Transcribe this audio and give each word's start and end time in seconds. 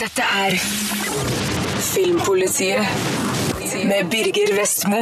Dette 0.00 0.24
er 0.24 0.54
Filmpolitiet 1.82 2.80
med 3.84 4.10
Birger 4.10 4.52
Vestmo. 4.56 4.96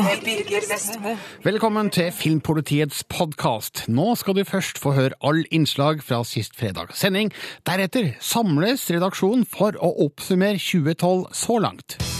Velkommen 1.44 1.91
til 1.94 2.13
Filmpolitiets 2.13 3.05
podkast. 3.05 3.84
Nå 3.89 4.15
skal 4.18 4.34
du 4.39 4.45
først 4.45 4.79
få 4.83 4.95
høre 4.97 5.18
all 5.23 5.45
innslag 5.50 6.03
fra 6.03 6.23
sist 6.26 6.58
fredags 6.58 6.99
sending. 6.99 7.31
Deretter 7.67 8.14
samles 8.21 8.89
redaksjonen 8.91 9.46
for 9.46 9.79
å 9.79 9.93
oppsummere 10.07 10.59
2012 10.59 11.29
så 11.45 11.61
langt. 11.62 12.20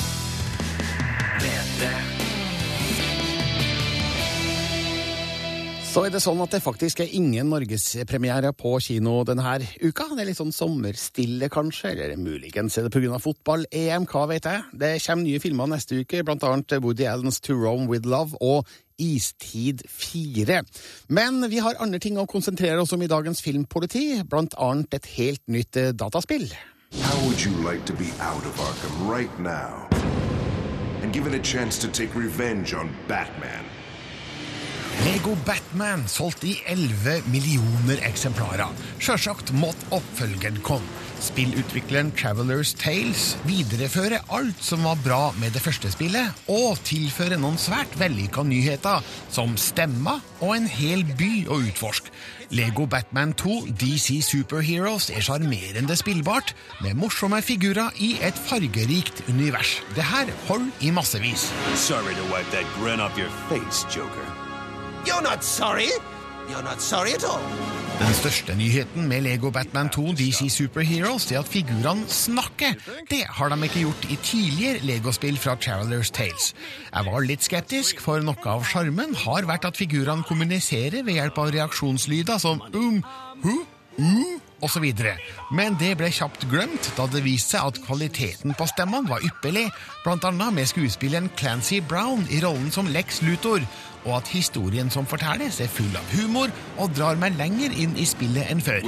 Så 5.91 6.05
er 6.07 6.13
det 6.15 6.21
sånn 6.23 6.39
at 6.39 6.53
det 6.55 6.61
faktisk 6.63 7.01
er 7.03 7.15
ingen 7.19 7.49
norgespremiere 7.51 8.53
på 8.55 8.77
kino 8.79 9.25
denne 9.27 9.57
uka. 9.83 10.05
Det 10.13 10.23
er 10.23 10.29
litt 10.29 10.39
sånn 10.39 10.53
sommerstille, 10.55 11.49
kanskje, 11.51 11.91
eller 11.97 12.21
muligens 12.21 12.79
er 12.79 12.87
det 12.87 12.93
pga. 12.95 13.19
fotball-EM, 13.19 14.07
hva 14.07 14.23
vet 14.31 14.47
jeg. 14.47 14.63
Det 14.71 14.91
kommer 15.03 15.27
nye 15.27 15.41
filmer 15.43 15.67
neste 15.73 15.99
uke, 15.99 16.21
blant 16.23 16.47
annet 16.47 16.77
Woody 16.85 17.09
Allens 17.11 17.41
To 17.43 17.57
Rome 17.59 17.89
With 17.91 18.07
Love 18.07 18.39
og 18.39 18.71
Istid 19.03 19.83
4. 19.91 20.61
Men 21.11 21.43
vi 21.51 21.59
har 21.59 21.83
andre 21.83 21.99
ting 21.99 22.23
å 22.23 22.29
konsentrere 22.31 22.79
oss 22.79 22.95
om 22.95 23.03
i 23.03 23.11
dagens 23.11 23.43
Filmpoliti, 23.43 24.23
blant 24.23 24.55
annet 24.63 24.95
et 24.95 25.11
helt 25.17 25.43
nytt 25.51 25.75
eh, 25.75 25.91
dataspill. 25.91 26.47
How 27.03 27.19
would 27.27 27.43
you 27.43 27.51
like 27.67 27.83
to 27.91 27.99
be 27.99 28.15
out 28.23 28.47
of 28.47 28.55
Arkham 28.63 29.11
right 29.11 29.41
now? 29.41 29.89
And 31.03 31.13
given 31.13 31.35
a 31.35 31.43
chance 31.43 31.83
to 31.83 31.89
take 31.89 32.15
revenge 32.15 32.75
on 32.75 32.95
Batman? 33.09 33.70
Lego 35.01 35.33
Batman 35.47 36.03
solgt 36.09 36.43
i 36.45 36.59
11 36.69 37.23
millioner 37.33 38.03
eksemplarer. 38.05 38.69
Sjølsagt 39.01 39.49
måtte 39.57 39.87
oppfølgeren 39.97 40.59
komme. 40.67 40.85
Spillutvikleren 41.21 42.11
Travelers 42.17 42.73
Tales 42.77 43.35
viderefører 43.49 44.27
alt 44.33 44.61
som 44.65 44.85
var 44.85 45.01
bra 45.05 45.21
med 45.41 45.55
det 45.57 45.63
første 45.65 45.89
spillet, 45.93 46.37
og 46.53 46.81
tilfører 46.89 47.41
noen 47.41 47.57
svært 47.61 47.97
vellykka 48.01 48.45
nyheter, 48.49 49.05
som 49.33 49.57
stemmer 49.61 50.21
og 50.41 50.55
en 50.57 50.69
hel 50.69 51.05
by 51.17 51.31
å 51.49 51.61
utforske. 51.69 52.13
Lego 52.57 52.85
Batman 52.91 53.33
2 53.41 53.71
DC 53.81 54.19
Superheroes 54.27 55.09
er 55.15 55.25
sjarmerende 55.25 55.97
spillbart, 55.97 56.53
med 56.85 56.99
morsomme 57.01 57.41
figurer 57.45 57.97
i 58.05 58.15
et 58.27 58.37
fargerikt 58.51 59.25
univers. 59.29 59.79
Det 59.97 60.05
her 60.13 60.33
holder 60.49 60.85
i 60.85 60.93
massevis. 60.93 61.49
Sorry 61.89 62.17
to 62.17 62.29
wipe 62.33 62.53
that 62.53 62.69
grin 62.77 63.01
off 63.01 63.17
your 63.17 63.33
face, 63.49 63.85
Joker. 63.95 64.40
You're 65.07 65.23
not 65.23 65.45
sorry. 65.45 65.91
You're 66.49 66.63
not 66.63 66.81
sorry 66.83 67.13
at 67.13 67.25
all. 67.25 67.41
Den 68.01 68.15
største 68.17 68.55
nyheten 68.57 69.09
med 69.09 69.21
Lego 69.21 69.51
Batman 69.51 69.89
2 69.89 70.13
DC 70.17 70.49
Superheroes 70.49 71.33
er 71.33 71.39
at 71.39 71.49
figurene 71.49 72.09
snakker. 72.09 72.73
Det 73.11 73.23
har 73.29 73.49
de 73.49 73.59
ikke 73.65 73.83
gjort 73.85 74.07
i 74.11 74.17
tidligere 74.23 74.79
Lego-spill 74.79 75.39
fra 75.39 75.55
Travelers 75.55 76.11
Tales. 76.11 76.55
Jeg 76.95 77.07
var 77.07 77.21
litt 77.21 77.45
skeptisk, 77.45 78.01
for 78.01 78.25
noe 78.25 78.47
av 78.49 78.65
sjarmen 78.65 79.13
har 79.25 79.49
vært 79.49 79.69
at 79.69 79.77
figurene 79.77 80.25
kommuniserer 80.25 81.05
ved 81.05 81.21
hjelp 81.21 81.43
av 81.45 81.53
reaksjonslyder 81.57 82.41
som 82.41 82.63
um, 82.73 83.03
hu, 83.45 83.57
uh, 84.01 84.50
osv. 84.65 84.87
Men 85.57 85.77
det 85.81 85.95
ble 86.01 86.11
kjapt 86.15 86.47
glemt 86.51 86.91
da 86.97 87.07
det 87.11 87.25
viste 87.27 87.57
seg 87.57 87.73
at 87.73 87.83
kvaliteten 87.87 88.57
på 88.59 88.69
stemmene 88.71 89.11
var 89.11 89.25
ypperlig, 89.27 89.69
bl.a. 90.05 90.33
med 90.51 90.71
skuespilleren 90.71 91.31
Clancy 91.41 91.81
Brown 91.81 92.27
i 92.31 92.43
rollen 92.45 92.71
som 92.75 92.91
Lex 92.91 93.23
Luthor, 93.27 93.65
og 94.07 94.17
at 94.23 94.33
historien 94.33 94.91
som 94.93 95.09
fortelles 95.09 95.61
er 95.61 95.69
full 95.73 95.93
av 95.99 96.17
humor 96.17 96.53
og 96.81 96.97
drar 96.97 97.21
meg 97.21 97.37
lenger 97.41 97.75
inn 97.77 97.97
i 98.01 98.09
spillet 98.09 98.49
enn 98.53 98.65
før. 98.65 98.85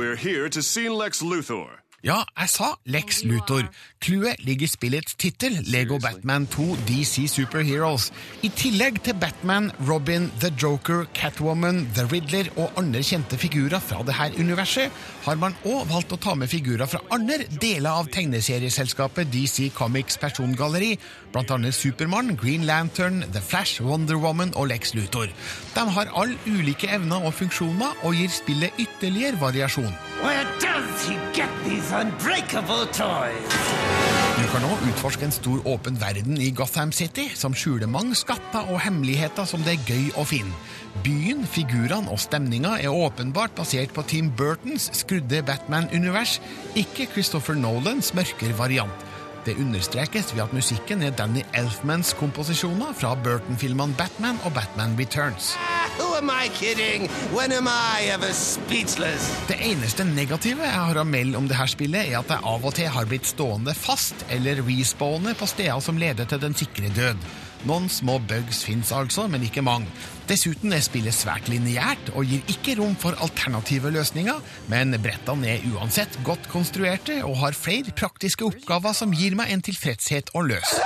Ja, 2.02 2.16
jeg 2.34 2.50
sa 2.50 2.72
Lex 2.90 3.20
Luthor. 3.22 3.68
Clouet 4.02 4.40
ligger 4.42 4.66
i 4.66 4.70
spillets 4.70 5.14
tittel, 5.14 5.54
Lego 5.70 6.00
Batman 6.02 6.48
2 6.50 6.64
DC 6.88 7.28
Superheroes. 7.30 8.08
I 8.42 8.50
tillegg 8.58 8.98
til 9.06 9.14
Batman, 9.22 9.68
Robin, 9.86 10.26
The 10.42 10.50
Joker, 10.62 11.04
Catwoman, 11.14 11.84
The 11.94 12.08
Riddler 12.10 12.50
og 12.56 12.74
andre 12.80 13.04
kjente 13.06 13.38
figurer 13.38 13.78
fra 13.78 14.02
dette 14.02 14.42
universet, 14.42 14.90
har 15.22 15.38
man 15.38 15.54
òg 15.62 15.86
valgt 15.92 16.16
å 16.16 16.18
ta 16.18 16.34
med 16.34 16.50
figurer 16.50 16.90
fra 16.90 17.04
andre 17.14 17.46
deler 17.62 17.94
av 17.94 18.10
tegneserieselskapet 18.10 19.30
DC 19.30 19.70
Comics 19.78 20.18
persongalleri, 20.18 20.96
annet 21.38 21.74
Supermann, 21.74 22.34
Green 22.34 22.66
Lantern, 22.66 23.22
The 23.30 23.40
Flash, 23.40 23.78
Wonder 23.78 24.18
Woman 24.18 24.50
og 24.58 24.72
Lex 24.74 24.96
Luthor. 24.98 25.30
De 25.76 25.86
har 25.94 26.10
alle 26.18 26.34
ulike 26.50 26.90
evner 26.90 27.22
og 27.22 27.38
funksjoner, 27.38 27.94
og 28.02 28.18
gir 28.18 28.34
spillet 28.42 28.74
ytterligere 28.82 29.38
variasjon. 29.38 29.94
Where 30.22 30.46
does 30.58 31.06
he 31.06 31.16
get 31.34 31.50
these 31.64 31.91
unbreakable 31.92 32.86
toys? 32.96 33.56
Du 34.38 34.46
kan 34.48 34.64
nå 34.64 34.70
utforske 34.88 35.26
en 35.28 35.34
stor 35.34 35.60
åpen 35.68 35.98
verden 36.00 36.40
i 36.40 36.48
Gotham 36.56 36.92
City, 36.92 37.28
som 37.36 37.54
skjuler 37.54 37.90
mange 37.90 38.16
skatter 38.18 38.70
og 38.72 38.80
hemmeligheter 38.80 39.46
som 39.48 39.62
det 39.66 39.76
er 39.76 39.90
gøy 39.90 40.08
å 40.16 40.24
finne. 40.26 40.56
Byen, 41.04 41.44
figurene 41.48 42.10
og 42.12 42.20
stemninga 42.20 42.74
er 42.80 42.92
åpenbart 42.92 43.54
basert 43.58 43.92
på 43.96 44.04
Tim 44.08 44.32
Burtons 44.36 44.88
skrudde 44.96 45.44
Batman-univers, 45.46 46.38
ikke 46.76 47.08
Christopher 47.12 47.58
Nolans 47.58 48.12
mørkere 48.16 48.56
variant. 48.58 49.11
Det 49.46 49.56
understrekes 49.58 50.34
ved 50.34 50.42
at 50.42 50.52
musikken 50.54 51.02
er 51.02 51.10
Danny 51.10 51.42
Elfmans 51.58 52.12
komposisjoner 52.14 52.92
fra 52.94 53.16
Burton-filmene 53.24 53.94
Batman 53.98 54.38
og 54.44 54.52
Batman 54.54 54.94
Returns. 54.98 55.56
Who 55.98 56.14
am 56.14 56.30
I 56.30 56.46
kidding? 56.54 57.10
When 57.34 57.52
am 57.52 57.66
I 57.66 58.06
ever 58.14 58.32
speechless? 58.32 59.26
Det 59.48 59.58
eneste 59.58 60.04
negative 60.04 60.62
jeg 60.62 60.72
har 60.72 61.00
å 61.00 61.04
melde 61.04 61.40
om 61.40 61.48
dette 61.50 61.66
spillet, 61.74 62.12
er 62.12 62.20
at 62.20 62.30
jeg 62.30 62.46
av 62.54 62.68
og 62.70 62.76
til 62.78 62.86
har 62.94 63.10
blitt 63.10 63.26
stående 63.26 63.74
fast 63.74 64.22
eller 64.30 64.62
respawne 64.62 65.34
på 65.34 65.50
steder 65.50 65.82
som 65.82 65.98
leder 65.98 66.30
til 66.30 66.38
den 66.46 66.54
sikre 66.54 66.94
død. 66.94 67.26
Noen 67.66 67.90
små 67.90 68.20
bugs 68.22 68.62
fins 68.66 68.94
altså, 68.94 69.26
men 69.30 69.42
ikke 69.46 69.62
mange. 69.62 69.90
Dessuten 70.30 70.72
er 70.72 70.82
spillet 70.84 71.14
svært 71.16 71.48
lineært 71.50 72.12
og 72.14 72.28
gir 72.30 72.46
ikke 72.52 72.76
rom 72.78 72.94
for 72.98 73.18
alternative 73.24 73.90
løsninger, 73.94 74.38
men 74.70 74.94
brettene 75.02 75.56
er 75.56 75.66
uansett 75.74 76.18
godt 76.26 76.46
konstruerte 76.52 77.18
og 77.26 77.40
har 77.42 77.58
flere 77.58 77.94
praktiske 77.96 78.46
oppgaver 78.46 78.94
som 78.96 79.14
gir 79.16 79.36
meg 79.38 79.50
en 79.52 79.64
tilfredshet 79.66 80.30
å 80.38 80.44
løse. 80.46 80.80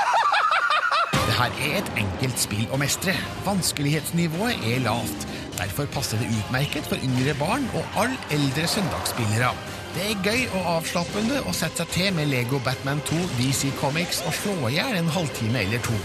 Dette 1.27 1.49
er 1.67 1.81
et 1.83 1.89
enkelt 2.01 2.39
spill 2.41 2.69
å 2.73 2.79
mestre. 2.81 3.13
Vanskelighetsnivået 3.45 4.63
er 4.71 4.85
lavt. 4.87 5.27
Derfor 5.59 5.89
passer 5.93 6.21
det 6.21 6.31
utmerket 6.33 6.87
for 6.89 7.03
yngre 7.05 7.35
barn 7.37 7.67
og 7.77 7.99
alle 8.01 8.17
eldre 8.33 8.69
søndagsspillere. 8.71 9.51
Det 9.97 10.05
er 10.11 10.25
gøy 10.25 10.43
og 10.59 10.71
avslappende 10.77 11.43
å 11.49 11.53
sette 11.57 11.85
seg 11.85 11.93
til 11.95 12.17
med 12.17 12.29
Lego 12.29 12.61
Batman 12.65 13.03
2 13.09 13.21
DC 13.39 13.71
Comics 13.81 14.23
og 14.29 14.35
slå 14.39 14.57
i 14.69 14.77
hjel 14.77 14.99
en 14.99 15.13
halvtime 15.13 15.63
eller 15.65 15.83
to. 15.85 15.97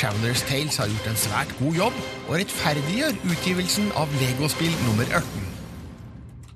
Travelers 0.00 0.42
Tales 0.42 0.76
har 0.76 0.86
gjort 0.86 1.06
en 1.10 1.16
svært 1.16 1.50
god 1.58 1.74
jobb 1.76 1.96
og 2.28 2.34
rettferdiggjør 2.40 3.18
utgivelsen 3.32 3.90
av 4.00 4.08
Legospill 4.20 4.72
nummer 4.86 5.04
18. 5.04 5.42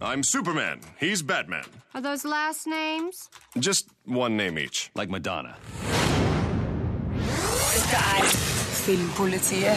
I'm 0.00 0.22
Superman. 0.22 0.80
He's 1.00 1.22
Batman. 1.22 1.64
Are 1.94 2.00
those 2.00 2.24
last 2.24 2.66
names? 2.66 3.28
Just 3.66 3.86
one 4.06 4.36
name 4.36 4.56
each. 4.58 4.90
like 4.96 5.10
Madonna. 5.10 5.52
Dette 7.74 8.00
er 8.16 8.24
Filmpolitiet 8.86 9.76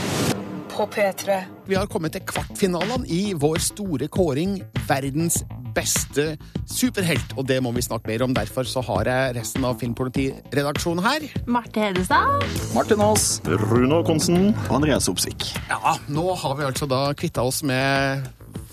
på 0.77 0.85
P3. 0.93 1.41
Vi 1.65 1.75
har 1.75 1.87
kommet 1.89 2.13
til 2.13 2.21
kvartfinalene 2.29 3.07
i 3.09 3.33
vår 3.37 3.61
store 3.65 4.07
kåring 4.13 4.59
Verdens 4.87 5.41
beste 5.77 6.35
superhelt, 6.69 7.33
og 7.37 7.47
det 7.49 7.57
må 7.63 7.71
vi 7.75 7.83
snakke 7.85 8.09
mer 8.09 8.23
om. 8.25 8.33
Derfor 8.37 8.65
så 8.69 8.81
har 8.85 9.09
jeg 9.09 9.35
resten 9.37 9.65
av 9.67 9.77
Filmpolitiredaksjonen 9.81 11.03
her. 11.05 11.27
Marte 11.49 11.81
Hedestad. 11.81 12.45
Martin 12.75 13.01
Aas. 13.05 13.27
Rune 13.45 14.01
Konsen. 14.07 14.51
Andreas 14.73 15.09
Opsvik. 15.09 15.49
Ja, 15.69 15.97
nå 16.09 16.29
har 16.37 16.57
vi 16.57 16.67
altså 16.69 16.89
da 16.89 17.07
kvitta 17.17 17.45
oss 17.45 17.63
med 17.65 18.25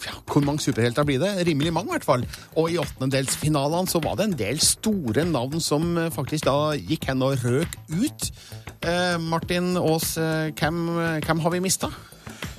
ja, 0.04 0.14
hvor 0.28 0.44
mange 0.44 0.62
superhelter 0.64 1.06
blir 1.06 1.20
det? 1.22 1.32
Rimelig 1.48 1.72
mange, 1.74 1.92
i 1.92 1.96
hvert 1.96 2.06
fall. 2.06 2.24
Og 2.60 2.72
i 2.72 2.78
åttendedelsfinalene 2.82 3.90
så 3.90 4.00
var 4.04 4.18
det 4.18 4.28
en 4.28 4.38
del 4.38 4.60
store 4.62 5.26
navn 5.28 5.62
som 5.64 5.96
eh, 6.00 6.10
faktisk 6.14 6.48
da 6.48 6.74
gikk 6.78 7.08
hen 7.10 7.24
og 7.24 7.44
røk 7.44 7.78
ut. 7.94 8.30
Eh, 8.84 9.16
Martin 9.22 9.76
Aas, 9.80 10.16
eh, 10.20 10.50
hvem, 10.58 10.84
hvem 11.24 11.44
har 11.44 11.54
vi 11.54 11.64
mista? 11.64 11.92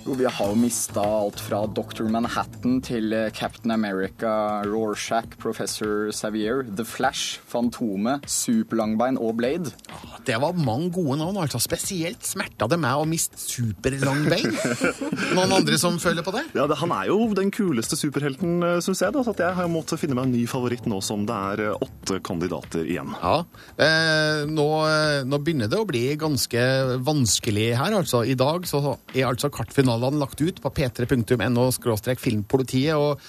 Jo, 0.06 0.14
vi 0.14 0.28
har 0.30 0.52
jo 0.52 0.54
mista 0.54 1.02
alt 1.02 1.40
fra 1.42 1.64
Dr. 1.66 2.04
Manhattan 2.14 2.76
til 2.86 3.10
eh, 3.16 3.32
Captain 3.34 3.72
America, 3.74 4.62
Rorschach, 4.62 5.32
Professor 5.42 6.12
Xavier, 6.14 6.62
The 6.78 6.86
Flash, 6.86 7.40
Fantomet, 7.50 8.22
Superlangbein 8.30 9.18
og 9.18 9.40
Blade. 9.40 9.72
Det 10.28 10.38
var 10.42 10.54
mange 10.54 10.92
gode 10.94 11.18
navn, 11.18 11.40
altså. 11.42 11.58
Spesielt 11.64 12.22
smerta 12.22 12.68
det 12.70 12.78
meg 12.84 13.02
å 13.02 13.08
miste 13.10 13.40
superlangbein. 13.42 14.54
Noen 15.40 15.56
andre 15.58 15.80
som 15.82 15.98
føler 16.02 16.22
på 16.26 16.36
det? 16.36 16.44
Ja, 16.54 16.68
det, 16.70 16.78
Han 16.84 16.94
er 16.94 17.10
jo 17.10 17.18
den 17.34 17.50
kuleste 17.50 17.98
superhelten, 17.98 18.62
syns 18.86 19.02
jeg. 19.02 19.10
da, 19.16 19.26
så 19.26 19.34
at 19.34 19.42
Jeg 19.42 19.58
har 19.58 19.74
måttet 19.74 20.04
finne 20.04 20.20
meg 20.20 20.30
en 20.30 20.36
ny 20.38 20.46
favoritt 20.50 20.86
nå 20.86 21.02
som 21.02 21.26
det 21.26 21.40
er 21.56 21.66
eh, 21.72 21.82
åtte 21.82 22.22
kandidater 22.26 22.86
igjen. 22.86 23.10
Ja. 23.24 23.40
Eh, 23.82 24.46
nå, 24.54 24.70
eh, 24.86 25.26
nå 25.26 25.42
begynner 25.42 25.74
det 25.74 25.82
å 25.82 25.90
bli 25.90 26.06
ganske 26.14 26.62
vanskelig 27.02 27.72
her, 27.82 27.98
altså. 28.04 28.22
I 28.22 28.38
dag 28.38 28.70
så 28.70 29.00
er 29.16 29.32
altså 29.32 29.50
kartfinalene 29.96 30.20
lagt 30.20 30.42
ut 30.42 30.62
på 30.62 30.70
p3.no 30.70 31.72
filmpolitiet. 32.20 32.96
og 32.96 33.20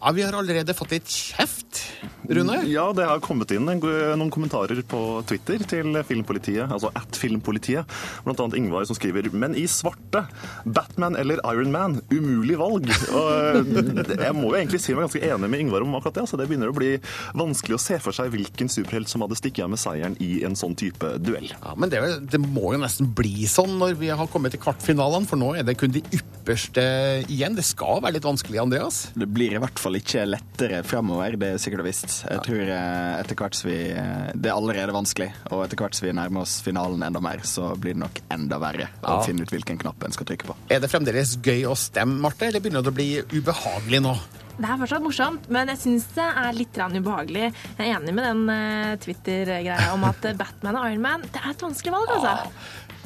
Ja, 0.00 0.12
Vi 0.12 0.22
har 0.22 0.32
allerede 0.36 0.74
fått 0.76 0.92
litt 0.92 1.08
kjeft, 1.08 1.82
Rune. 2.28 2.58
Ja, 2.68 2.88
det 2.96 3.06
har 3.06 3.20
kommet 3.24 3.50
inn 3.54 3.66
noen 3.66 4.30
kommentarer 4.34 4.78
på 4.86 5.00
Twitter 5.28 5.62
til 5.68 5.96
Filmpolitiet, 6.06 6.66
altså 6.66 6.90
at 6.98 7.16
Filmpolitiet. 7.18 7.88
Blant 8.26 8.40
annet 8.42 8.58
Ingvar 8.58 8.86
som 8.88 8.98
skriver 8.98 9.28
Men 9.32 9.54
i 9.58 9.66
svarte! 9.70 10.24
Batman 10.64 11.16
eller 11.18 11.40
Iron 11.52 11.72
Man? 11.72 11.98
Umulig 12.10 12.58
valg. 12.60 12.90
Og 13.14 13.30
eh, 13.32 14.12
jeg 14.26 14.36
må 14.36 14.50
jo 14.50 14.58
egentlig 14.58 14.82
si 14.84 14.94
meg 14.94 15.06
ganske 15.06 15.22
enig 15.24 15.50
med 15.52 15.64
Ingvar 15.64 15.86
om 15.86 15.96
akkurat 15.98 16.18
det. 16.18 16.26
Altså, 16.26 16.40
det 16.40 16.48
begynner 16.50 16.72
å 16.72 16.76
bli 16.76 16.92
vanskelig 17.38 17.78
å 17.78 17.82
se 17.82 17.98
for 18.02 18.16
seg 18.16 18.32
hvilken 18.34 18.70
superhelt 18.72 19.10
som 19.10 19.24
hadde 19.24 19.38
stukket 19.38 19.64
av 19.66 19.72
med 19.72 19.80
seieren 19.82 20.18
i 20.22 20.42
en 20.46 20.58
sånn 20.58 20.76
type 20.78 21.14
duell. 21.24 21.48
Ja, 21.56 21.74
Men 21.78 21.92
det, 21.92 22.02
det 22.32 22.42
må 22.42 22.74
jo 22.74 22.82
nesten 22.82 23.10
bli 23.16 23.46
sånn 23.50 23.76
når 23.80 23.96
vi 24.02 24.12
har 24.12 24.30
kommet 24.32 24.54
til 24.54 24.62
kvartfinalene, 24.62 25.28
for 25.30 25.40
nå 25.40 25.54
er 25.56 25.66
det 25.66 25.78
kun 25.80 25.94
de 25.94 26.04
ypperste 26.14 26.86
igjen. 27.32 27.56
Det 27.58 27.64
skal 27.66 28.02
være 28.04 28.18
litt 28.18 28.28
vanskelig, 28.28 28.60
Andreas. 28.66 29.06
Det 29.16 29.30
blir 29.30 29.56
i 29.56 29.62
hvert 29.62 29.80
fall 29.82 29.95
ikke 30.00 30.22
lettere 30.28 30.82
fremover, 30.86 31.36
det 31.40 31.48
er 31.54 31.60
sikkert 31.62 31.82
og 31.84 31.88
visst. 31.88 32.14
Jeg 32.28 32.42
tror 32.46 32.62
eh, 32.76 33.20
etter 33.20 33.38
hvert 33.40 33.58
som 33.58 33.70
vi 33.70 33.78
eh, 33.92 34.30
Det 34.34 34.50
er 34.50 34.54
allerede 34.56 34.94
vanskelig, 34.96 35.28
og 35.50 35.64
etter 35.64 35.80
hvert 35.80 35.96
som 35.98 36.06
vi 36.08 36.14
nærmer 36.16 36.44
oss 36.46 36.58
finalen 36.66 37.02
enda 37.06 37.20
mer, 37.24 37.42
så 37.46 37.72
blir 37.80 37.94
det 37.96 38.02
nok 38.04 38.22
enda 38.36 38.58
verre 38.62 38.88
å 39.02 39.18
Ja. 39.18 39.20
finne 39.26 39.42
ut 39.46 39.52
hvilken 39.54 39.78
knapp 39.82 40.02
en 40.06 40.12
skal 40.16 40.26
trykke 40.30 40.48
på. 40.50 40.56
Er 40.70 40.80
det 40.84 40.90
fremdeles 40.92 41.36
gøy 41.42 41.64
å 41.70 41.76
stemme, 41.78 42.18
Marte, 42.20 42.46
eller 42.48 42.60
begynner 42.64 42.82
det 42.86 42.92
å 42.92 42.98
bli 42.98 43.10
ubehagelig 43.40 44.02
nå? 44.04 44.16
Det 44.56 44.64
er 44.64 44.78
fortsatt 44.80 45.02
morsomt, 45.04 45.50
men 45.52 45.68
jeg 45.68 45.76
syns 45.82 46.06
det 46.16 46.24
er 46.24 46.54
litt 46.56 46.78
ubehagelig. 46.80 47.50
Jeg 47.76 47.90
er 47.90 47.98
enig 47.98 48.14
med 48.16 48.24
den 48.24 48.48
eh, 48.48 48.94
Twitter-greia 49.04 49.90
om 49.92 50.04
at 50.08 50.24
Batman 50.38 50.78
og 50.80 50.86
Iron 50.88 51.02
Man 51.04 51.26
det 51.28 51.42
er 51.42 51.50
et 51.52 51.60
vanskelig 51.66 51.92
valg, 51.92 52.14
altså. 52.14 52.52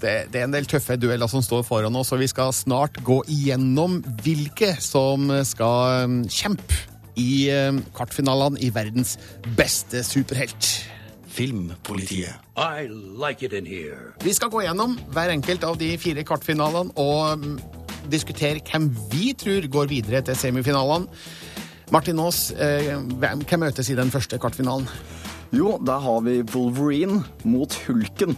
Det, 0.00 0.14
det 0.32 0.41
er 0.41 0.47
en 0.47 0.55
del 0.55 0.69
tøffe 0.69 0.97
dueller 1.00 1.29
som 1.31 1.43
står 1.44 1.64
foran 1.69 1.97
oss, 2.00 2.12
og 2.14 2.23
vi 2.23 2.29
skal 2.31 2.55
snart 2.56 3.00
gå 3.05 3.20
igjennom 3.29 3.99
hvilke 4.25 4.73
som 4.81 5.29
skal 5.47 6.06
um, 6.06 6.23
kjempe 6.29 6.87
i 7.20 7.50
kartfinalene 7.50 7.82
kvartfinalene 7.97 8.62
i 8.64 8.70
verdens 8.73 9.17
beste 9.58 10.02
superhelt. 10.06 10.70
Filmpolitiet. 11.31 12.32
I 12.56 12.88
like 12.91 13.44
it 13.44 13.52
in 13.52 13.67
here. 13.67 14.14
Vi 14.25 14.32
skal 14.32 14.50
gå 14.50 14.64
gjennom 14.64 14.97
hver 15.12 15.31
enkelt 15.35 15.64
av 15.64 15.76
de 15.79 15.93
fire 16.00 16.25
kvartfinalene 16.26 16.97
og 16.97 17.44
um, 17.44 17.61
diskutere 18.11 18.62
hvem 18.67 18.91
vi 19.12 19.32
tror 19.38 19.69
går 19.70 19.93
videre 19.93 20.25
til 20.26 20.38
semifinalene. 20.38 21.06
Martin 21.91 22.20
Aas, 22.23 22.52
eh, 22.55 22.94
hvem 23.19 23.43
møtes 23.58 23.88
i 23.91 23.97
den 23.99 24.11
første 24.11 24.38
kvartfinalen? 24.38 24.87
Jo, 25.52 25.75
der 25.82 25.99
har 25.99 26.20
vi 26.23 26.43
Wolverine 26.55 27.25
mot 27.44 27.75
Hulken. 27.87 28.37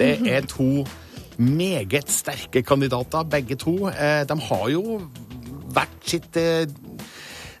Det 0.00 0.16
er 0.32 0.46
to 0.48 0.86
meget 1.40 2.08
sterke 2.08 2.62
kandidater, 2.64 3.24
begge 3.28 3.56
to. 3.60 3.88
Eh, 3.88 4.24
De 4.28 4.36
har 4.40 4.68
jo 4.72 5.00
hvert 5.70 6.08
sitt 6.08 6.36
eh, 6.40 6.64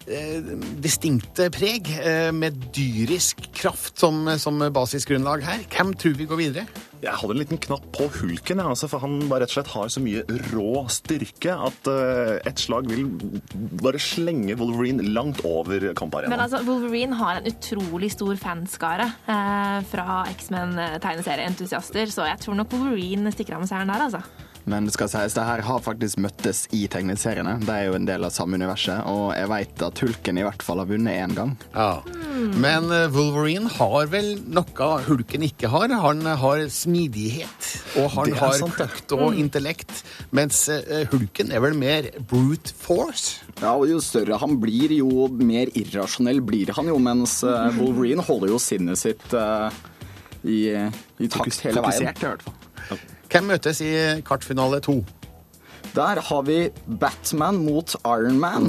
eh, 0.08 0.54
distinkte 0.82 1.50
preg, 1.52 1.90
med 2.32 2.56
dyrisk 2.76 3.44
kraft 3.54 4.00
som, 4.00 4.24
som 4.40 4.58
basisgrunnlag 4.72 5.44
her. 5.44 5.66
Hvem 5.68 5.92
tror 6.00 6.16
vi 6.16 6.28
går 6.28 6.40
videre? 6.40 6.66
Jeg 7.00 7.16
hadde 7.16 7.32
en 7.32 7.40
liten 7.40 7.60
knapp 7.64 7.86
på 7.96 8.06
Hulken, 8.18 8.60
ja, 8.60 8.66
altså, 8.68 8.88
for 8.90 9.00
han 9.00 9.16
bare 9.30 9.46
rett 9.46 9.54
og 9.54 9.56
slett 9.56 9.72
har 9.72 9.92
så 9.92 10.02
mye 10.04 10.24
rå 10.50 10.82
styrke 10.92 11.54
at 11.68 11.88
uh, 11.88 12.34
et 12.44 12.60
slag 12.60 12.90
vil 12.90 13.06
bare 13.80 14.00
slenge 14.02 14.56
Wolverine 14.60 15.06
langt 15.08 15.40
over 15.48 15.88
Men 16.28 16.44
altså, 16.44 16.60
Wolverine 16.66 17.16
har 17.16 17.40
en 17.40 17.48
utrolig 17.48 18.12
stor 18.12 18.36
fanskare 18.40 19.08
uh, 19.24 19.80
fra 19.88 20.20
X-Men-tegneserieentusiaster, 20.34 22.12
så 22.12 22.28
jeg 22.28 22.44
tror 22.44 22.60
nok 22.60 22.76
Wolverine 22.76 23.32
stikker 23.32 23.56
av 23.56 23.64
med 23.64 23.72
seieren 23.72 23.94
der, 23.94 24.08
altså. 24.10 24.49
Men 24.68 24.86
det 24.86 24.94
skal 24.94 25.08
sies, 25.10 25.34
det 25.36 25.44
her 25.46 25.62
har 25.64 25.82
faktisk 25.82 26.20
møttes 26.22 26.64
i 26.76 26.84
tegneseriene. 26.90 27.56
De 27.64 27.72
er 27.74 27.88
jo 27.88 27.96
en 27.96 28.08
del 28.08 28.26
av 28.26 28.32
samme 28.34 28.58
universet, 28.60 29.02
og 29.08 29.32
jeg 29.36 29.50
veit 29.50 29.84
at 29.86 30.02
Hulken 30.04 30.40
i 30.40 30.44
hvert 30.46 30.64
fall 30.64 30.82
har 30.82 30.90
vunnet 30.90 31.16
én 31.24 31.34
gang. 31.36 31.54
Ja. 31.74 32.02
Men 32.60 32.90
eh, 32.94 33.08
Wolverine 33.12 33.70
har 33.72 34.10
vel 34.12 34.32
noe 34.52 34.90
Hulken 35.06 35.44
ikke 35.46 35.70
har. 35.72 35.92
Han 36.04 36.24
har 36.42 36.64
smidighet, 36.72 37.70
og 38.00 38.10
han 38.16 38.34
har 38.38 38.56
sant, 38.60 38.76
det. 38.76 38.88
kløkt 38.90 39.16
og 39.16 39.38
intellekt. 39.40 40.02
Mens 40.36 40.62
eh, 40.72 41.06
Hulken 41.10 41.52
er 41.54 41.64
vel 41.64 41.78
mer 41.78 42.10
brute 42.30 42.74
force. 42.76 43.40
Ja, 43.60 43.74
og 43.74 43.88
Jo 43.90 44.00
større 44.04 44.38
han 44.40 44.58
blir, 44.62 44.92
jo 45.00 45.28
mer 45.40 45.72
irrasjonell 45.76 46.40
blir 46.44 46.72
han 46.76 46.88
jo, 46.90 46.98
mens 47.02 47.40
eh, 47.44 47.80
Wolverine 47.80 48.24
holder 48.24 48.54
jo 48.54 48.60
sinnet 48.62 49.00
sitt 49.00 49.24
uh, 49.34 49.68
i, 50.44 50.60
i 50.70 51.30
takt 51.30 51.64
hele 51.66 51.82
veien. 51.84 52.12
Fokusert, 52.12 52.22
i 52.22 52.28
hvert 52.30 52.46
fall. 52.46 53.18
Hvem 53.30 53.46
møtes 53.46 53.80
i 53.84 53.90
kvartfinale 54.26 54.80
to? 54.82 55.00
Der 55.94 56.20
har 56.22 56.42
vi 56.46 56.68
Batman 57.00 57.60
mot 57.64 57.94
Iron 58.04 58.38
Man. 58.42 58.66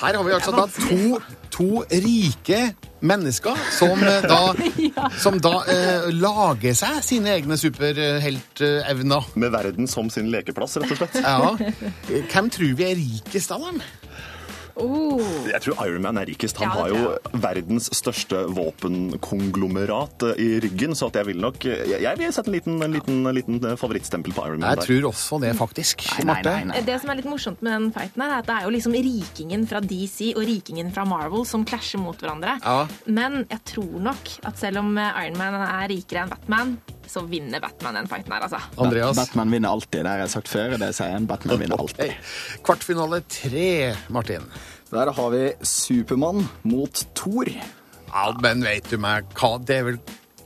Her 0.00 0.16
har 0.16 0.22
vi 0.26 0.32
altså 0.34 0.50
da 0.50 0.66
to, 0.66 1.20
to 1.54 1.84
rike 1.90 2.74
mennesker 3.04 3.58
som 3.76 4.02
eh, 4.02 4.26
da, 4.26 4.40
som 5.24 5.38
da 5.42 5.52
eh, 5.70 6.08
lager 6.12 6.74
seg 6.76 6.98
sine 7.06 7.34
egne 7.36 7.58
superheltevner. 7.60 9.30
Med 9.38 9.54
verden 9.54 9.90
som 9.90 10.10
sin 10.10 10.32
lekeplass, 10.34 10.78
rett 10.82 10.96
og 10.96 11.02
slett. 11.02 11.20
Ja. 11.22 11.54
Hvem 12.32 12.50
tror 12.50 12.74
vi 12.80 12.88
er 12.90 12.98
rikest 12.98 13.54
av 13.54 13.68
dem? 13.68 13.80
Jeg 14.76 15.60
tror 15.62 15.78
Iron 15.86 16.02
Man 16.02 16.18
er 16.18 16.26
rikest. 16.26 16.56
Han 16.58 16.68
Ja, 16.68 16.74
har 16.74 16.88
jo 16.90 17.38
verdens 17.40 17.86
største 17.94 18.40
våpenkonglomerat 18.56 20.22
eh, 20.30 20.40
i 20.42 20.48
ryggen, 20.64 20.94
så 20.98 21.06
at 21.10 21.18
jeg 21.20 21.28
vil 21.30 21.40
nok 21.42 21.64
Jeg, 21.64 22.00
jeg 22.02 22.18
vil 22.18 22.32
sette 22.34 22.50
en 22.50 22.56
liten, 22.56 22.80
en 22.82 22.92
liten, 22.96 23.20
en 23.26 23.34
liten 23.36 23.60
eh, 23.64 23.76
favorittstempel 23.80 24.34
på 24.34 24.46
Iron 24.48 24.60
Man 24.60 24.70
Jeg 24.74 24.80
der. 24.82 24.88
tror 24.88 25.08
også 25.12 25.38
det, 25.44 25.52
faktisk. 25.58 26.04
Marte? 26.26 26.54
Det 26.86 26.98
som 27.02 27.12
er 27.14 27.20
litt 27.20 27.30
morsomt 27.30 27.62
med 27.64 27.72
den 27.76 27.88
fighten, 27.94 28.22
her, 28.24 28.34
er 28.34 28.42
at 28.42 28.48
det 28.50 28.56
er 28.58 28.66
jo 28.68 28.74
liksom 28.74 28.96
rikingen 28.98 29.66
fra 29.70 29.80
DC 29.84 30.32
og 30.34 30.42
rikingen 30.48 30.90
fra 30.94 31.04
Marvel 31.08 31.46
som 31.48 31.64
klasjer 31.68 32.02
mot 32.02 32.18
hverandre. 32.18 32.58
Ja. 32.64 32.86
Men 33.06 33.44
jeg 33.50 33.62
tror 33.74 33.94
nok 34.10 34.34
at 34.50 34.58
selv 34.60 34.82
om 34.82 34.94
Iron 34.98 35.38
Man 35.38 35.54
er 35.62 35.88
rikere 35.92 36.24
enn 36.26 36.34
Batman, 36.34 36.76
så 37.10 37.22
vinner 37.28 37.62
Batman 37.62 37.98
den 38.00 38.10
fighten 38.10 38.32
her, 38.34 38.46
altså. 38.46 38.60
Andreas? 38.80 39.16
Batman 39.18 39.54
vinner 39.54 39.74
alltid. 39.74 40.00
Det 40.02 40.10
har 40.10 40.22
jeg 40.24 40.32
sagt 40.34 40.50
før, 40.52 40.74
og 40.76 40.82
det 40.82 40.90
sier 40.96 41.14
jeg. 41.14 41.26
Batman 41.30 41.60
vinner 41.62 41.80
alltid. 41.84 42.32
Kvartfinale 42.66 43.22
tre, 43.30 43.70
Martin. 44.14 44.46
Der 44.90 45.10
har 45.16 45.30
vi 45.34 45.46
Supermann 45.66 46.44
mot 46.62 47.06
Thor. 47.18 47.48
Ja, 47.50 48.28
men 48.44 48.62
vet 48.62 48.86
du 48.92 48.98
meg 49.02 49.26
hva? 49.38 49.56
Det 49.58 49.80
er 49.80 49.88
vel 49.88 49.98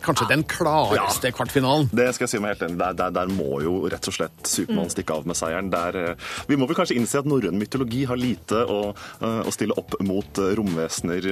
kanskje 0.05 0.29
den 0.31 0.45
klareste 0.49 1.33
kvartfinalen. 1.35 1.89
Det 1.93 2.09
skal 2.15 2.27
jeg 2.27 2.33
si 2.35 2.41
meg 2.43 2.55
helt 2.55 2.65
enig. 2.69 2.79
Der, 2.81 2.97
der, 2.99 3.15
der 3.15 3.33
må 3.33 3.61
jo 3.65 3.75
rett 3.91 4.09
og 4.11 4.15
slett 4.15 4.49
Supermann 4.49 4.93
stikke 4.93 5.17
av 5.17 5.29
med 5.29 5.39
seieren. 5.39 5.71
Der, 5.73 5.99
eh, 6.03 6.29
vi 6.51 6.59
må 6.61 6.69
vel 6.71 6.79
kanskje 6.79 6.99
innse 6.99 7.23
at 7.23 7.29
norrøn 7.29 7.59
mytologi 7.59 8.05
har 8.09 8.21
lite 8.21 8.63
å, 8.65 8.81
eh, 8.95 9.41
å 9.49 9.55
stille 9.55 9.77
opp 9.79 9.99
mot 10.05 10.43
eh, 10.43 10.55
romvesener, 10.59 11.29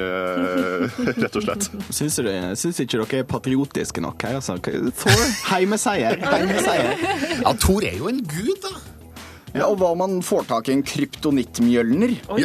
rett 1.22 1.38
og 1.38 1.46
slett. 1.46 1.70
Syns, 1.90 2.18
du, 2.22 2.32
syns 2.58 2.82
ikke 2.82 3.02
dere 3.02 3.22
er 3.22 3.30
patriotiske 3.30 4.02
nok 4.04 4.26
her? 4.26 4.40
Altså? 4.40 4.58
Thor, 4.60 5.24
heimeseier. 5.52 6.20
Heimeseier. 6.36 6.94
Ja, 7.42 7.56
Thor 7.60 7.86
er 7.86 7.98
jo 8.00 8.10
en 8.10 8.22
gud, 8.26 8.56
da. 8.64 8.95
Ja, 9.56 9.66
og 9.70 9.78
hva 9.80 9.92
om 9.94 10.00
man 10.02 10.18
får 10.24 10.46
tak 10.50 10.68
i 10.68 10.74
en 10.76 10.82
kryptonittmjølner? 10.86 12.12
Vi. 12.36 12.44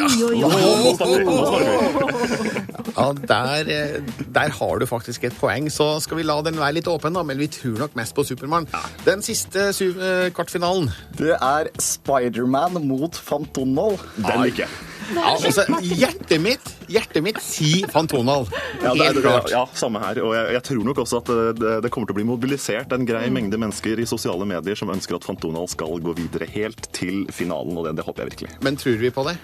Ja, 2.91 3.12
der, 3.13 3.70
eh, 3.72 4.01
der 4.36 4.50
har 4.58 4.80
du 4.80 4.86
faktisk 4.89 5.24
et 5.27 5.36
poeng. 5.39 5.70
Så 5.72 5.88
skal 6.03 6.18
vi 6.20 6.25
la 6.27 6.38
den 6.46 6.60
være 6.60 6.77
litt 6.80 6.89
åpen, 6.91 7.15
da. 7.15 7.24
Men 7.27 7.39
vi 7.39 7.48
tror 7.51 7.77
nok 7.86 7.96
mest 8.00 8.15
på 8.18 8.25
Supermann. 8.27 8.68
Den 9.06 9.24
siste 9.25 9.72
su 9.75 9.86
eh, 9.91 10.30
kvartfinalen. 10.36 10.91
Det 11.18 11.36
er 11.38 11.72
Spiderman 11.82 12.80
mot 12.88 13.15
Fantonal. 13.15 13.98
Den 14.18 14.44
liker 14.46 14.65
jeg. 14.65 14.70
Ja, 15.15 15.34
altså, 15.36 15.65
hjertet 15.82 16.41
mitt 16.41 16.72
hjertet 16.91 17.24
mitt 17.24 17.39
sier 17.44 17.89
Fantonal. 17.91 18.48
Ja, 18.82 18.94
det 18.94 19.06
Helt 19.06 19.20
er, 19.20 19.25
klart. 19.25 19.50
ja, 19.51 19.63
samme 19.77 20.01
her. 20.03 20.20
Og 20.25 20.34
jeg, 20.36 20.51
jeg 20.58 20.63
tror 20.68 20.84
nok 20.89 21.01
også 21.03 21.22
at 21.22 21.32
eh, 21.34 21.41
det, 21.58 21.74
det 21.86 21.91
kommer 21.94 22.10
til 22.10 22.15
å 22.15 22.20
bli 22.20 22.27
mobilisert 22.27 22.96
en 22.96 23.08
grei 23.08 23.25
mengde 23.34 23.60
mennesker 23.62 24.01
i 24.01 24.08
sosiale 24.10 24.48
medier 24.50 24.77
som 24.80 24.91
ønsker 24.94 25.18
at 25.18 25.27
Fantonal 25.27 25.70
skal 25.72 26.01
gå 26.03 26.15
videre 26.18 26.48
helt 26.51 26.89
til 26.96 27.24
finalen, 27.34 27.77
og 27.77 27.88
det, 27.88 27.96
det 28.00 28.08
håper 28.08 28.25
jeg 28.25 28.34
virkelig. 28.34 28.58
Men 28.65 28.80
tror 28.82 29.00
vi 29.01 29.12
på 29.13 29.25
det? 29.27 29.38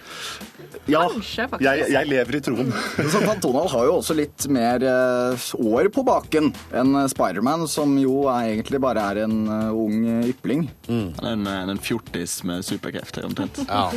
Ja, 0.91 1.03
Kanskje, 1.07 1.47
faktisk. 1.51 1.65
jeg, 1.67 1.91
jeg 1.93 2.12
lever 2.12 2.39
i 2.39 2.43
troen. 2.43 2.71
Så 3.13 3.21
Fantonal 3.24 3.71
har 3.71 3.88
jo 3.89 3.97
også 4.01 4.17
litt 4.17 4.47
mer 4.53 4.83
eh, 4.88 5.47
år 5.63 5.91
på 5.93 6.03
baken 6.07 6.51
enn 6.77 6.97
Spiderman, 7.12 7.67
som 7.71 7.95
jo 8.01 8.25
er, 8.31 8.53
egentlig 8.55 8.81
bare 8.83 9.05
er 9.13 9.24
en 9.27 9.38
eh, 9.45 9.71
ung 9.77 10.07
ypling. 10.27 10.67
En, 10.91 11.47
en 11.47 11.81
fjortis 11.83 12.39
med 12.47 12.65
superkrefter, 12.67 13.25
omtrent. 13.27 13.62
Ja. 13.67 13.88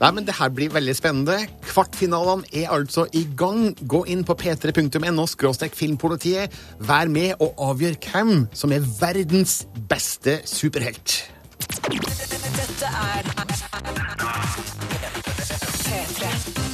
Nei, 0.00 0.10
men 0.16 0.26
det 0.28 0.36
her 0.38 0.52
blir 0.54 0.72
veldig 0.74 0.94
spennende. 0.96 1.13
Kvartfinalene 1.68 2.48
er 2.52 2.72
altså 2.74 3.06
i 3.12 3.24
gang. 3.38 3.76
Gå 3.88 4.04
inn 4.10 4.24
på 4.26 4.34
p3.no 4.40 5.26
skråstrek 5.30 5.76
filmpolitiet. 5.78 6.54
Vær 6.78 7.08
med 7.12 7.38
og 7.38 7.54
avgjør 7.70 7.98
hvem 8.10 8.46
som 8.52 8.74
er 8.74 8.84
verdens 9.00 9.62
beste 9.90 10.40
superhelt. 10.48 11.30
Dette 11.64 12.90
er 12.90 13.30
P3. 15.84 16.64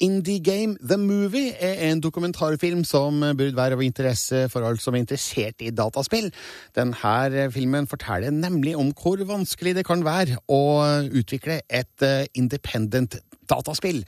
Indie 0.00 0.38
Game 0.38 0.76
The 0.88 0.96
Movie 0.96 1.52
er 1.58 1.90
en 1.90 2.00
dokumentarfilm 2.00 2.84
som 2.86 3.20
burde 3.20 3.56
være 3.56 3.74
av 3.74 3.82
interesse 3.82 4.44
for 4.52 4.66
alle 4.66 4.78
som 4.82 4.94
er 4.94 5.02
interessert 5.02 5.64
i 5.64 5.72
dataspill. 5.74 6.30
Denne 6.78 7.48
filmen 7.54 7.88
forteller 7.90 8.30
nemlig 8.34 8.76
om 8.78 8.92
hvor 8.94 9.18
vanskelig 9.26 9.74
det 9.78 9.86
kan 9.88 10.04
være 10.06 10.38
å 10.46 10.62
utvikle 11.10 11.60
et 11.66 12.06
eh, 12.06 12.28
independent 12.38 13.18
dataspill. 13.50 14.04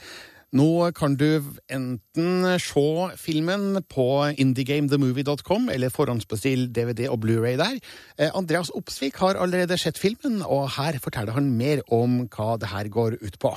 Nå 0.50 0.90
kan 0.98 1.14
du 1.14 1.44
enten 1.70 2.46
se 2.58 2.86
filmen 3.22 3.84
på 3.86 4.06
indiegamethemovie.com, 4.34 5.68
eller 5.70 5.94
forhåndsbestill 5.94 6.66
DVD 6.74 7.06
og 7.06 7.20
Blu-ray 7.22 7.54
der. 7.60 7.78
Eh, 8.18 8.34
Andreas 8.34 8.72
Opsvik 8.74 9.20
har 9.22 9.38
allerede 9.38 9.78
sett 9.78 9.98
filmen, 9.98 10.42
og 10.42 10.72
her 10.74 10.98
forteller 10.98 11.38
han 11.38 11.52
mer 11.54 11.84
om 11.94 12.24
hva 12.34 12.56
det 12.58 12.72
her 12.74 12.90
går 12.90 13.20
ut 13.22 13.38
på. 13.38 13.54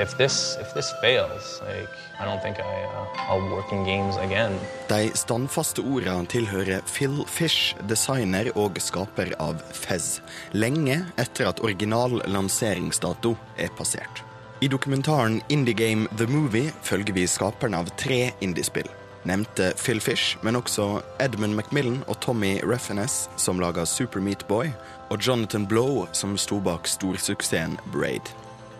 If 0.00 0.16
this 0.16 0.56
if 0.60 0.72
this 0.72 0.88
fails, 1.02 1.60
like 1.66 1.90
I 2.18 2.24
don't 2.24 2.40
think 2.40 2.58
I 2.58 2.84
uh, 2.86 3.30
I'll 3.30 3.50
work 3.50 3.72
in 3.72 3.84
games 3.84 4.16
again. 4.16 4.54
De 4.88 5.10
standfaste 5.14 5.82
ordene 5.82 6.26
tilhører 6.26 6.80
Phil 6.86 7.24
Fish, 7.26 7.76
designer 7.88 8.54
og 8.56 8.78
skaper 8.80 9.34
av 9.38 9.60
Fez, 9.74 10.22
lenge 10.54 11.02
etter 11.18 11.50
at 11.50 11.60
original 11.60 12.22
lanseringsdato 12.24 13.36
er 13.58 13.74
passert. 13.76 14.24
I 14.62 14.68
dokumentaren 14.68 15.40
Indie 15.48 15.74
Game 15.74 16.08
The 16.18 16.26
Movie 16.26 16.72
følger 16.82 17.14
vi 17.14 17.24
skaperne 17.26 17.80
av 17.82 17.88
tre 17.98 18.30
indiespill. 18.40 18.86
Nevnte 19.26 19.72
Phil 19.74 19.98
Fish, 20.00 20.36
men 20.42 20.54
også 20.54 21.00
Edmund 21.18 21.56
Macmillan 21.58 22.04
og 22.06 22.20
Tommy 22.22 22.60
Reffiness, 22.62 23.26
som 23.36 23.58
laga 23.58 23.82
Super 23.84 24.22
Meat 24.22 24.44
Boy, 24.46 24.70
og 25.10 25.18
Jonathan 25.18 25.66
Blow, 25.66 26.06
som 26.14 26.36
sto 26.38 26.60
bak 26.62 26.86
storsuksessen 26.86 27.74
Braid. 27.90 28.30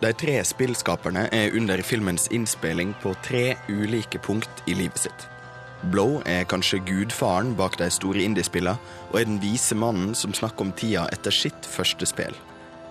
De 0.04 0.12
tre 0.14 0.36
spillskaperne 0.46 1.26
er 1.34 1.58
under 1.58 1.82
filmens 1.82 2.28
innspilling 2.30 2.94
på 3.02 3.16
tre 3.26 3.56
ulike 3.66 4.22
punkt 4.22 4.62
i 4.70 4.78
livet 4.78 5.02
sitt. 5.08 5.26
Blow 5.90 6.20
er 6.30 6.46
kanskje 6.46 6.78
gudfaren 6.86 7.56
bak 7.58 7.74
de 7.82 7.90
store 7.90 8.22
indiespillene, 8.22 8.78
og 9.10 9.18
er 9.18 9.26
den 9.26 9.42
vise 9.42 9.74
mannen 9.74 10.14
som 10.14 10.30
snakker 10.30 10.62
om 10.62 10.72
tida 10.78 11.08
etter 11.10 11.34
sitt 11.34 11.66
første 11.66 12.06
spill. 12.06 12.38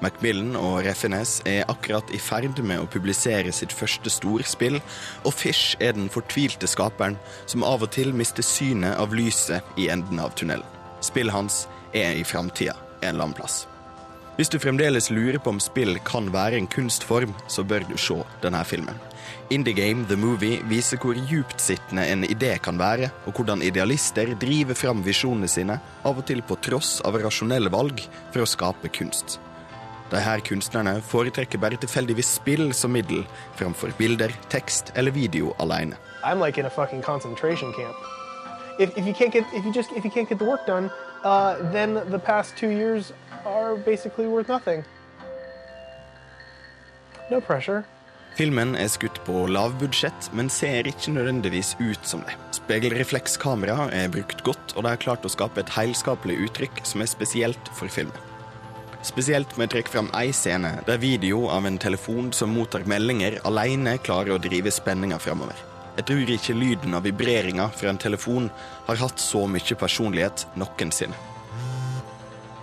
Macmillan 0.01 0.55
og 0.57 0.79
Refines 0.85 1.39
er 1.45 1.67
akkurat 1.69 2.09
i 2.13 2.19
ferd 2.21 2.57
med 2.65 2.81
å 2.81 2.89
publisere 2.89 3.53
sitt 3.53 3.73
første 3.75 4.09
storspill, 4.09 4.79
og 5.25 5.35
Fish 5.37 5.75
er 5.79 5.93
den 5.97 6.09
fortvilte 6.09 6.69
skaperen 6.69 7.19
som 7.45 7.65
av 7.67 7.85
og 7.85 7.93
til 7.93 8.09
mister 8.17 8.45
synet 8.45 8.97
av 8.97 9.13
lyset 9.13 9.77
i 9.77 9.91
enden 9.93 10.21
av 10.21 10.33
tunnelen. 10.33 10.65
Spillet 11.05 11.35
hans 11.35 11.65
er 11.93 12.17
i 12.17 12.25
framtida 12.25 12.73
en 13.01 13.13
eller 13.13 13.27
annen 13.27 13.37
plass. 13.37 13.65
Hvis 14.37 14.49
du 14.49 14.57
fremdeles 14.63 15.11
lurer 15.11 15.37
på 15.43 15.51
om 15.53 15.59
spill 15.61 15.99
kan 16.07 16.31
være 16.33 16.57
en 16.57 16.69
kunstform, 16.71 17.35
så 17.51 17.65
bør 17.67 17.85
du 17.85 17.97
se 17.99 18.17
denne 18.41 18.63
filmen. 18.65 18.97
Indie 19.53 19.75
Game 19.75 20.07
The 20.09 20.17
Movie 20.17 20.63
viser 20.65 20.97
hvor 20.97 21.19
djuptsittende 21.19 22.07
en 22.09 22.23
idé 22.25 22.55
kan 22.63 22.79
være, 22.79 23.11
og 23.27 23.37
hvordan 23.37 23.61
idealister 23.61 24.33
driver 24.41 24.77
fram 24.79 25.05
visjonene 25.05 25.51
sine, 25.51 25.77
av 26.07 26.17
og 26.17 26.25
til 26.25 26.41
på 26.41 26.57
tross 26.63 27.01
av 27.05 27.19
rasjonelle 27.21 27.69
valg, 27.69 28.01
for 28.31 28.41
å 28.41 28.49
skape 28.49 28.89
kunst. 28.95 29.37
De 30.11 30.19
her 30.19 30.39
kunstnerne 30.43 30.97
foretrekker 31.07 31.59
bare 31.59 31.77
tilfeldigvis 31.79 32.33
spill 32.35 32.73
som 32.75 32.91
middel, 32.91 33.23
framfor 33.55 33.93
bilder, 33.97 34.33
tekst 34.51 34.91
eller 34.95 35.11
video 35.11 35.55
alene. 35.59 35.95
Like 36.35 36.59
in 36.59 36.65
a 36.65 36.69
fucking 36.69 37.01
concentration 37.01 37.71
camp. 37.73 37.95
If, 38.79 38.97
if 38.97 39.05
you 39.05 39.13
can't 39.13 39.31
get 39.31 39.45
if 39.53 39.65
you 39.65 39.71
just 39.71 39.91
if 39.91 40.03
you 40.03 40.11
can't 40.11 40.27
get 40.29 40.39
the 40.39 40.45
work 40.45 40.65
done, 40.67 40.89
uh, 41.23 41.55
then 41.71 41.93
the 42.09 42.19
past 42.19 42.57
two 42.57 42.69
years 42.69 43.13
are 43.45 43.75
basically 43.75 44.27
worth 44.27 44.49
nothing. 44.49 44.83
No 47.29 47.39
pressure. 47.39 47.83
Filmen 48.35 48.75
er 48.79 48.87
skutt 48.87 49.19
på 49.27 49.45
lavbudsjett, 49.51 50.29
men 50.33 50.49
ser 50.49 50.87
ikke 50.87 51.11
nødvendigvis 51.11 51.75
ut 51.79 52.07
som 52.07 52.23
det. 52.23 52.35
Speilreflekskamera 52.55 53.89
er 53.91 54.11
brukt 54.11 54.43
godt, 54.47 54.75
og 54.75 54.85
de 54.85 54.93
har 54.93 55.03
klart 55.03 55.27
å 55.27 55.31
skape 55.31 55.59
et 55.59 55.73
heilskapelig 55.75 56.39
uttrykk 56.47 56.83
som 56.87 57.03
er 57.03 57.11
spesielt 57.11 57.73
for 57.75 57.91
filmen. 57.91 58.30
Spesielt 59.01 59.55
med 59.57 59.69
å 59.69 59.73
trekke 59.73 59.89
fram 59.89 60.11
ei 60.17 60.29
scene 60.35 60.75
der 60.85 60.99
video 61.01 61.47
av 61.49 61.65
en 61.65 61.79
telefon 61.81 62.29
som 62.37 62.53
mottar 62.53 62.85
meldinger, 62.85 63.39
alene 63.49 63.95
klarer 63.97 64.35
å 64.35 64.41
drive 64.41 64.69
spenninga 64.73 65.17
framover. 65.19 65.57
Jeg 65.97 66.07
tror 66.07 66.29
ikke 66.35 66.55
lyden 66.55 66.93
av 66.95 67.03
vibreringa 67.09 67.67
fra 67.73 67.89
en 67.89 67.99
telefon 67.99 68.47
har 68.85 69.01
hatt 69.01 69.19
så 69.19 69.47
mye 69.49 69.77
personlighet 69.81 70.45
noensinne. 70.53 71.30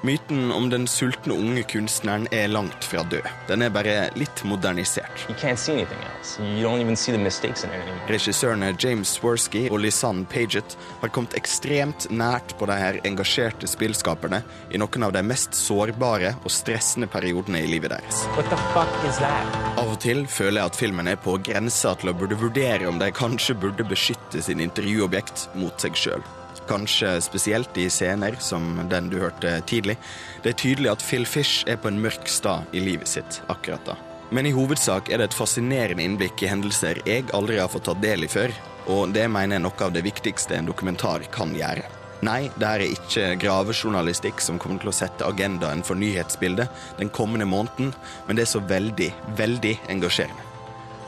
Myten 0.02 0.52
om 0.52 0.70
den 0.70 0.86
sultne 0.86 1.34
unge 1.34 1.62
kunstneren 1.62 2.28
er 2.30 2.48
langt 2.48 2.84
fra 2.86 3.02
død. 3.02 3.26
Den 3.48 3.64
er 3.66 3.72
bare 3.74 3.96
litt 4.14 4.44
modernisert. 4.46 5.24
You 5.26 5.34
can't 5.34 5.58
see 5.58 5.74
anything 5.74 5.98
else. 6.06 6.38
You 6.38 6.62
don't 6.62 6.80
even 6.80 6.96
see 6.96 7.12
the 7.12 7.18
mistakes 7.18 7.64
in 7.64 7.70
it 7.70 7.82
anymore. 7.82 8.06
Regissørene 8.08 8.70
James 8.78 9.16
Swersky 9.18 9.64
og 9.70 9.80
Lisanne 9.82 10.24
Paget 10.30 10.76
har 11.00 11.10
kommet 11.10 11.34
ekstremt 11.34 12.06
nært 12.14 12.54
på 12.60 12.70
de 12.70 12.78
her 12.78 13.00
engasjerte 13.08 13.66
spillskaperne 13.66 14.44
i 14.70 14.78
noen 14.78 15.08
av 15.08 15.16
de 15.18 15.24
mest 15.26 15.58
sårbare 15.58 16.36
og 16.44 16.50
stressende 16.54 17.10
periodene 17.10 17.64
i 17.64 17.70
livet 17.70 17.96
deres. 17.96 18.22
What 18.38 18.46
the 18.54 18.62
fuck 18.70 18.94
is 19.08 19.18
that? 19.18 19.62
Av 19.78 19.90
og 19.90 19.98
til 20.04 20.26
føler 20.30 20.62
jeg 20.62 20.70
at 20.70 20.78
filmen 20.78 21.10
er 21.10 21.18
på 21.18 21.40
grensa 21.42 21.96
til 21.98 22.12
å 22.12 22.18
burde 22.18 22.38
vurdere 22.38 22.86
om 22.86 23.02
de 23.02 23.10
kanskje 23.10 23.58
burde 23.58 23.86
beskytte 23.88 24.46
sin 24.46 24.62
intervjuobjekt 24.62 25.48
mot 25.58 25.74
seg 25.82 25.98
sjøl. 25.98 26.22
Kanskje 26.68 27.14
spesielt 27.24 27.78
i 27.80 27.88
scener 27.90 28.36
som 28.44 28.76
den 28.90 29.08
du 29.08 29.18
hørte 29.22 29.58
tidlig. 29.66 29.96
Det 30.44 30.52
er 30.52 30.60
tydelig 30.60 30.92
at 30.92 31.04
Phil 31.04 31.24
Fish 31.26 31.64
er 31.66 31.80
på 31.80 31.88
en 31.88 32.00
mørk 32.02 32.28
stad 32.28 32.68
i 32.76 32.82
livet 32.84 33.08
sitt 33.08 33.40
akkurat 33.48 33.86
da. 33.88 33.96
Men 34.30 34.44
i 34.44 34.52
hovedsak 34.52 35.08
er 35.08 35.22
det 35.22 35.30
et 35.30 35.36
fascinerende 35.38 36.04
innblikk 36.04 36.42
i 36.44 36.50
hendelser 36.50 37.00
jeg 37.08 37.30
aldri 37.36 37.56
har 37.56 37.70
fått 37.72 37.86
tatt 37.88 38.02
del 38.02 38.26
i 38.26 38.28
før, 38.28 38.52
og 38.92 39.14
det 39.14 39.24
mener 39.32 39.56
jeg 39.56 39.62
er 39.62 39.64
noe 39.64 39.86
av 39.86 39.94
det 39.94 40.04
viktigste 40.04 40.58
en 40.58 40.68
dokumentar 40.68 41.24
kan 41.32 41.54
gjøre. 41.56 41.86
Nei, 42.26 42.50
det 42.58 42.68
er 42.68 42.84
ikke 42.84 43.26
gravejournalistikk 43.40 44.42
som 44.42 44.58
kommer 44.60 44.82
til 44.82 44.90
å 44.90 44.96
sette 44.96 45.24
agendaen 45.24 45.84
for 45.86 45.96
nyhetsbildet 45.96 46.68
den 46.98 47.12
kommende 47.14 47.46
måneden, 47.48 47.94
men 48.26 48.36
det 48.36 48.44
er 48.44 48.52
så 48.52 48.60
veldig, 48.60 49.12
veldig 49.38 49.74
engasjerende. 49.94 50.44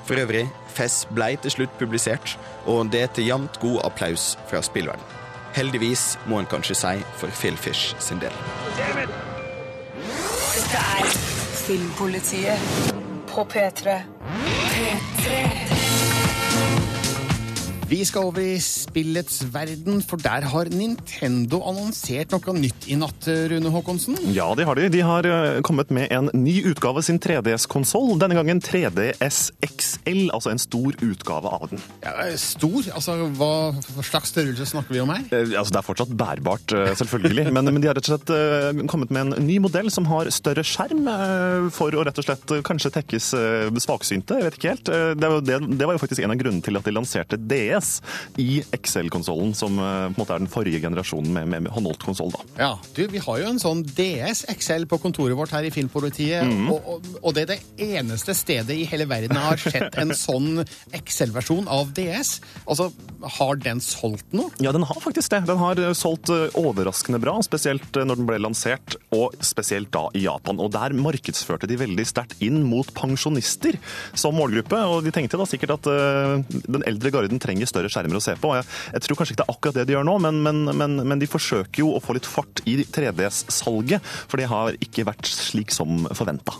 For 0.06 0.22
øvrig, 0.22 0.46
Fess 0.70 1.02
blei 1.10 1.34
til 1.42 1.58
slutt 1.58 1.74
publisert, 1.82 2.38
og 2.64 2.92
det 2.94 3.10
til 3.16 3.28
jevnt 3.28 3.60
god 3.60 3.82
applaus 3.90 4.36
fra 4.48 4.62
spillverden. 4.64 5.19
Heldigvis, 5.54 6.18
må 6.26 6.38
en 6.38 6.46
kanskje 6.50 6.74
si, 6.78 6.94
for 7.18 7.32
Phil 7.40 7.56
Fish 7.56 7.94
sin 7.98 8.20
del. 8.22 8.34
Dette 10.54 10.84
er 10.98 11.10
Filmpolitiet 11.66 12.94
på 13.30 13.46
P3. 13.50 14.00
P3. 14.00 14.49
Vi 17.90 18.04
skal 18.06 18.28
over 18.28 18.38
i 18.38 18.58
spillets 18.62 19.40
verden, 19.50 19.96
for 20.06 20.20
der 20.22 20.44
har 20.46 20.68
Nintendo 20.70 21.58
annonsert 21.66 22.30
noe 22.30 22.52
nytt 22.54 22.84
i 22.86 22.94
natt, 22.94 23.26
Rune 23.50 23.72
Håkonsen. 23.74 24.14
Ja, 24.30 24.44
de 24.54 24.62
har 24.68 24.78
de. 24.78 24.84
De 24.94 25.00
har 25.02 25.26
eh, 25.26 25.58
kommet 25.66 25.90
med 25.90 26.06
en 26.14 26.28
ny 26.30 26.60
utgave 26.70 27.02
av 27.02 27.06
sin 27.08 27.18
3DS-konsoll. 27.18 28.12
Denne 28.22 28.36
gangen 28.38 28.62
3DS 28.62 29.40
XL, 29.66 30.28
altså 30.30 30.52
en 30.52 30.62
stor 30.62 30.94
utgave 31.02 31.50
av 31.50 31.64
den. 31.72 31.82
Ja, 32.04 32.28
stor? 32.38 32.92
Altså, 32.94 33.16
hva, 33.40 33.50
slags 34.06 34.30
størrelse 34.36 34.68
snakker 34.70 34.94
vi 34.94 35.02
om 35.02 35.10
her? 35.10 35.26
Eh, 35.34 35.56
Altså, 35.60 35.74
det 35.74 35.80
er 35.82 35.88
fortsatt 35.88 36.14
bærbart, 36.14 36.70
eh, 36.76 36.92
selvfølgelig, 36.94 37.48
men, 37.50 37.72
men 37.74 37.82
de 37.82 37.90
har 37.90 37.98
rett 37.98 38.06
og 38.06 38.14
slett 38.14 38.86
kommet 38.88 39.10
med 39.10 39.34
en 39.34 39.48
ny 39.48 39.58
modell 39.60 39.90
som 39.90 40.06
har 40.12 40.30
større 40.30 40.62
skjerm 40.62 41.10
for 41.74 41.90
å 41.98 42.06
rett 42.06 42.22
og 42.22 42.28
slett 42.28 42.54
kanskje 42.64 42.94
tekkes 43.00 43.32
svaksynte. 43.82 44.38
Jeg 44.38 44.46
vet 44.46 44.60
ikke 44.60 44.72
helt. 44.76 44.94
Det 45.18 45.32
var, 45.34 45.42
det, 45.42 45.58
det 45.74 45.90
var 45.90 45.98
jo 45.98 46.02
faktisk 46.06 46.22
en 46.22 46.36
av 46.36 46.38
grunnene 46.38 46.64
til 46.64 46.78
at 46.78 46.86
de 46.86 46.94
lanserte 46.94 47.40
DS 47.50 47.79
i 48.40 48.60
XL-konsollen, 48.76 49.54
som 49.56 49.78
eh, 49.78 50.06
på 50.10 50.14
en 50.14 50.18
måte 50.18 50.36
er 50.36 50.44
den 50.44 50.52
forrige 50.52 50.82
generasjonen 50.82 51.32
med, 51.34 51.48
med, 51.52 51.66
med 51.66 51.74
håndholdt 51.74 52.04
konsoll. 52.06 52.34
Ja, 52.58 52.74
du, 52.96 53.04
Vi 53.10 53.22
har 53.22 53.40
jo 53.42 53.50
en 53.50 53.62
sånn 53.62 53.82
DS 53.86 54.44
XL 54.50 54.86
på 54.90 55.00
kontoret 55.02 55.38
vårt 55.38 55.54
her 55.54 55.66
i 55.66 55.72
Filmpolitiet, 55.74 56.46
mm. 56.46 56.70
og, 56.72 56.90
og, 56.94 57.10
og 57.20 57.36
det 57.36 57.46
er 57.46 57.52
det 57.54 57.90
eneste 58.00 58.34
stedet 58.36 58.76
i 58.76 58.86
hele 58.88 59.08
verden 59.10 59.36
jeg 59.36 59.46
har 59.46 59.62
sett 59.62 59.98
en 60.00 60.14
sånn 60.16 60.64
XL-versjon 60.96 61.68
av 61.70 61.92
DS. 61.96 62.38
Altså, 62.66 62.90
Har 63.38 63.58
den 63.60 63.82
solgt 63.84 64.32
noe? 64.36 64.52
Ja, 64.62 64.72
den 64.72 64.86
har 64.88 65.00
faktisk 65.02 65.32
det. 65.34 65.42
Den 65.48 65.60
har 65.60 65.80
eh, 65.80 65.92
solgt 65.96 66.30
eh, 66.32 66.48
overraskende 66.58 67.20
bra, 67.22 67.36
spesielt 67.44 67.96
når 67.96 68.20
den 68.20 68.28
ble 68.28 68.40
lansert, 68.40 68.96
og 69.14 69.36
spesielt 69.44 69.90
da 69.94 70.06
i 70.16 70.24
Japan. 70.24 70.60
Og 70.62 70.72
der 70.74 70.94
markedsførte 70.96 71.68
de 71.70 71.78
veldig 71.80 72.06
sterkt 72.08 72.40
inn 72.44 72.62
mot 72.66 72.88
pensjonister 72.96 73.78
som 74.18 74.36
målgruppe, 74.38 74.78
og 74.90 75.04
de 75.04 75.12
tenkte 75.14 75.38
da 75.40 75.46
sikkert 75.48 75.76
at 75.78 75.88
uh, 75.90 76.60
den 76.66 76.84
eldre 76.88 77.12
garden 77.14 77.42
trenger 77.42 77.69
større 77.70 77.90
skjermer 77.92 78.18
å 78.18 78.24
se 78.24 78.36
på. 78.40 78.52
Jeg, 78.58 78.68
jeg 78.96 79.06
tror 79.06 79.20
kanskje 79.20 79.36
ikke 79.36 79.42
det 79.42 79.48
er 79.48 79.56
akkurat 79.56 79.80
det 79.80 79.86
de 79.88 79.96
gjør 79.96 80.06
nå, 80.10 80.18
men, 80.26 80.42
men, 80.46 80.62
men, 80.82 81.00
men 81.12 81.22
de 81.22 81.30
forsøker 81.30 81.84
jo 81.84 81.94
å 81.96 82.04
få 82.04 82.18
litt 82.18 82.28
fart 82.28 82.62
i 82.68 82.80
3DS-salget, 82.84 84.12
for 84.30 84.40
det 84.40 84.50
har 84.50 84.78
ikke 84.82 85.08
vært 85.08 85.30
slik 85.30 85.74
som 85.74 86.08
forventa. 86.16 86.58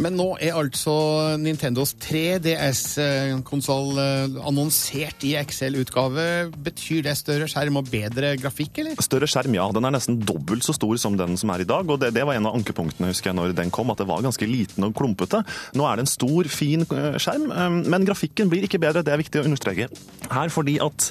Men 0.00 0.16
nå 0.16 0.28
er 0.40 0.56
altså 0.56 0.94
Nintendos 1.40 1.92
3DS-konsoll 2.00 3.98
annonsert 4.40 5.24
i 5.28 5.34
XL-utgave. 5.40 6.26
Betyr 6.64 7.02
det 7.06 7.16
større 7.20 7.48
skjerm 7.50 7.80
og 7.80 7.90
bedre 7.92 8.34
grafikk, 8.40 8.82
eller? 8.82 9.02
Større 9.04 9.28
skjerm, 9.30 9.56
ja. 9.58 9.66
Den 9.74 9.88
er 9.88 9.94
nesten 9.96 10.20
dobbelt 10.22 10.64
så 10.64 10.74
stor 10.76 10.96
som 11.00 11.18
den 11.18 11.36
som 11.40 11.52
er 11.52 11.64
i 11.64 11.68
dag. 11.68 11.88
og 11.88 12.00
Det, 12.00 12.12
det 12.16 12.24
var 12.26 12.38
en 12.38 12.48
av 12.48 12.56
ankepunktene 12.58 13.10
husker 13.12 13.30
jeg, 13.30 13.38
når 13.38 13.56
den 13.58 13.72
kom, 13.74 13.90
at 13.92 14.00
det 14.00 14.08
var 14.08 14.24
ganske 14.24 14.48
liten 14.48 14.86
og 14.86 14.94
klumpete. 14.96 15.42
Nå 15.78 15.86
er 15.88 15.98
det 15.98 16.06
en 16.06 16.12
stor, 16.12 16.48
fin 16.52 16.86
eh, 16.86 17.18
skjerm, 17.22 17.48
eh, 17.50 17.78
men 17.92 18.08
grafikken 18.08 18.50
blir 18.52 18.66
ikke 18.66 18.80
bedre. 18.82 19.04
Det 19.04 19.12
er 19.14 19.20
viktig 19.20 19.42
å 19.42 19.46
understreke 19.48 19.90
her, 20.32 20.52
fordi 20.52 20.78
at 20.82 21.08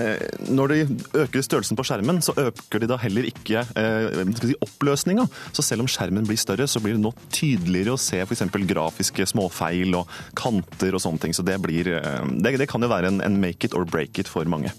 eh, 0.00 0.24
når 0.48 0.74
de 0.74 0.80
øker 1.24 1.44
størrelsen 1.44 1.78
på 1.78 1.86
skjermen, 1.86 2.22
så 2.24 2.34
øker 2.48 2.82
de 2.82 2.90
da 2.90 2.98
heller 3.02 3.28
ikke 3.28 3.64
eh, 3.78 4.22
si, 4.38 4.56
oppløsninga. 4.64 5.26
Så 5.52 5.64
selv 5.66 5.84
om 5.84 5.90
skjermen 5.90 6.26
blir 6.28 6.40
større, 6.40 6.68
så 6.70 6.82
blir 6.82 6.96
det 6.96 7.04
nå 7.04 7.14
tydeligere 7.32 7.96
å 7.96 8.00
se 8.00 8.21
f.eks. 8.26 8.44
grafiske 8.72 9.26
småfeil 9.32 9.96
og 9.98 10.10
kanter 10.38 10.96
og 10.96 11.04
sånne 11.04 11.26
ting. 11.26 11.36
Så 11.36 11.44
det 11.46 11.58
blir 11.62 11.94
eh, 11.98 12.22
Det, 12.42 12.56
det 12.60 12.68
kan 12.70 12.82
jo 12.82 12.92
være 12.92 13.12
en, 13.12 13.22
en 13.24 13.40
make 13.40 13.66
it 13.66 13.74
or 13.74 13.84
break 13.88 14.18
it 14.18 14.30
for 14.30 14.48
mange. 14.48 14.72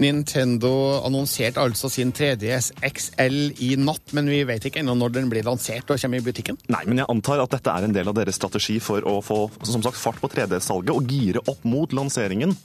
Nintendo 0.00 0.72
annonserte 1.04 1.60
altså 1.60 1.90
sin 1.92 2.12
3DS 2.16 2.70
XL 2.88 3.36
i 3.60 3.74
natt, 3.76 4.14
men 4.16 4.30
vi 4.32 4.40
vet 4.48 4.64
ikke 4.64 4.80
ennå 4.80 4.94
når 4.96 5.12
den 5.18 5.28
blir 5.32 5.44
lansert 5.44 5.92
og 5.92 6.00
kommer 6.00 6.22
i 6.22 6.24
butikken. 6.24 6.56
Nei, 6.72 6.86
men 6.88 7.02
jeg 7.02 7.10
antar 7.12 7.42
at 7.44 7.52
dette 7.52 7.74
er 7.74 7.84
en 7.84 7.96
del 7.96 8.08
av 8.08 8.16
deres 8.16 8.40
strategi 8.40 8.78
for 8.80 9.04
å 9.04 9.18
få 9.24 9.42
som 9.60 9.84
sagt, 9.84 10.00
fart 10.00 10.20
på 10.22 10.30
3D-salget 10.32 10.94
og 10.94 11.12
gire 11.12 11.44
opp 11.44 11.66
mot 11.68 11.92
lanseringen 11.92 12.56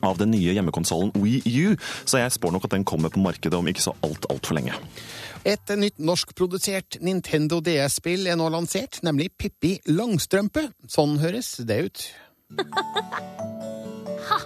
av 0.00 0.16
den 0.20 0.32
nye 0.32 0.54
hjemmekonsollen 0.56 1.12
Wii 1.20 1.42
U. 1.66 1.76
Så 2.08 2.22
jeg 2.22 2.32
spår 2.32 2.56
nok 2.56 2.68
at 2.68 2.76
den 2.78 2.86
kommer 2.88 3.12
på 3.12 3.22
markedet 3.22 3.58
om 3.58 3.68
ikke 3.68 3.84
så 3.84 3.96
alt 4.06 4.28
altfor 4.32 4.56
lenge. 4.56 4.76
Et 5.48 5.70
nytt 5.72 5.96
norskprodusert 5.96 6.98
Nintendo 7.00 7.62
DS-spill 7.64 8.28
er 8.28 8.36
nå 8.36 8.50
lansert, 8.52 8.98
nemlig 9.06 9.30
Pippi 9.40 9.78
Langstrømpe. 9.88 10.66
Sånn 10.84 11.16
høres 11.22 11.54
det 11.64 11.78
ut. 11.86 12.02
Ha! 14.30 14.36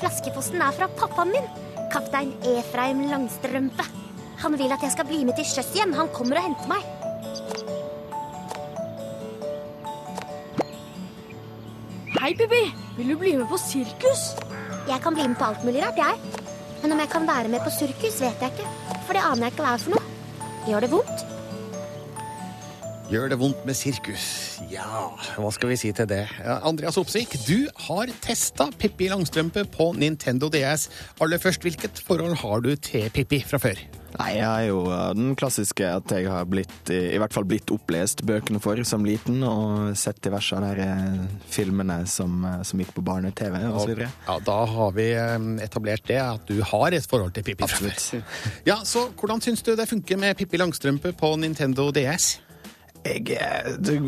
Flaskeposten 0.00 0.62
er 0.64 0.72
fra 0.74 0.88
pappaen 0.98 1.30
min, 1.30 1.44
kaptein 1.92 2.32
Efraim 2.54 3.04
Langstrømpe. 3.10 3.84
Han 4.42 4.56
vil 4.58 4.72
at 4.74 4.82
jeg 4.82 4.94
skal 4.94 5.06
bli 5.06 5.20
med 5.28 5.36
til 5.38 5.46
sjøs 5.46 5.68
igjen. 5.76 5.92
Han 5.94 6.08
kommer 6.16 6.40
og 6.40 6.48
henter 6.48 6.72
meg. 6.72 6.88
Hei, 12.16 12.32
Pippi. 12.32 12.64
Vil 12.96 13.12
du 13.12 13.20
bli 13.20 13.36
med 13.36 13.46
på 13.52 13.60
sirkus? 13.60 14.24
Jeg 14.88 14.98
kan 15.04 15.14
bli 15.14 15.28
med 15.28 15.36
på 15.38 15.52
alt 15.52 15.62
mulig 15.68 15.84
rart, 15.84 16.00
jeg. 16.00 16.42
Men 16.82 16.96
om 16.96 17.04
jeg 17.04 17.12
kan 17.12 17.28
være 17.28 17.52
med 17.52 17.62
på 17.62 17.76
sirkus, 17.76 18.18
vet 18.24 18.42
jeg 18.42 18.56
ikke. 18.56 18.72
For 19.04 19.12
det 19.14 19.28
aner 19.28 19.46
jeg 19.46 19.54
ikke 19.54 19.68
hva 19.68 19.76
er 19.76 19.84
for 19.84 19.98
noe. 19.98 20.13
Gjør 20.64 20.80
det 20.80 20.90
vondt? 20.94 21.33
Gjør 23.12 23.28
det 23.28 23.36
vondt 23.36 23.66
med 23.68 23.76
sirkus? 23.76 24.22
Ja, 24.72 25.10
hva 25.36 25.50
skal 25.52 25.68
vi 25.74 25.76
si 25.76 25.90
til 25.92 26.06
det? 26.08 26.22
Andreas 26.64 26.96
Opsvik, 27.00 27.34
du 27.44 27.66
har 27.86 28.08
testa 28.24 28.70
Pippi 28.80 29.10
Langstrømpe 29.12 29.66
på 29.74 29.90
Nintendo 29.98 30.48
DS. 30.48 30.88
Aller 31.20 31.42
først, 31.42 31.66
hvilket 31.66 32.00
forhold 32.06 32.38
har 32.40 32.64
du 32.64 32.72
til 32.80 33.10
Pippi 33.12 33.42
fra 33.44 33.60
før? 33.60 33.82
Nei, 34.14 34.28
jeg 34.38 34.46
er 34.46 34.68
jo 34.68 34.84
uh, 34.86 35.10
den 35.16 35.34
klassiske 35.36 35.88
at 35.90 36.12
jeg 36.14 36.28
har 36.30 36.46
blitt, 36.46 36.72
i, 36.94 37.16
i 37.16 37.18
hvert 37.20 37.34
fall 37.34 37.44
blitt 37.50 37.72
opplest 37.74 38.22
bøkene 38.24 38.60
for 38.62 38.78
som 38.86 39.04
liten, 39.04 39.42
og 39.42 39.92
sett 39.98 40.22
diverse 40.24 40.54
av 40.54 40.78
de 40.78 40.86
eh, 40.86 41.24
filmene 41.50 41.98
som, 42.08 42.38
eh, 42.46 42.62
som 42.64 42.80
gikk 42.80 42.94
på 42.94 43.02
barne-TV 43.04 43.58
osv. 43.74 44.04
Ja, 44.06 44.38
da 44.46 44.58
har 44.70 44.94
vi 44.94 45.08
eh, 45.18 45.36
etablert 45.66 46.06
det, 46.08 46.20
at 46.22 46.46
du 46.46 46.62
har 46.62 46.94
et 46.94 47.10
forhold 47.10 47.34
til 47.34 47.44
Pippi. 47.50 47.66
før. 47.68 48.22
Ja, 48.64 48.78
så 48.86 49.08
hvordan 49.18 49.42
syns 49.42 49.66
du 49.66 49.74
det 49.74 49.90
funker 49.90 50.20
med 50.20 50.38
Pippi 50.38 50.62
Langstrømpe 50.62 51.12
på 51.18 51.34
Nintendo 51.42 51.90
DS? 51.92 52.36
Jeg, 53.04 53.36
eh, 53.36 53.74
det, 53.84 53.98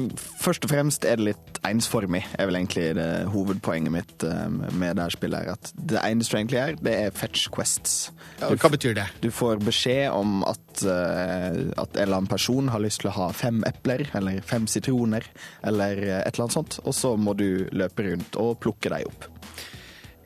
først 0.40 0.64
og 0.64 0.70
fremst 0.72 1.04
er 1.04 1.18
det 1.20 1.26
litt 1.28 1.58
ensformig, 1.68 2.22
er 2.38 2.48
vel 2.48 2.56
egentlig 2.56 2.86
det 2.96 3.08
hovedpoenget 3.28 3.92
mitt 3.92 4.24
eh, 4.24 4.46
med 4.48 4.96
det 4.96 5.10
spillet. 5.12 5.44
her, 5.44 5.58
At 5.58 5.72
det 5.76 6.00
eneste 6.00 6.32
du 6.32 6.38
egentlig 6.38 6.60
gjør, 6.60 6.78
det 6.86 6.94
er 7.02 7.16
fetch 7.16 7.50
quests. 7.52 7.96
Ja, 8.40 8.48
hva 8.54 8.72
betyr 8.72 8.96
det? 8.96 9.06
Du 9.20 9.28
får 9.34 9.60
beskjed 9.66 10.08
om 10.16 10.40
at, 10.48 10.64
eh, 10.80 11.60
at 11.76 11.92
en 11.92 12.02
eller 12.06 12.22
annen 12.22 12.32
person 12.32 12.72
har 12.72 12.80
lyst 12.80 13.04
til 13.04 13.12
å 13.12 13.16
ha 13.18 13.30
fem 13.36 13.60
epler, 13.68 14.06
eller 14.16 14.40
fem 14.40 14.68
sitroner, 14.70 15.28
eller 15.62 16.00
et 16.00 16.32
eller 16.32 16.46
annet 16.46 16.56
sånt, 16.56 16.80
og 16.84 16.96
så 16.96 17.16
må 17.20 17.36
du 17.36 17.66
løpe 17.76 18.08
rundt 18.08 18.40
og 18.40 18.56
plukke 18.64 18.92
dem 18.96 19.10
opp. 19.12 19.28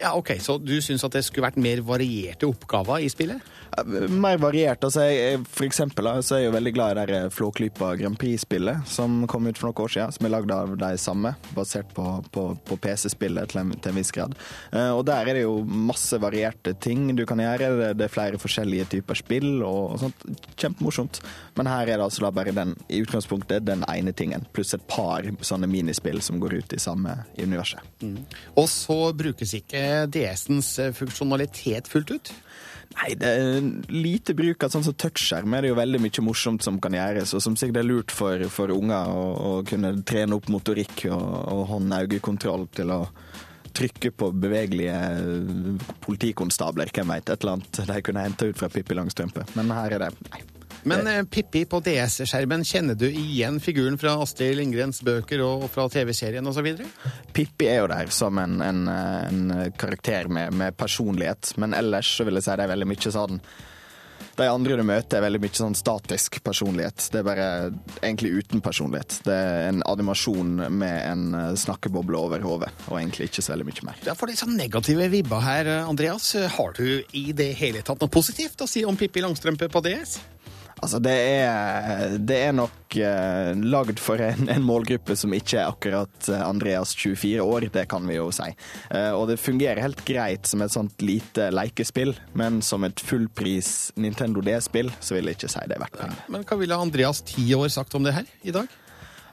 Ja, 0.00 0.14
ok, 0.16 0.38
Så 0.40 0.56
du 0.56 0.78
syns 0.80 1.02
at 1.04 1.12
det 1.12 1.26
skulle 1.26 1.44
vært 1.44 1.60
mer 1.60 1.82
varierte 1.84 2.48
oppgaver 2.48 3.02
i 3.04 3.10
spillet? 3.12 3.42
Mer 4.10 4.38
variert. 4.42 4.82
altså 4.84 5.04
jeg, 5.06 5.40
For 5.48 5.64
eksempel 5.66 6.08
er 6.10 6.20
jeg 6.20 6.52
veldig 6.52 6.72
glad 6.74 6.98
i 6.98 7.06
det 7.10 7.20
Flåklypa 7.34 7.92
Grand 8.00 8.18
Prix-spillet 8.18 8.86
som 8.90 9.22
kom 9.30 9.46
ut 9.46 9.58
for 9.58 9.70
noen 9.70 9.84
år 9.84 9.92
siden. 9.94 10.14
Som 10.16 10.26
er 10.26 10.34
lagd 10.34 10.54
av 10.54 10.74
de 10.80 10.90
samme, 11.00 11.34
basert 11.54 11.92
på, 11.94 12.06
på, 12.34 12.46
på 12.66 12.78
PC-spillet 12.82 13.52
til, 13.52 13.72
til 13.78 13.92
en 13.92 13.98
viss 14.00 14.12
grad. 14.14 14.34
Eh, 14.72 14.90
og 14.90 15.04
der 15.08 15.30
er 15.30 15.38
det 15.38 15.44
jo 15.44 15.60
masse 15.64 16.18
varierte 16.20 16.74
ting 16.82 17.08
du 17.16 17.24
kan 17.28 17.42
gjøre. 17.42 17.94
Det, 17.94 18.06
er 18.06 18.12
flere 18.12 18.40
forskjellige 18.42 18.88
typer 18.96 19.18
spill 19.22 19.62
og, 19.62 19.94
og 19.94 20.02
sånt. 20.04 20.26
Kjempemorsomt. 20.60 21.22
Men 21.58 21.70
her 21.70 21.86
er 21.86 22.00
det 22.00 22.08
altså 22.08 22.30
bare 22.34 22.54
den, 22.56 22.74
i 22.90 23.00
utgangspunktet 23.04 23.64
den 23.68 23.86
ene 23.88 24.12
tingen, 24.16 24.44
pluss 24.54 24.74
et 24.76 24.84
par 24.90 25.26
sånne 25.46 25.70
minispill 25.70 26.20
som 26.24 26.40
går 26.42 26.60
ut 26.60 26.76
i 26.76 26.82
samme 26.82 27.20
universet. 27.38 27.82
Og 28.58 28.66
så 28.70 28.98
brukes 29.16 29.54
ikke 29.56 30.06
DS-ens 30.12 30.74
funksjonalitet 30.98 31.90
fullt 31.90 32.16
ut? 32.16 32.32
Nei, 32.98 33.12
det 33.14 33.28
er 33.30 33.68
lite 33.94 34.34
bruk 34.36 34.64
av 34.66 34.72
sånn 34.74 34.84
som 34.84 34.96
touchskjerm 34.98 35.54
er 35.54 35.62
det 35.62 35.70
jo 35.70 35.78
veldig 35.78 36.00
mye 36.02 36.24
morsomt 36.26 36.64
som 36.66 36.80
kan 36.82 36.96
gjøres, 36.96 37.32
og 37.38 37.44
som 37.44 37.56
sikkert 37.58 37.82
er 37.82 37.86
lurt 37.86 38.14
for, 38.14 38.42
for 38.52 38.74
unger 38.74 39.12
å, 39.14 39.22
å 39.30 39.52
kunne 39.66 39.94
trene 40.06 40.36
opp 40.36 40.50
motorikk 40.50 41.06
og, 41.08 41.22
og 41.54 41.62
hånd-øye-kontroll 41.70 42.66
til 42.76 42.92
å 42.96 43.04
trykke 43.78 44.10
på 44.10 44.32
bevegelige 44.42 44.96
politikonstabler, 46.02 46.90
hvem 46.94 47.14
vet, 47.14 47.30
et 47.30 47.44
eller 47.44 47.60
annet 47.60 47.82
de 47.92 48.00
kunne 48.04 48.24
hente 48.26 48.50
ut 48.50 48.58
fra 48.58 48.68
Pippi 48.72 48.98
Langstrømpe. 48.98 49.46
Men 49.54 49.70
her 49.76 49.96
er 49.96 50.08
det 50.08 50.14
nei. 50.32 50.42
Men 50.88 51.06
eh, 51.06 51.22
Pippi 51.24 51.64
på 51.68 51.80
DS-skjermen, 51.84 52.64
kjenner 52.64 52.98
du 52.98 53.06
igjen 53.08 53.60
figuren 53.60 53.98
fra 54.00 54.16
Astrid 54.22 54.56
Lindgrens 54.58 55.02
bøker 55.06 55.42
og 55.44 55.66
fra 55.72 55.88
TV-serien 55.92 56.46
osv.? 56.46 56.70
Pippi 57.36 57.68
er 57.70 57.82
jo 57.82 57.90
der 57.90 58.12
som 58.14 58.38
en, 58.40 58.60
en, 58.64 58.86
en 58.90 59.72
karakter 59.80 60.30
med, 60.32 60.54
med 60.56 60.78
personlighet, 60.78 61.52
men 61.60 61.76
ellers 61.76 62.14
så 62.16 62.28
vil 62.28 62.40
jeg 62.40 62.48
si 62.48 62.56
det 62.56 62.66
er 62.66 62.74
veldig 62.74 62.90
mye 62.90 63.12
sånn 63.14 63.42
de 64.40 64.48
andre 64.48 64.76
du 64.78 64.84
møter, 64.86 65.18
er 65.18 65.26
veldig 65.26 65.40
mye 65.42 65.56
sånn 65.56 65.76
statisk 65.76 66.38
personlighet. 66.44 67.08
Det 67.12 67.20
er 67.20 67.26
bare 67.26 67.48
egentlig 68.00 68.32
uten 68.40 68.62
personlighet. 68.64 69.18
Det 69.26 69.36
er 69.36 69.68
en 69.68 69.82
animasjon 69.88 70.64
med 70.72 70.96
en 71.04 71.24
eh, 71.36 71.52
snakkeboble 71.60 72.18
over 72.18 72.44
hodet, 72.44 72.72
og 72.88 72.98
egentlig 73.00 73.30
ikke 73.30 73.44
så 73.44 73.54
veldig 73.54 73.68
mye 73.68 73.86
mer. 73.90 74.02
Ja, 74.08 74.16
for 74.18 74.30
litt 74.30 74.40
sånn 74.40 74.56
negative 74.58 75.10
vibber 75.12 75.44
her, 75.44 75.72
Andreas. 75.82 76.32
Har 76.56 76.76
du 76.78 77.02
i 77.16 77.30
det 77.36 77.52
hele 77.60 77.84
tatt 77.86 78.00
noe 78.00 78.12
positivt 78.12 78.64
å 78.64 78.70
si 78.70 78.84
om 78.86 78.98
Pippi 79.00 79.24
Langstrømpe 79.24 79.68
på 79.72 79.84
DS? 79.84 80.18
Altså, 80.80 80.98
det 81.04 81.12
er, 81.12 82.16
det 82.16 82.38
er 82.40 82.54
nok 82.56 82.96
eh, 82.96 83.50
lagd 83.68 84.00
for 84.00 84.20
en, 84.24 84.48
en 84.48 84.64
målgruppe 84.64 85.16
som 85.18 85.34
ikke 85.36 85.58
er 85.60 85.68
akkurat 85.68 86.30
eh, 86.32 86.40
Andreas 86.40 86.94
24 86.96 87.44
år, 87.44 87.68
det 87.74 87.84
kan 87.90 88.06
vi 88.08 88.16
jo 88.16 88.30
si. 88.34 88.48
Eh, 88.88 89.10
og 89.12 89.28
det 89.30 89.40
fungerer 89.42 89.82
helt 89.84 90.00
greit 90.08 90.48
som 90.48 90.64
et 90.64 90.72
sånt 90.72 91.04
lite 91.04 91.50
lekespill, 91.52 92.14
men 92.32 92.62
som 92.64 92.86
et 92.88 93.04
fullpris 93.04 93.90
Nintendo 94.00 94.44
D-spill, 94.44 94.92
så 95.04 95.18
vil 95.18 95.28
jeg 95.28 95.40
ikke 95.40 95.52
si 95.52 95.66
det 95.68 95.76
er 95.76 95.84
verdt 95.84 96.00
pengene. 96.00 96.28
Men 96.32 96.48
hva 96.48 96.60
ville 96.60 96.80
Andreas 96.88 97.20
10 97.28 97.52
år 97.60 97.74
sagt 97.76 97.98
om 97.98 98.06
det 98.06 98.16
her 98.16 98.32
i 98.40 98.56
dag? 98.56 98.79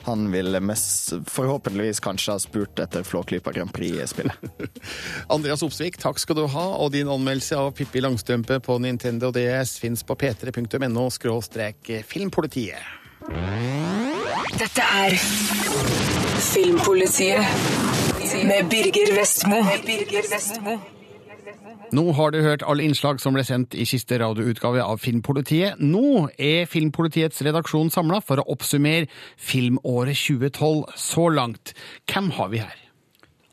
Han 0.07 0.31
ville 0.31 0.59
mest, 0.59 1.13
forhåpentligvis 1.27 1.99
kanskje 1.99 2.31
ha 2.31 2.39
spurt 2.39 2.79
etter 2.79 3.03
Flåklypa 3.03 3.51
Grand 3.51 3.73
Prix-spillet. 3.75 4.37
Andreas 5.35 5.63
Opsvik, 5.67 5.99
takk 5.99 6.21
skal 6.23 6.39
du 6.39 6.45
ha, 6.47 6.65
og 6.79 6.93
din 6.95 7.11
anmeldelse 7.11 7.59
av 7.59 7.73
Pippi 7.75 7.99
Langstrømpe 7.99 8.61
på 8.63 8.79
Nintendo 8.79 9.33
DS 9.35 9.75
fins 9.83 10.07
på 10.07 10.15
p3.no 10.15 11.09
skråstrek 11.11 11.91
filmpolitiet. 12.07 12.79
Dette 14.57 14.91
er 15.03 15.19
Filmpolitiet 16.47 17.43
med 18.47 18.69
Birger 18.71 19.11
Vestmo. 19.19 19.59
Nå 21.95 22.03
har 22.17 22.33
du 22.33 22.41
hørt 22.43 22.65
alle 22.67 22.83
innslag 22.87 23.21
som 23.23 23.35
ble 23.37 23.43
sendt 23.47 23.75
i 23.77 23.85
siste 23.87 24.19
radioutgave 24.21 24.83
av 24.83 24.99
Filmpolitiet. 25.03 25.79
Nå 25.79 26.27
er 26.35 26.67
Filmpolitiets 26.69 27.41
redaksjon 27.47 27.91
samla 27.93 28.19
for 28.25 28.41
å 28.41 28.47
oppsummere 28.55 29.07
filmåret 29.35 30.19
2012 30.19 30.97
så 30.99 31.29
langt. 31.31 31.73
Hvem 32.11 32.33
har 32.37 32.51
vi 32.53 32.63
her? 32.65 32.83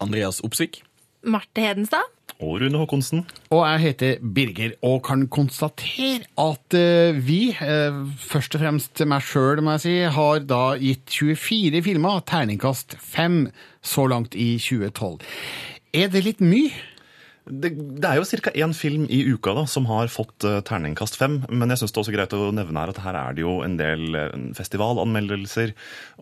Andreas 0.02 0.42
Opsvik. 0.44 0.82
Marte 1.24 1.62
Hedenstad. 1.62 2.10
Og 2.42 2.58
Rune 2.60 2.80
Håkonsen. 2.80 3.22
Og 3.54 3.62
jeg 3.62 3.82
heter 3.84 4.16
Birger, 4.34 4.72
og 4.82 5.04
kan 5.06 5.28
konstatere 5.32 6.26
at 6.40 6.76
eh, 6.76 7.14
vi, 7.14 7.54
eh, 7.54 8.00
først 8.18 8.56
og 8.58 8.64
fremst 8.64 9.04
meg 9.08 9.22
sjøl, 9.24 9.62
må 9.62 9.76
jeg 9.76 9.84
si, 9.84 9.94
har 10.16 10.42
da 10.42 10.64
gitt 10.80 11.06
24 11.14 11.84
filmer 11.86 12.24
terningkast 12.26 12.98
5 12.98 13.38
så 13.84 14.08
langt 14.10 14.34
i 14.34 14.56
2012. 14.58 15.22
Er 15.94 16.10
det 16.10 16.24
litt 16.26 16.42
mye? 16.42 16.74
Det, 17.44 17.74
det 18.00 18.08
er 18.08 18.16
jo 18.20 18.40
ca. 18.44 18.52
én 18.56 18.72
film 18.76 19.04
i 19.12 19.20
uka 19.34 19.52
da, 19.56 19.66
som 19.68 19.84
har 19.90 20.08
fått 20.12 20.46
uh, 20.48 20.62
terningkast 20.64 21.18
fem. 21.20 21.42
Men 21.52 21.72
jeg 21.72 21.82
synes 21.82 21.92
det 21.92 21.98
er 21.98 22.04
også 22.04 22.14
greit 22.16 22.36
å 22.36 22.52
nevne 22.56 22.80
her 22.80 22.92
at 22.94 23.02
her 23.04 23.18
er 23.20 23.36
det 23.36 23.44
jo 23.44 23.58
en 23.66 23.76
del 23.80 24.16
uh, 24.16 24.30
festivalanmeldelser 24.56 25.74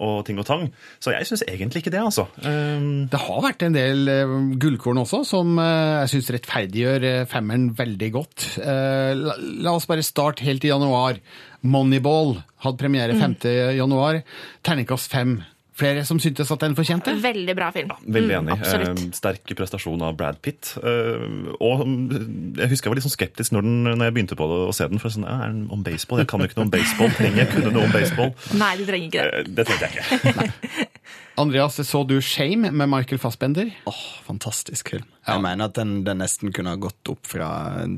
og 0.03 0.25
ting 0.27 0.41
og 0.43 0.49
tang. 0.49 0.67
Så 1.03 1.15
jeg 1.15 1.29
syns 1.29 1.45
egentlig 1.47 1.85
ikke 1.85 1.95
det, 1.95 2.03
altså. 2.03 2.27
Um, 2.43 3.07
Det 3.13 3.21
har 3.23 3.45
vært 3.45 3.63
en 3.67 3.77
del 3.77 4.11
uh, 4.11 4.35
gullkorn 4.63 5.03
også, 5.05 5.23
som 5.29 5.55
uh, 5.61 6.03
jeg 6.03 6.17
syns 6.17 6.33
rettferdiggjør 6.35 7.07
eh, 7.09 7.23
femmeren 7.31 7.71
veldig 7.79 8.11
godt. 8.15 8.47
Eh, 8.63 9.13
la, 9.19 9.37
la 9.65 9.75
oss 9.77 9.87
bare 9.91 10.05
starte 10.07 10.45
helt 10.47 10.65
i 10.67 10.71
januar. 10.73 11.21
Moneyball 11.63 12.37
hadde 12.65 12.81
premiere 12.81 13.17
5. 13.19 13.37
januar. 13.79 14.23
Terningkast 14.67 15.11
fem. 15.13 15.39
Flere 15.75 16.03
som 16.05 16.19
syntes 16.21 16.51
at 16.53 16.61
den 16.61 16.75
fortjente? 16.77 17.15
Veldig 17.23 17.55
bra 17.57 17.71
film. 17.73 17.89
Veldig 18.05 18.35
Mm, 18.43 18.49
enig. 18.49 18.59
Mm, 18.61 19.07
Eh, 19.09 19.13
sterk 19.17 19.55
prestasjon 19.57 20.03
av 20.05 20.17
Brad 20.19 20.37
Pitt. 20.45 20.75
Eh, 20.83 21.55
og 21.61 21.87
mm, 21.87 22.59
jeg 22.61 22.69
husker 22.69 22.89
jeg 22.89 22.93
var 22.93 22.99
litt 23.01 23.07
sånn 23.07 23.15
skeptisk 23.17 23.53
når, 23.57 23.63
den, 23.63 23.79
når 23.97 24.05
jeg 24.11 24.15
begynte 24.19 24.37
på 24.37 24.49
det, 24.51 24.59
å 24.69 24.75
se 24.77 24.89
den. 24.93 25.01
For 25.01 25.09
sånn, 25.15 25.25
ja, 25.25 25.39
er 25.47 25.55
den 25.55 25.65
om 25.73 25.83
baseball? 25.83 26.21
Jeg 26.21 26.29
kan 26.29 26.41
jo 26.45 26.51
ikke 26.51 26.61
noe 26.61 26.69
om 26.69 26.75
baseball. 26.75 27.11
Trenger 27.17 27.41
jeg 27.45 27.51
kunne 27.55 27.73
noe 27.73 27.85
om 27.89 27.93
baseball? 27.97 28.35
Nei, 28.63 28.73
du 28.77 28.85
trenger 28.85 29.07
ikke 29.09 29.25
det. 29.25 29.33
Eh, 29.33 29.55
Det 29.57 29.67
trengte 29.67 29.89
jeg 29.89 30.21
ikke. 30.21 30.89
Andreas, 31.43 31.81
så 31.89 32.03
du 32.07 32.19
Shame 32.21 32.69
med 32.71 32.89
Michael 32.93 33.19
Fassbender? 33.19 33.71
Åh, 33.89 34.03
fantastisk 34.29 34.91
film. 34.93 35.07
Jeg 35.27 35.41
mener 35.43 35.65
at 35.71 35.75
den, 35.75 36.03
den 36.05 36.19
nesten 36.19 36.53
kunne 36.53 36.73
ha 36.75 36.77
gått 36.83 37.09
opp 37.13 37.27
fra, 37.31 37.49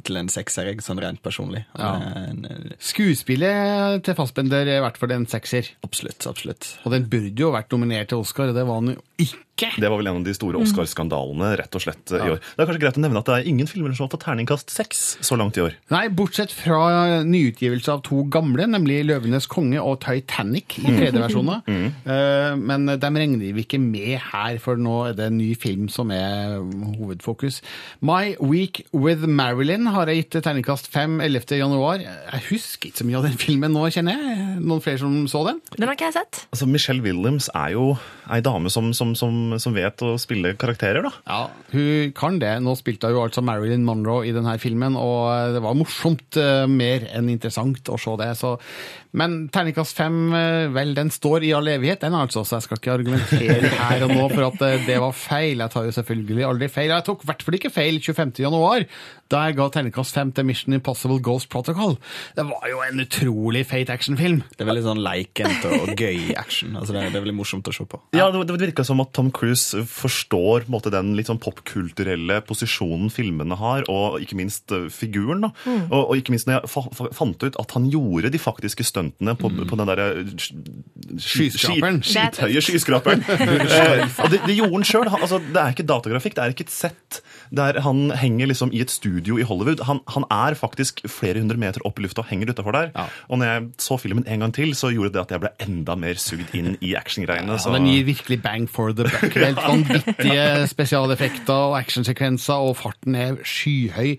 til 0.04 0.16
en 0.20 0.28
sekser, 0.28 0.68
sånn 0.84 1.00
rent 1.00 1.22
personlig. 1.24 1.64
Ja. 1.78 1.94
En- 2.28 2.44
en- 2.44 2.74
Skuespillet 2.78 4.02
til 4.04 4.14
Fassbender 4.18 4.66
er 4.68 4.78
i 4.78 4.84
hvert 4.84 4.98
fall 5.00 5.12
en 5.16 5.26
sekser. 5.30 5.70
Absolutt, 5.86 6.26
absolutt. 6.28 6.74
Og 6.84 6.92
den 6.92 7.06
burde 7.08 7.38
jo 7.46 7.52
vært 7.54 7.70
nominert 7.72 8.08
til 8.12 8.18
Oscar, 8.24 8.48
og 8.50 8.54
det 8.58 8.66
var 8.66 8.80
den 8.82 8.96
jo 8.96 9.02
ikke. 9.24 9.40
Det 9.78 9.86
var 9.88 10.00
vel 10.00 10.08
en 10.10 10.16
av 10.18 10.24
de 10.26 10.32
store 10.34 10.58
Mm. 10.58 10.64
Oscar-skandalene 10.66 11.52
rett 11.60 11.74
og 11.78 11.80
slett 11.80 12.10
i 12.10 12.18
år. 12.26 12.40
Det 12.42 12.58
er 12.58 12.66
kanskje 12.66 12.80
greit 12.82 12.96
å 12.98 13.02
nevne 13.04 13.18
at 13.22 13.24
det 13.30 13.34
er 13.38 13.48
ingen 13.48 13.66
filmer 13.70 13.94
som 13.94 14.08
har 14.08 14.10
fått 14.18 14.24
terningkast 14.26 14.68
seks 14.74 15.16
så 15.22 15.38
langt 15.38 15.56
i 15.56 15.62
år. 15.62 15.74
Nei, 15.94 16.08
bortsett 16.08 16.50
fra 16.50 17.22
nyutgivelse 17.22 17.88
av 17.88 18.02
to 18.02 18.24
gamle, 18.24 18.66
nemlig 18.66 19.04
'Løvenes 19.06 19.46
konge' 19.46 19.78
og 19.80 20.00
'Titanic' 20.00 20.78
i 20.82 20.90
3D-versjonen. 20.98 21.62
Mm. 21.66 21.92
Eh, 22.04 22.56
Men 22.56 22.86
dem 22.98 23.14
regner 23.16 23.38
vi 23.54 23.62
ikke 23.64 23.78
med 23.80 24.18
her, 24.18 24.58
for 24.58 24.76
nå 24.76 25.10
er 25.10 25.12
det 25.14 25.26
en 25.26 25.38
ny 25.38 25.54
film 25.54 25.88
som 25.88 26.10
er 26.10 26.58
hovedfokus. 27.14 27.60
'My 28.00 28.36
Week 28.40 28.82
with 28.92 29.26
Marilyn' 29.26 29.88
har 29.90 30.06
jeg 30.06 30.24
gitt 30.24 30.42
terningkast 30.44 30.88
5 30.92 31.20
11. 31.20 31.58
januar. 31.58 31.98
Jeg 31.98 32.42
husker 32.50 32.90
ikke 32.90 32.98
så 32.98 33.06
mye 33.06 33.16
av 33.16 33.28
den 33.28 33.38
filmen 33.38 33.72
nå, 33.72 33.86
kjenner 33.90 34.18
jeg. 34.18 34.60
Noen 34.60 34.82
flere 34.82 34.98
som 34.98 35.26
så 35.30 35.44
den? 35.48 35.60
Den 35.76 35.88
har 35.88 35.94
ikke 35.96 36.10
jeg 36.10 36.18
sett. 36.18 36.46
Altså, 36.52 36.66
Michelle 36.66 37.02
Williams 37.02 37.50
er 37.54 37.74
jo 37.74 37.96
ei 38.32 38.40
dame 38.44 38.70
som, 38.72 38.92
som, 38.96 39.12
som, 39.18 39.54
som 39.60 39.76
vet 39.76 40.02
å 40.04 40.14
spille 40.20 40.54
karakterer, 40.60 41.04
da. 41.04 41.12
Ja, 41.28 41.40
hun 41.74 42.12
kan 42.16 42.38
det. 42.42 42.52
Nå 42.64 42.76
spilte 42.78 43.10
hun 43.10 43.18
jo 43.18 43.24
altså 43.26 43.44
Marilyn 43.44 43.84
Monroe 43.86 44.24
i 44.28 44.34
denne 44.34 44.56
filmen, 44.62 44.96
og 44.98 45.54
det 45.54 45.62
var 45.64 45.76
morsomt 45.78 46.38
eh, 46.40 46.64
mer 46.70 47.08
enn 47.12 47.30
interessant 47.32 47.90
å 47.92 47.98
se 48.00 48.16
det. 48.20 48.30
Så. 48.40 48.54
Men 49.14 49.36
terningkast 49.54 49.98
fem, 49.98 50.16
eh, 50.34 50.66
vel, 50.74 50.94
den 50.96 51.12
står 51.14 51.46
i 51.46 51.52
all 51.56 51.68
evighet, 51.70 52.02
den 52.02 52.16
altså, 52.18 52.42
så 52.46 52.58
jeg 52.58 52.68
skal 52.68 52.80
ikke 52.80 52.94
argumentere 52.96 53.72
her 53.90 54.06
og 54.06 54.14
nå 54.14 54.28
for 54.32 54.48
at 54.48 54.64
eh, 54.66 54.86
det 54.88 54.98
var 55.02 55.14
feil. 55.18 55.62
Jeg 55.62 55.74
tar 55.74 55.86
jo 55.86 55.94
selvfølgelig 55.98 56.48
aldri 56.48 56.70
feil. 56.72 56.94
Jeg 56.94 57.06
tok 57.06 57.22
i 57.22 57.30
hvert 57.30 57.44
fall 57.46 57.58
ikke 57.60 57.74
feil 57.74 58.00
25. 58.02 58.34
januar, 58.46 58.88
da 59.32 59.44
jeg 59.48 59.56
ga 59.58 59.68
terningkast 59.72 60.14
fem 60.16 60.30
til 60.34 60.46
Mission 60.48 60.76
Impossible 60.76 61.20
Ghost 61.24 61.48
Protocol. 61.52 61.96
Det 62.36 62.44
var 62.48 62.66
jo 62.68 62.82
en 62.84 63.02
utrolig 63.04 63.64
feit 63.68 63.90
actionfilm. 63.92 64.42
Det 64.52 64.64
er 64.64 64.68
veldig 64.68 64.84
sånn 64.84 65.02
leikent 65.04 65.64
og 65.70 65.94
gøy 65.96 66.34
action. 66.36 66.74
Altså, 66.76 66.94
det, 66.94 67.02
er, 67.02 67.14
det 67.14 67.20
er 67.20 67.24
veldig 67.24 67.36
morsomt 67.38 67.70
å 67.70 67.74
se 67.74 67.86
på. 67.88 68.00
Ja, 68.16 68.28
det, 68.32 68.44
det 68.50 68.58
virka 68.60 68.84
som 68.86 69.00
at 69.04 69.14
Tom 69.16 69.30
Cruise 69.34 69.84
forstår 69.88 70.66
på 70.66 70.70
en 70.70 70.74
måte, 70.76 70.92
den 70.94 71.14
litt 71.18 71.30
sånn 71.30 71.40
popkulturelle 71.42 72.40
posisjonen 72.46 73.10
filmene 73.12 73.58
har, 73.60 73.86
og 73.92 74.20
ikke 74.24 74.38
minst 74.38 74.74
eh, 74.74 74.88
figuren. 74.92 75.46
da. 75.46 75.52
Mm. 75.64 75.86
Og, 75.88 76.00
og 76.02 76.20
ikke 76.20 76.34
minst 76.34 76.50
når 76.50 76.60
jeg 76.60 76.72
fa 76.74 76.84
fa 76.94 77.08
fant 77.14 77.44
ut 77.44 77.58
at 77.60 77.74
han 77.76 77.88
gjorde 77.92 78.30
de 78.34 78.40
faktiske 78.40 78.86
stuntene 78.86 79.36
på, 79.38 79.50
på 79.50 79.78
den 79.80 79.90
derre 79.90 80.08
Skyskraperen. 81.24 82.02
Skithøye 82.04 82.64
skyskraperen. 82.64 83.24
Eh, 83.74 84.02
og 84.22 84.30
det, 84.30 84.38
det 84.46 84.54
gjorde 84.56 84.76
han 84.76 84.84
sjøl. 84.86 85.08
Altså, 85.08 85.38
det 85.42 85.60
er 85.60 85.72
ikke 85.74 85.86
datagrafikk, 85.88 86.34
det 86.36 86.42
er 86.42 86.52
ikke 86.54 86.66
et 86.66 86.72
sett 86.72 87.20
der 87.54 87.78
han 87.84 88.10
henger 88.18 88.50
liksom 88.50 88.72
i 88.74 88.80
et 88.84 88.92
studio 88.92 89.23
i 89.40 89.44
Hollywood. 89.48 89.80
Han, 89.88 90.00
han 90.12 90.24
er 90.30 90.54
faktisk 90.58 91.00
flere 91.10 91.40
hundre 91.40 91.56
meter 91.60 91.80
opp 91.88 91.98
i 91.98 92.04
lufta 92.04 92.20
og 92.22 92.28
henger 92.30 92.52
utafor 92.52 92.76
der. 92.76 92.90
Og 93.28 93.40
når 93.40 93.46
jeg 93.50 93.64
så 93.86 93.96
filmen 94.00 94.26
en 94.28 94.44
gang 94.44 94.52
til, 94.54 94.74
så 94.76 94.90
gjorde 94.92 95.14
det 95.16 95.22
at 95.24 95.34
jeg 95.34 95.42
ble 95.44 95.50
enda 95.64 95.96
mer 95.98 96.20
sugd 96.20 96.52
inn 96.58 96.74
i 96.84 96.92
actiongreiene. 96.98 97.56
Ja, 97.56 97.72
den 97.74 97.88
gir 97.88 98.04
virkelig 98.08 98.38
bang 98.44 98.68
for 98.70 98.92
the 98.92 99.08
buck. 99.08 99.34
Helt 99.44 99.60
vanvittige 99.64 100.46
spesialeffekter 100.70 101.70
og 101.70 101.76
actionsekvenser, 101.80 102.54
og 102.68 102.76
farten 102.80 103.16
er 103.18 103.40
skyhøy 103.42 104.14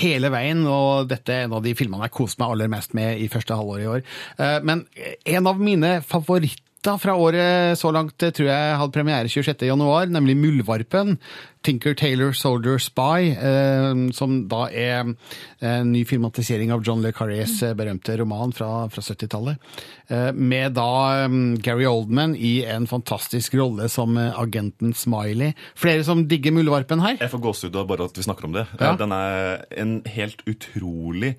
hele 0.00 0.32
veien. 0.34 0.64
Og 0.66 1.08
dette 1.12 1.34
er 1.36 1.46
en 1.46 1.56
av 1.58 1.64
de 1.66 1.74
filmene 1.78 2.08
jeg 2.08 2.16
koste 2.16 2.40
meg 2.42 2.54
aller 2.56 2.72
mest 2.72 2.94
med 2.96 3.20
i 3.22 3.28
første 3.32 3.56
halvår 3.58 3.82
i 3.84 3.90
år. 3.98 4.06
Eh, 4.40 4.58
Men 4.66 4.86
en 5.26 5.46
av 5.52 5.60
mine 5.60 5.98
favoritter 6.06 6.62
fra 6.84 7.16
året 7.18 7.78
så 7.78 7.90
langt 7.90 8.22
eh, 8.22 8.30
tror 8.30 8.48
jeg 8.50 8.78
hadde 8.80 8.94
premiere 8.94 9.28
26. 9.28 9.66
januar, 9.66 10.06
nemlig 10.06 10.36
Muldvarpen. 10.38 11.16
Tinker 11.66 11.96
Taylor 11.98 12.30
Soldier 12.32 12.78
Spy, 12.78 13.32
eh, 13.34 14.12
som 14.14 14.36
da 14.46 14.68
er 14.70 15.08
en 15.60 15.90
ny 15.90 16.04
filmatisering 16.06 16.70
av 16.70 16.84
John 16.86 17.02
Le 17.02 17.10
Carrés 17.16 17.58
eh, 17.66 17.74
berømte 17.74 18.14
roman 18.20 18.54
fra, 18.54 18.86
fra 18.92 19.02
70-tallet. 19.02 19.58
Eh, 20.06 20.30
med 20.32 20.76
da 20.78 21.26
um, 21.26 21.56
Gary 21.58 21.88
Oldman 21.90 22.36
i 22.38 22.60
en 22.70 22.86
fantastisk 22.86 23.56
rolle 23.58 23.90
som 23.90 24.14
eh, 24.20 24.30
agenten 24.38 24.94
Smiley. 24.94 25.56
Flere 25.74 26.06
som 26.06 26.26
digger 26.30 26.54
Muldvarpen 26.54 27.02
her? 27.02 27.18
Jeg 27.18 27.34
får 27.34 27.42
gåsehud 27.48 27.82
av 27.82 27.90
bare 27.90 28.06
at 28.06 28.20
vi 28.20 28.26
snakker 28.28 28.46
om 28.46 28.54
det. 28.60 28.68
Ja. 28.78 28.94
Den 29.00 29.14
er 29.16 29.66
en 29.74 29.98
helt 30.14 30.46
utrolig 30.46 31.34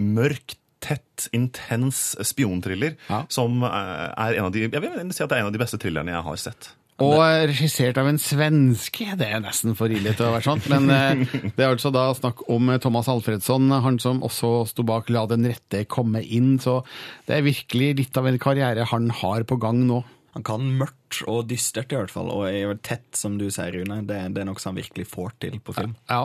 mørk, 0.00 0.56
tett, 0.82 1.28
intens 1.36 2.12
spionthriller 2.26 2.98
som 3.32 3.62
er 3.64 4.38
en 4.38 4.48
av 4.48 4.54
de 4.54 4.66
Jeg 4.66 4.82
vil 4.82 5.12
si 5.14 5.24
at 5.24 5.30
det 5.30 5.38
er 5.38 5.44
en 5.44 5.50
av 5.52 5.54
de 5.54 5.62
beste 5.62 5.80
thrillerne 5.80 6.14
jeg 6.14 6.26
har 6.28 6.40
sett. 6.40 6.72
Og 7.02 7.18
eh, 7.24 7.46
regissert 7.50 7.98
av 7.98 8.08
en 8.10 8.20
svenske. 8.20 9.06
Det 9.18 9.28
er 9.28 9.42
nesten 9.42 9.76
for 9.78 9.92
ille 9.92 10.12
til 10.16 10.28
å 10.28 10.32
være 10.34 10.46
sant. 10.46 10.68
Men 10.70 10.90
eh, 10.92 11.22
det 11.56 11.64
er 11.64 11.72
altså 11.72 11.92
da 11.94 12.08
snakk 12.16 12.44
om 12.52 12.70
eh, 12.70 12.80
Thomas 12.82 13.08
Alfredsson, 13.10 13.70
han 13.84 13.98
som 14.02 14.22
også 14.26 14.54
sto 14.70 14.84
bak 14.86 15.10
La 15.12 15.24
den 15.30 15.48
rette 15.48 15.84
komme 15.90 16.22
inn. 16.22 16.56
Så 16.62 16.80
det 17.28 17.38
er 17.38 17.46
virkelig 17.48 17.92
litt 18.02 18.20
av 18.20 18.28
en 18.28 18.40
karriere 18.42 18.88
han 18.92 19.10
har 19.22 19.46
på 19.48 19.58
gang 19.62 19.82
nå. 19.88 20.02
Han 20.32 20.44
kan 20.46 20.62
mørkt 20.80 21.18
og 21.28 21.42
dystert 21.50 21.92
i 21.92 21.96
hvert 21.98 22.12
fall, 22.12 22.30
og 22.32 22.46
er 22.48 22.78
tett, 22.80 23.04
som 23.18 23.34
du 23.36 23.50
sier, 23.52 23.74
Rune. 23.74 23.98
Det, 24.08 24.16
det 24.32 24.40
er 24.40 24.46
noe 24.48 24.60
som 24.62 24.70
han 24.72 24.78
virkelig 24.80 25.04
får 25.10 25.34
til 25.44 25.58
på 25.60 25.74
film. 25.76 25.92
Ja. 26.08 26.22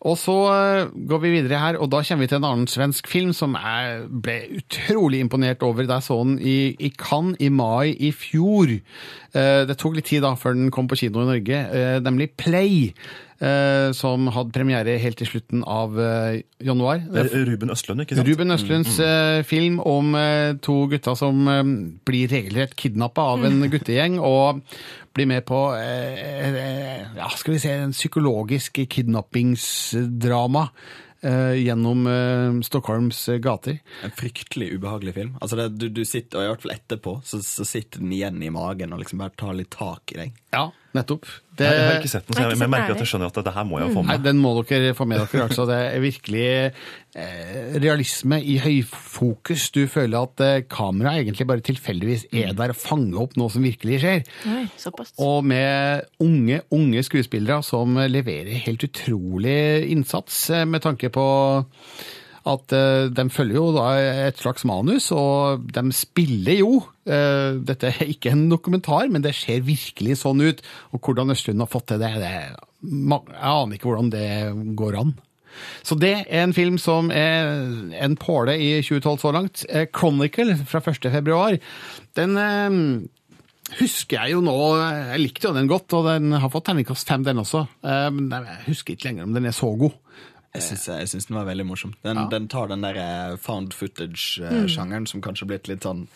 Og 0.00 0.16
så 0.16 0.36
eh, 0.48 0.86
går 1.10 1.20
vi 1.20 1.32
videre 1.34 1.60
her, 1.60 1.76
og 1.76 1.90
da 1.92 2.00
kommer 2.00 2.24
vi 2.24 2.30
til 2.32 2.40
en 2.40 2.48
annen 2.48 2.70
svensk 2.72 3.10
film 3.10 3.34
som 3.36 3.52
jeg 3.60 4.06
ble 4.24 4.38
utrolig 4.62 5.20
imponert 5.20 5.64
over 5.66 5.84
jeg 5.84 6.06
så 6.08 6.16
den 6.24 6.38
i, 6.40 6.56
i 6.80 6.90
Cannes 6.96 7.36
i 7.44 7.50
mai 7.52 7.92
i 7.92 8.14
fjor. 8.16 8.72
Eh, 9.36 9.60
Det 9.68 9.76
tok 9.80 10.00
litt 10.00 10.08
tid 10.08 10.24
da 10.24 10.32
før 10.40 10.56
den 10.56 10.72
kom 10.72 10.88
på 10.88 10.96
kino 11.04 11.20
i 11.20 11.30
Norge, 11.34 11.60
eh, 11.68 12.00
nemlig 12.04 12.32
Play. 12.40 12.94
Eh, 13.40 13.92
Som 13.96 14.28
hadde 14.34 14.54
premiere 14.54 14.98
helt 15.02 15.18
til 15.20 15.30
slutten 15.30 15.64
av 15.66 15.98
eh, 16.00 16.42
januar. 16.64 17.02
Det 17.10 17.24
er 17.26 17.46
Ruben 17.48 17.70
Østlund, 17.74 18.04
ikke 18.04 18.18
sant? 18.18 18.28
Ruben 18.28 18.54
Østlunds 18.54 18.98
Mm, 18.98 19.04
mm. 19.04 19.38
eh, 19.38 19.44
film 19.48 19.80
om 19.80 20.14
eh, 20.14 20.56
to 20.62 20.86
gutter 20.92 21.14
som 21.18 21.48
eh, 21.48 21.62
blir 22.06 22.28
regelrett 22.30 22.76
kidnappa 22.76 23.22
av 23.34 23.44
en 23.48 23.64
guttegjeng 23.72 24.18
og 24.20 24.60
blir 25.14 25.26
med 25.30 25.44
på 25.46 25.60
eh, 25.78 26.44
eh, 26.50 27.06
ja, 27.16 27.28
skal 27.38 27.54
vi 27.56 27.62
se, 27.62 27.72
en 27.84 27.92
psykologisk 27.94 28.80
kidnappingsdrama 28.90 30.68
eh, 31.22 31.54
gjennom 31.62 32.06
uh, 32.06 32.60
Stockholms 32.66 33.20
gater. 33.42 33.78
En 34.04 34.10
fryktelig 34.14 34.72
ubehagelig 34.74 35.14
film. 35.14 35.36
Altså 35.40 35.56
det, 35.56 35.68
du, 35.78 35.88
du 35.88 36.04
sitter, 36.04 36.38
og 36.38 36.44
i 36.44 36.48
hvert 36.52 36.64
fall 36.66 36.74
etterpå, 36.76 37.18
så, 37.24 37.40
så 37.46 37.66
sitter 37.68 38.02
den 38.02 38.12
igjen 38.12 38.42
i 38.42 38.50
magen 38.54 38.92
og 38.92 39.04
liksom 39.04 39.22
bare 39.22 39.36
tar 39.38 39.54
litt 39.58 39.70
tak 39.74 40.14
i 40.16 40.20
deg. 40.24 40.40
Ja, 40.54 40.66
nettopp. 40.96 41.26
Jeg, 41.54 41.70
jeg 41.70 41.86
har 41.86 41.98
ikke 42.00 42.10
sett 42.10 42.26
den, 42.26 42.34
så 42.34 42.42
jeg, 42.42 42.56
men 42.58 42.64
jeg 42.64 42.72
merker 42.72 42.94
at 42.96 43.02
jeg 43.04 43.10
skjønner 43.12 43.30
at 43.30 43.36
det 43.46 43.52
her 43.54 43.66
må 43.68 43.78
jeg 43.78 43.92
få 43.94 44.02
med. 44.02 44.10
Nei, 44.10 44.16
den 44.24 44.40
må 44.42 44.52
dere 44.58 44.94
få 44.98 45.06
med 45.06 45.20
dere. 45.22 45.44
altså. 45.44 45.66
Det 45.68 45.76
er 45.86 46.02
virkelig 46.02 46.46
eh, 46.64 47.76
realisme 47.84 48.40
i 48.42 48.56
høyfokus. 48.62 49.68
Du 49.74 49.84
føler 49.90 50.26
at 50.26 50.44
eh, 50.46 50.64
kameraet 50.70 51.22
egentlig 51.22 51.46
bare 51.50 51.64
tilfeldigvis 51.66 52.26
er 52.32 52.56
der 52.58 52.74
og 52.74 52.80
fanger 52.80 53.22
opp 53.26 53.38
noe 53.38 53.52
som 53.54 53.66
virkelig 53.66 54.02
skjer. 54.02 54.26
Nei, 54.50 54.64
såpass. 54.80 55.14
Og 55.22 55.46
med 55.46 56.08
unge, 56.24 56.62
unge 56.74 57.06
skuespillere 57.06 57.62
som 57.66 58.00
leverer 58.10 58.58
helt 58.66 58.88
utrolig 58.88 59.58
innsats 59.94 60.44
eh, 60.50 60.66
med 60.66 60.82
tanke 60.86 61.12
på 61.14 61.28
at 62.44 62.74
eh, 62.76 63.06
de 63.08 63.24
følger 63.32 63.56
jo 63.56 63.68
da 63.72 63.86
et 64.26 64.40
slags 64.40 64.66
manus, 64.68 65.08
og 65.16 65.64
de 65.72 65.84
spiller 65.96 66.60
jo. 66.60 66.82
Eh, 67.08 67.56
dette 67.64 67.88
er 67.88 68.10
ikke 68.12 68.34
en 68.34 68.46
dokumentar, 68.52 69.08
men 69.12 69.24
det 69.24 69.32
ser 69.38 69.64
virkelig 69.64 70.18
sånn 70.20 70.44
ut. 70.44 70.60
Og 70.92 71.00
hvordan 71.00 71.32
Østlund 71.32 71.64
har 71.64 71.72
fått 71.72 71.88
til 71.92 72.02
det, 72.02 72.12
det 72.20 72.34
jeg 72.34 72.52
aner 72.84 73.78
ikke 73.78 73.88
hvordan 73.88 74.12
det 74.12 74.28
går 74.76 75.00
an. 75.00 75.14
Så 75.86 75.96
det 75.96 76.12
er 76.26 76.42
en 76.42 76.52
film 76.52 76.76
som 76.82 77.08
er 77.14 77.48
en 78.02 78.16
påle 78.20 78.58
i 78.58 78.70
2012 78.84 79.18
så 79.22 79.32
langt. 79.32 79.66
Eh, 79.70 79.88
Chronicle 79.88 80.58
fra 80.68 80.84
1. 80.84 81.08
februar. 81.14 81.56
Den 82.18 82.36
husker 83.78 84.20
jeg 84.20 84.34
jo 84.34 84.42
nå 84.44 84.54
Jeg 84.76 85.22
likte 85.22 85.48
jo 85.48 85.56
den 85.56 85.70
godt, 85.70 85.96
og 85.96 86.10
den 86.10 86.36
har 86.36 86.52
fått 86.52 86.68
terningkast 86.68 87.08
fem, 87.08 87.24
den 87.24 87.40
også. 87.40 87.64
Men 87.82 88.28
jeg 88.36 88.64
husker 88.68 88.98
ikke 88.98 89.08
lenger 89.08 89.24
om 89.24 89.32
den 89.38 89.48
er 89.48 89.56
så 89.56 89.72
god. 89.80 89.96
Jeg 90.54 91.08
syns, 91.10 91.26
den 91.26 91.36
var 91.36 91.46
veldig 91.48 91.66
morsom. 91.66 91.94
Den, 92.04 92.16
Ja. 92.16 92.28
den 92.30 92.46
tar 92.48 92.68
den 92.68 92.80
der 92.82 92.94
eh, 92.96 93.36
found 93.36 93.72
Mm. 93.72 93.78
footage-sjangeren 93.78 95.08
som 95.08 95.20
kanskje 95.20 95.42
har 95.42 95.48
blitt 95.48 95.68
litt 95.68 95.80
sånn 95.82 96.06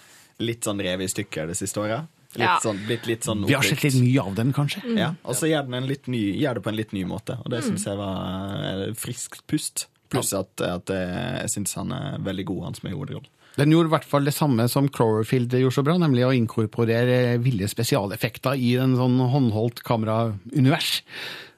Litt 0.40 0.61
sånn 0.62 0.79
revet 0.81 1.03
i 1.03 1.11
stykker 1.11 1.48
det 1.48 1.57
siste 1.57 1.81
året. 1.83 2.07
Litt 2.37 2.38
Ja. 2.46 2.59
sånn, 2.62 2.79
litt, 2.87 3.07
litt 3.09 3.22
sånn 3.24 3.44
Vi 3.44 3.55
har 3.55 3.62
sett 3.62 3.83
litt 3.83 3.94
mye 3.96 4.20
av 4.24 4.37
den, 4.37 4.53
kanskje. 4.53 4.96
Ja, 4.96 5.14
og 5.24 5.35
så 5.35 5.48
gjør 5.51 5.64
den 5.64 5.74
en 5.74 5.87
litt 5.88 6.07
ny, 6.07 6.38
gjør 6.40 6.55
det 6.55 6.62
på 6.62 6.68
en 6.68 6.77
litt 6.77 6.92
ny 6.92 7.03
måte, 7.03 7.40
og 7.44 7.51
det 7.51 7.64
Mm. 7.64 7.70
syns 7.72 7.85
jeg 7.85 7.96
var 7.96 8.87
eh, 8.88 8.92
friskt 8.94 9.44
pust. 9.48 9.87
Pluss 10.11 10.33
at, 10.33 10.61
at 10.61 10.88
eh, 10.90 11.40
jeg 11.40 11.48
syns 11.57 11.74
han 11.74 11.90
er 11.90 12.18
veldig 12.20 12.44
god, 12.44 12.62
han 12.64 12.74
som 12.74 12.88
er 12.88 12.94
hovedrollen. 12.94 13.27
Den 13.57 13.70
gjorde 13.72 13.87
i 13.87 13.98
hvert 13.98 14.05
fall 14.05 14.24
det 14.24 14.35
samme 14.35 14.68
som 14.70 14.88
Cloverfield 14.88 15.51
gjorde 15.51 15.74
så 15.74 15.83
bra, 15.83 15.98
nemlig 15.98 16.22
å 16.24 16.31
inkorporere 16.46 17.42
ville 17.42 17.66
spesialeffekter 17.66 18.55
i 18.57 18.77
en 18.79 18.94
sånn 18.94 19.18
håndholdt 19.18 19.83
kameraunivers. 19.83 21.03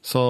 Så 0.01 0.21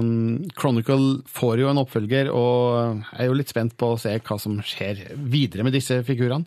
um, 0.00 0.44
Chronicle 0.58 1.22
får 1.32 1.62
jo 1.62 1.70
en 1.70 1.80
oppfølger, 1.80 2.28
og 2.28 3.00
jeg 3.00 3.24
er 3.24 3.30
jo 3.30 3.38
litt 3.38 3.52
spent 3.52 3.76
på 3.80 3.94
å 3.94 4.00
se 4.00 4.12
hva 4.18 4.38
som 4.40 4.58
skjer 4.64 5.06
videre 5.16 5.64
med 5.66 5.76
disse 5.76 6.02
figurene. 6.06 6.44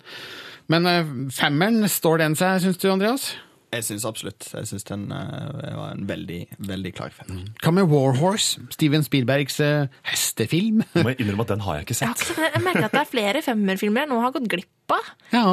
Men 0.70 0.86
uh, 0.86 1.14
femmeren, 1.34 1.82
står 1.90 2.22
den 2.22 2.38
seg, 2.38 2.62
syns 2.62 2.82
du, 2.82 2.92
Andreas? 2.94 3.32
Jeg 3.70 3.86
syns 3.86 4.06
absolutt. 4.06 4.48
Jeg 4.50 4.66
syns 4.70 4.86
den 4.88 5.08
uh, 5.14 5.50
var 5.78 5.96
en 5.96 6.06
veldig, 6.10 6.40
veldig 6.70 6.92
klar 6.98 7.14
femmer. 7.14 7.44
Hva 7.62 7.74
med 7.74 7.90
Warhorse? 7.90 8.62
Steven 8.74 9.06
Spielbergs 9.06 9.60
uh, 9.62 9.90
hestefilm? 10.10 10.82
Må 10.98 11.12
jeg 11.12 11.22
innrømme 11.22 11.46
at 11.46 11.54
den 11.54 11.66
har 11.66 11.78
jeg 11.80 11.90
ikke 11.90 12.00
sett 12.04 12.24
jeg 12.38 12.64
merker 12.66 12.88
at 12.88 12.96
det 12.96 13.04
er 13.04 13.12
flere 13.12 13.44
femmerfilmer 13.46 14.06
jeg 14.06 14.12
nå 14.14 14.22
har 14.24 14.34
gått 14.38 14.50
glipp 14.50 14.96
av. 14.96 15.12
Ja. 15.34 15.46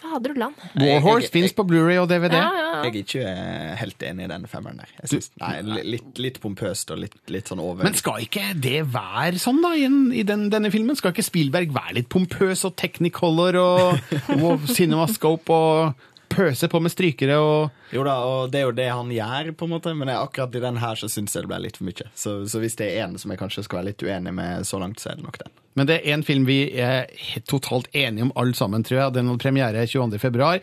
Fader 0.00 0.34
ulland. 0.34 0.60
Warhorse 0.80 1.30
fins 1.32 1.54
på 1.56 1.64
Blu-ray 1.68 1.98
og 2.00 2.08
DVD. 2.10 2.36
Ja, 2.38 2.48
ja, 2.56 2.66
ja. 2.66 2.82
Jeg 2.84 2.90
er 2.90 2.98
ikke 3.02 3.24
eh, 3.28 3.72
helt 3.80 4.04
enig 4.08 4.26
i 4.26 4.30
den 4.32 4.46
femmeren 4.50 4.80
der. 4.80 4.92
Jeg 5.02 5.12
synes, 5.12 5.30
nei, 5.42 5.52
litt, 5.96 6.10
litt 6.22 6.40
pompøst 6.42 6.92
og 6.94 7.02
litt, 7.02 7.16
litt 7.32 7.50
sånn 7.50 7.62
over. 7.62 7.84
Men 7.84 7.98
skal 7.98 8.24
ikke 8.24 8.52
det 8.56 8.84
være 8.94 9.40
sånn 9.42 9.60
da 9.64 9.74
i, 9.76 9.88
i 10.20 10.26
den, 10.26 10.48
denne 10.52 10.72
filmen? 10.72 10.98
Skal 10.98 11.14
ikke 11.14 11.26
Spielberg 11.26 11.74
være 11.76 11.98
litt 12.00 12.10
pompøs 12.12 12.64
og 12.68 12.76
technicolor 12.80 13.60
og, 13.60 14.14
og 14.44 14.70
cinemascope 14.72 15.60
og 15.60 16.06
pøse 16.30 16.68
på 16.70 16.80
med 16.80 16.92
strykere 16.92 17.36
og 17.42 17.94
Jo 17.94 18.04
da, 18.06 18.16
og 18.22 18.52
det 18.52 18.60
er 18.60 18.68
jo 18.68 18.74
det 18.76 18.86
han 18.86 19.10
gjør, 19.10 19.50
på 19.58 19.66
en 19.66 19.72
måte, 19.74 19.94
men 19.98 20.12
jeg, 20.12 20.22
akkurat 20.22 20.54
i 20.54 20.62
den 20.62 20.78
her 20.78 21.00
så 21.00 21.10
syns 21.10 21.34
jeg 21.34 21.44
det 21.44 21.50
ble 21.50 21.58
litt 21.64 21.80
for 21.80 21.88
mye. 21.88 22.06
Så, 22.14 22.36
så 22.50 22.62
hvis 22.62 22.78
det 22.78 22.92
er 22.92 23.08
en 23.08 23.18
som 23.18 23.32
jeg 23.32 23.40
kanskje 23.40 23.66
skal 23.66 23.80
være 23.80 23.90
litt 23.90 24.04
uenig 24.06 24.34
med 24.36 24.68
så 24.68 24.78
langt, 24.82 25.02
så 25.02 25.10
er 25.10 25.18
det 25.18 25.26
nok 25.26 25.40
den. 25.42 25.56
Men 25.80 25.88
det 25.88 26.02
er 26.02 26.12
en 26.12 26.22
film 26.26 26.44
vi 26.44 26.58
er 26.76 27.06
totalt 27.48 27.86
enige 27.96 28.26
om 28.26 28.32
alle 28.36 28.52
sammen, 28.52 28.84
tror 28.84 28.98
jeg. 28.98 29.14
Den 29.16 29.30
hadde 29.30 29.40
premiere 29.40 29.86
22. 29.88 30.18
februar, 30.20 30.58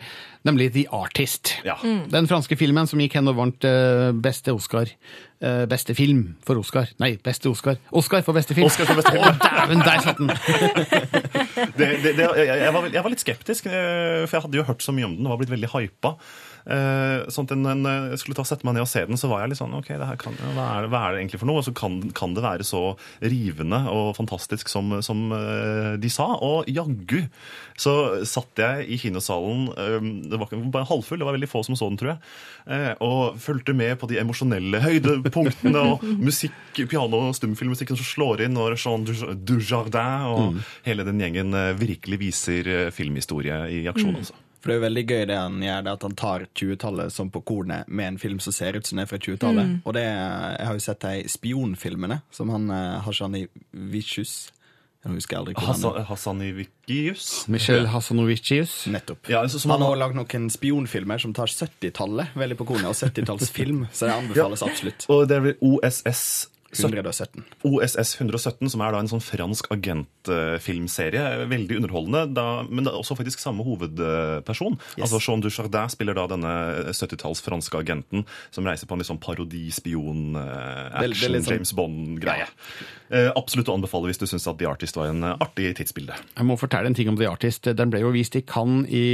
nemlig 0.46 0.68
The 0.76 0.84
Artist. 0.94 1.56
Mm. 1.66 2.04
Den 2.12 2.28
franske 2.30 2.54
filmen 2.60 2.86
som 2.86 3.02
gikk 3.02 3.16
hen 3.18 3.26
og 3.26 3.34
vant 3.40 3.66
eh, 3.66 4.12
beste 4.14 4.54
Oscar. 4.54 4.86
Eh, 5.42 5.64
beste 5.70 5.96
film 5.98 6.22
for 6.46 6.62
Oscar. 6.62 6.86
Nei, 7.02 7.16
beste 7.24 7.50
Oscar. 7.50 7.80
Oscar 7.90 8.22
for 8.22 8.38
beste 8.38 8.54
film! 8.54 8.70
Oscar 8.70 8.86
for 8.86 9.00
beste 9.00 9.16
film. 9.16 9.26
Å, 9.26 9.34
dæven, 9.42 9.82
der 9.86 10.06
satt 10.06 10.22
den! 10.22 10.30
det, 11.80 11.90
det, 12.04 12.14
det, 12.14 12.30
jeg, 12.38 12.46
jeg, 12.62 12.72
var, 12.78 12.88
jeg 12.94 13.04
var 13.08 13.14
litt 13.16 13.26
skeptisk, 13.26 13.66
eh, 13.70 14.22
for 14.28 14.38
jeg 14.38 14.46
hadde 14.46 14.62
jo 14.62 14.68
hørt 14.70 14.86
så 14.86 14.94
mye 14.94 15.10
om 15.10 15.18
den. 15.18 15.26
og 15.26 15.34
var 15.34 15.42
blitt 15.42 15.56
veldig 15.56 15.72
hypa. 15.74 16.14
Eh, 16.68 17.22
sånn 17.32 17.46
at 17.48 17.54
når 17.56 18.10
jeg 18.12 18.18
skulle 18.20 18.36
ta 18.36 18.44
sette 18.44 18.66
meg 18.68 18.74
ned 18.76 18.84
og 18.84 18.90
se 18.90 19.00
den, 19.08 19.16
så 19.16 19.30
var 19.30 19.40
jeg 19.40 19.54
litt 19.54 19.60
sånn 19.62 19.72
OK, 19.78 19.86
kan, 20.20 20.34
hva, 20.52 20.64
er 20.76 20.84
det, 20.84 20.90
hva 20.92 21.00
er 21.06 21.14
det 21.14 21.20
egentlig 21.22 21.40
for 21.40 21.48
noe? 21.48 21.62
Og 21.62 21.64
så 21.64 21.72
kan, 21.72 21.94
kan 22.12 22.34
det 22.36 22.42
være 22.44 22.66
så 22.68 22.82
rivende 23.24 23.78
og 23.88 24.10
fantastisk 24.18 24.68
som, 24.68 24.98
som 25.04 25.22
eh, 25.32 25.94
de 26.02 26.10
sa. 26.12 26.26
Og 26.44 26.68
jaggu 26.68 27.22
så 27.78 27.94
satt 28.28 28.60
jeg 28.60 28.88
i 28.92 28.98
kinosalen, 29.00 29.68
eh, 29.80 29.96
det 30.28 30.36
var 30.36 30.50
ikke 30.50 30.60
bare 30.74 30.88
halvfull, 30.90 31.22
det 31.22 31.28
var 31.30 31.38
veldig 31.38 31.48
få 31.48 31.62
som 31.64 31.78
så 31.78 31.88
den, 31.88 31.96
tror 32.02 32.12
jeg, 32.14 32.96
og 33.04 33.38
fulgte 33.40 33.72
med 33.72 33.94
på 34.02 34.08
de 34.10 34.18
emosjonelle 34.20 34.82
høydepunktene 34.84 35.84
og 35.94 36.04
musikk, 36.28 36.82
piano- 36.90 37.22
og 37.30 37.36
stumfilmmusikken 37.38 37.96
som 37.96 38.04
slår 38.10 38.44
inn 38.44 38.52
når 38.58 38.76
Jean 38.76 39.06
Dujardin 39.08 40.28
og 40.28 40.44
Mm. 40.48 40.60
hele 40.86 41.04
den 41.04 41.18
gjengen 41.20 41.56
virkelig 41.80 42.18
viser 42.20 42.68
filmhistorie 42.94 43.56
i 43.74 43.80
aksjon. 43.90 44.12
Mm. 44.14 44.20
altså. 44.22 44.34
For 44.58 44.68
det 44.70 44.74
er 44.74 44.80
jo 44.80 44.86
veldig 44.88 45.04
gøy 45.06 45.24
det 45.30 45.36
han 45.38 45.60
gjør, 45.62 45.82
det 45.86 45.92
at 45.92 46.02
han 46.08 46.14
tar 46.18 46.44
20-tallet 46.58 47.12
som 47.14 47.30
på 47.30 47.42
kornet 47.46 47.88
med 47.88 48.06
en 48.12 48.18
film 48.18 48.40
som 48.42 48.52
ser 48.52 48.74
ut 48.78 48.86
som 48.86 48.96
den 48.98 49.04
er 49.04 49.10
fra 49.10 49.18
20-tallet. 49.22 49.66
Mm. 49.68 49.80
Og 49.84 49.94
det, 49.94 50.02
jeg 50.04 50.66
har 50.66 50.74
jo 50.78 50.82
sett 50.88 51.00
de 51.06 51.28
spionfilmene 51.30 52.20
som 52.34 52.50
han 52.50 52.70
uh, 52.70 52.98
Hashani 53.06 53.44
Vicious 53.72 54.50
Jeg 55.04 55.14
husker 55.14 55.38
aldri 55.38 55.54
Hassan, 55.62 56.00
Hassanivikius. 56.08 57.46
Michel 57.48 57.86
Hassanovicius. 57.86 58.86
Nettopp. 58.90 59.28
Ja, 59.30 59.44
altså, 59.44 59.60
som 59.62 59.70
han 59.70 59.78
han- 59.80 59.86
har 59.86 59.94
også 59.96 60.02
lagd 60.02 60.18
noen 60.18 60.50
spionfilmer 60.50 61.18
som 61.22 61.32
tar 61.32 61.46
70-tallet 61.46 62.34
veldig 62.34 62.56
på 62.58 62.66
kornet, 62.66 62.90
og 62.90 62.98
70-tallsfilm, 62.98 63.86
så 63.92 64.08
det 64.10 64.14
anbefales 64.16 64.62
absolutt. 64.66 65.06
Og 65.08 65.28
det 65.30 65.38
er 65.38 65.54
OSS 65.62 66.48
117. 66.74 67.44
OSS 67.64 68.16
117, 68.20 68.68
som 68.70 68.82
er 68.84 68.92
da 68.92 69.00
en 69.00 69.08
sånn 69.10 69.22
fransk 69.24 69.70
agentfilmserie. 69.72 71.46
Veldig 71.48 71.78
underholdende, 71.80 72.24
da, 72.36 72.46
men 72.68 72.84
det 72.84 72.92
er 72.92 72.98
også 73.00 73.16
faktisk 73.18 73.40
samme 73.42 73.64
hovedperson. 73.66 74.76
Yes. 74.96 75.06
Altså 75.06 75.20
Jean 75.24 75.40
Dujardin 75.44 75.92
spiller 75.92 76.18
da 76.18 76.26
denne 76.34 76.52
70-talls 76.92 77.40
franske 77.44 77.80
agenten 77.80 78.26
som 78.54 78.68
reiser 78.68 78.88
på 78.90 78.96
en 78.96 79.02
litt 79.02 79.08
sånn 79.10 79.22
parodi-spion, 79.22 80.32
det 80.36 81.08
action, 81.08 81.38
sånn- 81.40 81.52
James 81.58 81.72
Bond-greie. 81.78 82.48
Eh, 83.08 83.30
absolutt 83.32 83.70
å 83.72 83.74
anbefale 83.78 84.10
hvis 84.10 84.20
du 84.20 84.26
syns 84.28 84.44
at 84.50 84.58
The 84.60 84.66
Artist 84.68 84.98
var 84.98 85.08
en 85.08 85.22
eh, 85.24 85.36
artig 85.40 85.70
tidsbilde. 85.78 86.12
Jeg 86.36 86.44
må 86.44 86.58
fortelle 86.60 86.90
en 86.90 86.96
ting 86.98 87.08
om 87.08 87.16
The 87.16 87.30
Artist. 87.30 87.64
Den 87.78 87.88
ble 87.88 88.02
jo 88.02 88.12
vist 88.12 88.36
i 88.36 88.42
Cannes 88.44 88.84
i, 88.92 89.04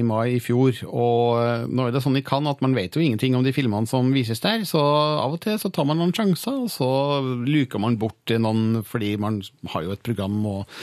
i 0.00 0.02
mai 0.02 0.34
i 0.34 0.40
fjor. 0.42 0.74
Og 0.90 1.70
nå 1.70 1.86
er 1.86 1.94
det 1.94 2.02
sånn 2.02 2.18
i 2.18 2.24
Cannes 2.26 2.56
at 2.56 2.64
man 2.64 2.74
vet 2.74 2.96
jo 2.98 3.04
ingenting 3.04 3.36
om 3.38 3.44
de 3.46 3.52
filmene 3.54 3.86
som 3.86 4.10
vises 4.14 4.42
der, 4.42 4.64
så 4.66 4.82
av 4.82 5.36
og 5.36 5.40
til 5.44 5.54
så 5.62 5.70
tar 5.70 5.86
man 5.86 6.00
noen 6.02 6.10
sjanser, 6.16 6.64
og 6.66 6.70
så 6.72 6.90
luker 7.48 7.82
man 7.82 7.98
bort 8.00 8.34
noen 8.38 8.82
fordi 8.86 9.14
man 9.20 9.42
har 9.74 9.86
jo 9.86 9.94
et 9.94 10.04
program 10.06 10.40
og 10.50 10.80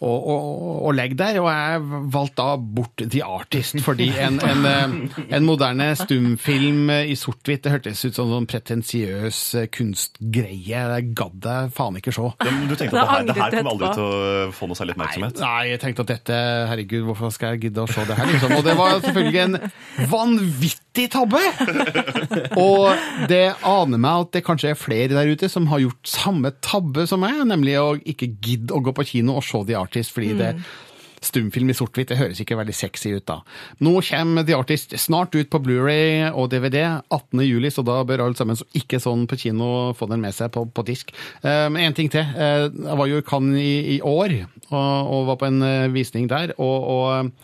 og, 0.00 0.28
og, 0.32 0.84
og 0.88 0.94
legge 0.96 1.16
der, 1.20 1.36
og 1.42 1.48
jeg 1.52 1.80
valgte 2.14 2.40
da 2.40 2.54
bort 2.56 3.02
The 3.02 3.20
Artist, 3.24 3.80
fordi 3.84 4.08
en, 4.16 4.38
en, 4.40 4.64
eh, 4.64 5.18
en 5.36 5.44
moderne 5.44 5.90
stumfilm 5.98 6.88
i 7.04 7.16
sort-hvitt, 7.20 7.66
det 7.66 7.74
hørtes 7.74 8.04
ut 8.06 8.16
som 8.16 8.32
en 8.32 8.48
pretensiøs 8.48 9.42
kunstgreie, 9.76 10.84
det 10.94 11.12
gadd 11.18 11.48
jeg 11.50 11.72
faen 11.76 12.00
ikke 12.00 12.14
se. 12.16 12.30
Ja, 12.40 12.54
du 12.70 12.76
tenkte 12.80 12.96
at 12.96 12.96
det 12.96 13.10
her, 13.10 13.28
det 13.28 13.36
her 13.36 13.56
kommer 13.58 13.74
aldri 13.74 13.92
til 13.98 14.06
å 14.06 14.56
få 14.56 14.70
noe 14.70 14.80
særlig 14.80 14.96
oppmerksomhet? 14.96 15.44
Nei, 15.44 15.62
jeg 15.74 15.82
tenkte 15.84 16.06
at 16.06 16.14
dette, 16.14 16.40
herregud, 16.72 17.04
hvorfor 17.10 17.36
skal 17.36 17.56
jeg 17.56 17.66
gidde 17.66 17.84
å 17.84 17.90
se 17.92 18.06
det 18.08 18.16
her, 18.16 18.32
liksom? 18.32 18.56
Og 18.56 18.64
det 18.64 18.78
var 18.80 18.96
selvfølgelig 19.04 19.44
en 19.44 19.60
vanvittig 20.16 20.89
tabbe! 21.12 21.38
Og 22.60 22.90
det 23.30 23.44
aner 23.62 24.00
meg 24.02 24.26
at 24.26 24.32
det 24.36 24.44
kanskje 24.46 24.72
er 24.74 24.78
flere 24.78 25.14
der 25.14 25.30
ute 25.30 25.48
som 25.52 25.68
har 25.70 25.82
gjort 25.84 26.10
samme 26.10 26.50
tabbe 26.64 27.06
som 27.10 27.22
meg, 27.22 27.42
nemlig 27.46 27.78
å 27.80 27.94
ikke 28.00 28.32
gidde 28.42 28.74
å 28.76 28.82
gå 28.84 28.94
på 28.96 29.06
kino 29.14 29.38
og 29.38 29.44
se 29.46 29.62
The 29.68 29.78
Artist, 29.78 30.14
fordi 30.16 30.34
det 30.40 30.54
Stumfilm 31.20 31.68
i 31.68 31.74
sort-hvitt 31.76 32.08
det 32.08 32.16
høres 32.16 32.38
ikke 32.40 32.56
veldig 32.56 32.72
sexy 32.72 33.10
ut 33.12 33.26
da. 33.28 33.34
Nå 33.84 33.90
kommer 34.06 34.46
The 34.48 34.54
Artist 34.56 34.94
snart 34.96 35.34
ut 35.36 35.50
på 35.52 35.58
Blu-ray 35.60 36.30
og 36.30 36.46
DVD 36.48 36.78
18. 37.12 37.42
juli, 37.44 37.68
så 37.68 37.84
da 37.84 37.98
bør 38.08 38.22
alle 38.24 38.38
sammen 38.38 38.56
som 38.56 38.64
ikke 38.72 38.96
sånn 39.04 39.26
på 39.28 39.36
kino 39.42 39.68
få 39.98 40.08
den 40.08 40.22
med 40.24 40.32
seg 40.32 40.48
på, 40.54 40.62
på 40.72 40.84
disk. 40.88 41.12
Men 41.44 41.76
en 41.84 41.98
ting 41.98 42.08
til. 42.08 42.24
Eh, 42.24 42.70
Jeg 42.72 42.96
var 43.02 43.10
jo 43.10 43.20
i 43.20 43.26
Cannes 43.28 43.60
i, 43.60 43.98
i 43.98 44.00
år 44.00 44.32
og, 44.70 44.80
og 44.80 45.28
var 45.28 45.38
på 45.42 45.50
en 45.50 45.60
eh, 45.68 45.90
visning 45.92 46.24
der. 46.32 46.54
og, 46.56 46.88
og 46.96 47.36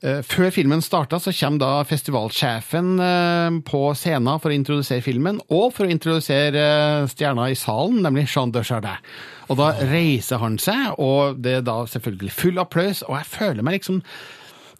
Før 0.00 0.48
filmen 0.48 0.80
starta, 0.80 1.18
så 1.20 1.32
kommer 1.36 1.60
da 1.60 1.70
festivalsjefen 1.84 2.94
eh, 3.04 3.58
på 3.68 3.80
scenen 3.98 4.40
for 4.40 4.48
å 4.48 4.56
introdusere 4.56 5.04
filmen, 5.04 5.42
og 5.52 5.74
for 5.76 5.84
å 5.84 5.92
introdusere 5.92 6.62
eh, 6.64 7.08
stjerna 7.12 7.50
i 7.52 7.58
salen, 7.58 8.00
nemlig 8.06 8.24
Jean 8.32 8.54
de 8.54 8.62
Dujardin. 8.62 9.04
Og 9.52 9.60
da 9.60 9.74
reiser 9.90 10.40
han 10.40 10.56
seg, 10.62 10.94
og 10.96 11.42
det 11.44 11.58
er 11.58 11.66
da 11.66 11.82
selvfølgelig 11.90 12.32
full 12.32 12.62
applaus, 12.62 13.04
og 13.04 13.18
jeg 13.18 13.28
føler 13.28 13.66
meg 13.66 13.80
liksom 13.80 14.00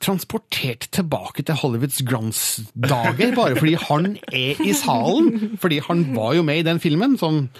transportert 0.01 0.87
tilbake 0.97 1.45
til 1.45 1.59
Hollywoods 1.61 2.01
glansdager, 2.09 3.35
bare 3.37 3.59
fordi 3.59 3.77
han 3.77 4.15
er 4.33 4.63
i 4.65 4.73
salen. 4.73 5.59
Fordi 5.61 5.83
han 5.85 6.07
var 6.17 6.39
jo 6.39 6.47
med 6.47 6.63
i 6.63 6.67
den 6.71 6.81
filmen, 6.81 7.19
som 7.21 7.51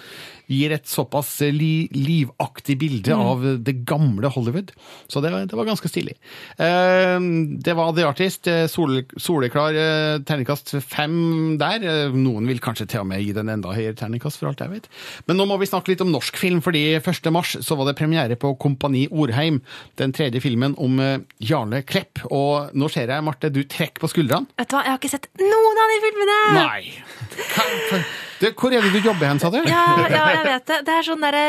gir 0.49 0.71
et 0.75 0.85
såpass 0.87 1.39
li 1.53 1.87
livaktig 1.93 2.77
bilde 2.79 3.11
Mm. 3.11 3.21
av 3.21 3.43
det 3.63 3.85
gamle 3.85 4.29
Hollywood. 4.31 4.71
Så 5.09 5.21
det, 5.21 5.31
var- 5.31 5.45
det 5.45 5.55
var 5.57 5.65
ganske 5.65 5.89
stilig. 5.89 6.15
Eh, 6.57 7.19
det 7.61 7.73
var 7.75 7.93
The 7.93 8.03
Artist. 8.07 8.47
eh, 8.47 8.67
Sol, 8.67 9.03
soleklar 9.17 9.73
eh, 9.75 10.19
terningkast 10.23 10.75
fem 10.81 11.57
der. 11.57 11.83
Eh, 11.83 12.11
Noen 12.15 12.47
vil 12.47 12.59
kanskje 12.59 12.87
til 12.87 13.01
og 13.01 13.07
med 13.07 13.21
gi 13.23 13.31
den 13.33 13.49
enda 13.49 13.69
høyere 13.73 13.95
terningkast, 13.95 14.37
for 14.39 14.47
alt 14.51 14.59
jeg 14.59 14.69
vet. 14.69 14.87
Men 15.27 15.37
nå 15.37 15.45
må 15.47 15.57
vi 15.59 15.65
snakke 15.69 15.89
litt 15.93 16.01
om 16.01 16.11
norsk 16.11 16.37
film, 16.37 16.61
fordi 16.61 16.95
1. 17.01 17.31
mars 17.31 17.55
så 17.61 17.75
var 17.77 17.85
det 17.89 17.97
premiere 17.97 18.35
på 18.39 18.53
Kompani 18.59 19.07
Orheim, 19.11 19.61
den 19.97 20.11
tredje 20.13 20.41
filmen 20.41 20.75
om 20.77 20.99
eh, 20.99 21.19
Jarle 21.39 21.83
Klepp. 21.83 22.23
Og 22.31 22.71
nå 22.73 22.89
ser 22.91 23.07
jeg, 23.07 23.23
Marte, 23.23 23.49
du 23.51 23.63
trekker 23.63 23.99
på 24.01 24.09
skuldrene. 24.11 24.47
Vet 24.57 24.69
du 24.69 24.75
hva, 24.77 24.83
jeg 24.85 24.91
har 24.95 24.99
ikke 25.01 25.09
sett 25.13 25.27
noen 25.41 25.81
av 25.83 25.87
de 25.91 25.99
filmene! 26.05 26.39
Nei! 26.53 26.93
Hvor 28.57 28.73
er 28.73 28.81
det 28.81 28.89
du 28.95 28.99
jobber 29.05 29.27
hen, 29.29 29.39
sa 29.39 29.51
du? 29.53 29.59
Ja, 29.69 29.83
ja, 30.09 30.21
jeg 30.31 30.47
vet 30.47 30.67
det. 30.71 30.79
Det 30.87 30.97
er 30.97 31.07
sånn 31.07 31.25
derre 31.25 31.45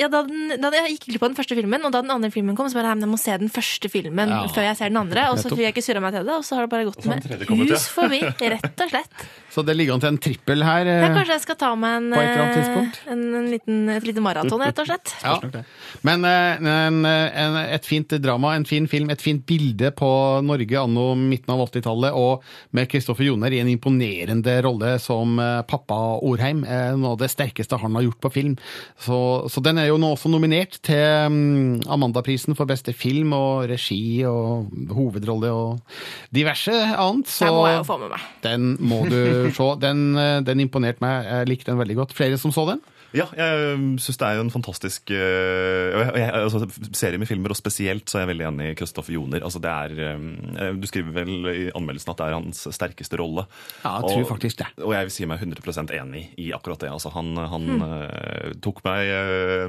ja, 0.00 0.08
da, 0.08 0.22
den, 0.24 0.54
da 0.62 0.70
jeg 0.72 0.94
gikk 0.96 1.06
glipp 1.10 1.22
av 1.26 1.30
den 1.32 1.36
første 1.38 1.56
filmen, 1.58 1.82
og 1.84 1.92
da 1.92 2.00
den 2.04 2.10
andre 2.14 2.30
filmen 2.32 2.56
kom, 2.56 2.68
så 2.72 2.78
bare 2.80 2.94
jeg 2.96 3.08
må 3.10 3.18
se 3.20 3.34
den 3.42 3.50
første 3.52 3.90
filmen 3.92 4.28
Ja. 4.32 4.42
før 4.48 4.64
jeg 4.70 4.76
ser 4.78 4.88
den 4.92 4.96
andre. 5.02 5.26
Og 5.32 5.38
så 5.42 5.50
fikk 5.52 5.66
jeg 5.66 5.74
ikke 5.76 5.84
surra 5.84 6.00
meg 6.04 6.14
til 6.16 6.24
det, 6.24 6.36
og 6.36 6.44
så 6.48 6.56
har 6.56 6.64
det 6.66 6.72
bare 6.72 6.86
gått 6.88 7.04
med 7.06 7.26
hus 7.70 7.88
forbi. 7.92 8.22
Rett 8.24 8.86
og 8.86 8.94
slett. 8.94 9.26
Så 9.56 9.62
det 9.64 9.72
ligger 9.72 9.94
an 9.94 10.02
til 10.02 10.10
en 10.12 10.18
trippel 10.20 10.60
her. 10.66 10.84
eh, 10.84 10.98
Ja, 11.00 11.06
kanskje 11.14 11.32
jeg 11.32 11.40
skal 11.46 11.56
ta 11.56 11.70
meg 11.80 11.94
en, 11.96 12.12
eh, 12.12 13.06
en, 13.08 13.20
en 13.38 13.46
liten, 13.48 13.76
et 13.88 14.04
lite 14.04 14.20
maraton, 14.20 14.60
rett 14.60 14.80
og 14.82 14.88
slett. 14.90 15.14
Ja. 15.24 15.62
Men 16.04 16.26
eh, 16.28 16.58
en, 16.60 16.98
en, 17.08 17.56
et 17.62 17.86
fint 17.88 18.12
drama, 18.20 18.50
en 18.58 18.66
fin 18.68 18.84
film, 18.90 19.08
et 19.14 19.22
fint 19.24 19.40
bilde 19.48 19.88
på 19.96 20.10
Norge 20.44 20.76
anno 20.82 21.06
midten 21.16 21.54
av 21.54 21.62
80-tallet, 21.70 22.12
og 22.12 22.44
med 22.76 22.90
Kristoffer 22.92 23.24
Joner 23.30 23.56
i 23.56 23.62
en 23.62 23.70
imponerende 23.72 24.58
rolle 24.66 24.98
som 25.00 25.38
eh, 25.40 25.62
pappa 25.68 25.96
Orheim. 26.20 26.60
eh, 26.68 26.92
Noe 27.00 27.14
av 27.16 27.22
det 27.24 27.30
sterkeste 27.32 27.80
han 27.80 27.96
har 27.96 28.04
gjort 28.10 28.20
på 28.28 28.32
film. 28.36 28.58
Så, 29.00 29.18
så 29.48 29.64
den 29.66 29.80
er 29.82 29.88
jo 29.90 29.98
nå 30.00 30.12
også 30.14 30.30
nominert 30.30 30.78
til 30.86 31.32
mm, 31.32 31.86
Amandaprisen 31.92 32.56
for 32.58 32.68
beste 32.68 32.94
film 32.96 33.34
og 33.36 33.66
regi 33.70 34.22
og 34.28 34.70
hovedrolle 34.94 35.50
og 35.50 35.96
diverse 36.34 36.72
annet. 36.72 37.30
Så 37.30 37.48
den 37.48 37.56
må 37.58 37.66
jeg 37.70 37.80
jo 37.80 37.86
få 37.88 37.98
med 38.02 38.12
meg. 38.14 38.26
den 38.46 38.68
må 38.80 39.00
du 39.10 39.18
se. 39.56 39.70
Den, 39.82 40.04
eh, 40.20 40.38
den 40.46 40.62
imponerte 40.66 41.02
meg. 41.04 41.26
Jeg 41.26 41.50
likte 41.50 41.72
den 41.72 41.82
veldig 41.82 41.98
godt. 42.02 42.14
Flere 42.16 42.38
som 42.40 42.54
så 42.54 42.68
den? 42.70 42.82
Ja, 43.14 43.26
jeg 43.38 43.76
syns 44.02 44.18
det 44.18 44.26
er 44.26 44.38
jo 44.38 44.42
en 44.46 44.50
fantastisk 44.50 45.12
uh, 45.14 46.16
jeg, 46.16 46.26
altså, 46.32 46.66
serie 46.96 47.20
med 47.22 47.28
filmer, 47.30 47.54
og 47.54 47.58
spesielt 47.58 48.10
så 48.10 48.18
er 48.18 48.24
jeg 48.24 48.30
veldig 48.32 48.46
enig 48.48 48.66
i 48.72 48.74
Kristoffer 48.78 49.14
Joner. 49.14 49.44
Altså, 49.46 49.62
det 49.62 49.70
er, 49.70 50.18
uh, 50.18 50.72
du 50.80 50.86
skriver 50.90 51.14
vel 51.20 51.50
i 51.52 51.64
anmeldelsen 51.70 52.12
at 52.12 52.20
det 52.20 52.26
er 52.26 52.36
hans 52.36 52.64
sterkeste 52.74 53.20
rolle. 53.20 53.46
Ja, 53.84 53.94
jeg 54.00 54.10
tror 54.10 54.24
og, 54.24 54.28
faktisk 54.34 54.60
det. 54.64 54.68
Og 54.82 54.96
jeg 54.96 55.08
vil 55.08 55.14
si 55.16 55.30
meg 55.30 55.44
100% 55.46 55.94
enig 56.00 56.24
i 56.42 56.50
akkurat 56.56 56.82
det. 56.82 56.90
Altså, 56.92 57.14
han 57.14 57.34
han 57.36 57.66
Hmm. 57.66 57.82
uh, 57.82 58.52
tok 58.62 58.82
meg 58.86 59.08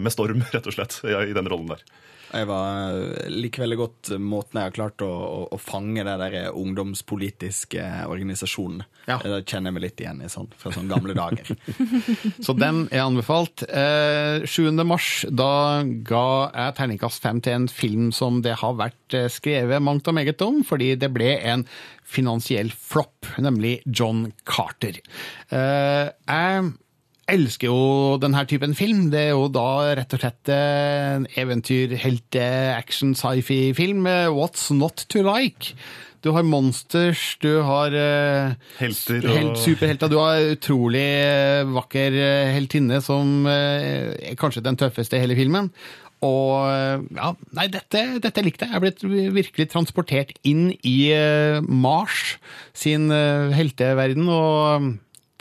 med 0.03 0.13
storm, 0.13 0.43
rett 0.53 0.67
og 0.69 0.75
slett, 0.75 0.99
i, 1.07 1.13
i 1.31 1.35
den 1.35 1.47
rollen 1.49 1.71
der. 1.75 1.81
Jeg 2.27 2.47
var 2.49 2.97
liker 3.31 3.63
veldig 3.63 3.77
godt 3.79 4.11
måten 4.19 4.59
jeg 4.59 4.69
har 4.69 4.75
klart 4.75 5.03
å, 5.05 5.09
å, 5.09 5.41
å 5.55 5.59
fange 5.61 6.03
det 6.03 6.15
der 6.21 6.51
ungdomspolitiske 6.51 7.83
organisasjonen. 8.07 8.83
Ja. 9.07 9.19
Det 9.23 9.45
kjenner 9.47 9.71
jeg 9.71 9.77
meg 9.77 9.85
litt 9.85 10.01
igjen 10.03 10.23
i 10.25 10.29
sånn, 10.31 10.49
fra 10.59 10.73
sånne 10.75 10.91
gamle 10.91 11.15
dager. 11.21 11.53
Så 12.43 12.55
den 12.57 12.85
er 12.91 13.05
anbefalt. 13.05 13.63
Eh, 13.69 14.43
7. 14.43 14.71
mars 14.83 15.11
da 15.31 15.83
ga 16.07 16.25
jeg 16.51 16.77
terningkast 16.81 17.23
fem 17.23 17.39
til 17.43 17.61
en 17.61 17.69
film 17.71 18.09
som 18.15 18.41
det 18.45 18.57
har 18.59 18.75
vært 18.79 19.15
eh, 19.15 19.29
skrevet 19.31 19.83
mangt 19.83 20.09
og 20.11 20.17
meget 20.19 20.43
om, 20.43 20.59
fordi 20.67 20.93
det 20.99 21.11
ble 21.15 21.37
en 21.47 21.63
finansiell 22.07 22.71
flopp, 22.71 23.31
nemlig 23.43 23.79
John 23.87 24.27
Carter. 24.47 24.99
Eh, 25.51 26.11
jeg 26.11 26.67
elsker 27.31 27.67
jo 27.69 28.17
denne 28.21 28.43
typen 28.47 28.73
film. 28.77 29.07
Det 29.13 29.19
er 29.27 29.33
jo 29.35 29.47
da 29.51 29.67
rett 29.99 30.13
og 30.15 30.21
slett 30.23 30.51
en 30.53 31.27
eventyr, 31.37 31.95
helte, 32.01 32.43
action, 32.77 33.13
sci-fi-film. 33.17 34.05
What's 34.35 34.69
not 34.75 35.05
to 35.11 35.23
like? 35.27 35.73
Du 36.25 36.31
har 36.33 36.43
monsters, 36.43 37.37
du 37.43 37.59
har 37.63 37.93
uh, 37.93 38.55
Helter 38.79 39.21
og- 39.21 39.35
helt, 39.37 39.59
superhelter. 39.61 40.09
Du 40.11 40.17
har 40.19 40.41
utrolig 40.55 41.05
uh, 41.27 41.69
vakker 41.75 42.15
uh, 42.17 42.49
heltinne 42.55 42.97
som 43.05 43.45
eh, 43.47 44.15
er 44.31 44.35
kanskje 44.39 44.63
den 44.65 44.79
tøffeste 44.81 45.15
i 45.19 45.21
hele 45.23 45.37
filmen. 45.37 45.69
Og 46.25 46.65
eh, 46.65 47.03
ja, 47.13 47.27
nei, 47.53 47.67
dette, 47.69 48.01
dette 48.23 48.41
likte 48.41 48.65
jeg. 48.65 48.73
Jeg 48.73 48.79
er 48.79 48.83
blitt 48.87 49.03
virkelig 49.35 49.67
transportert 49.69 50.31
inn 50.49 50.71
i 50.81 50.95
eh, 51.13 51.59
Mars 51.61 52.39
sin 52.73 53.11
eh, 53.13 53.53
helteverden. 53.53 54.25
og 54.33 54.87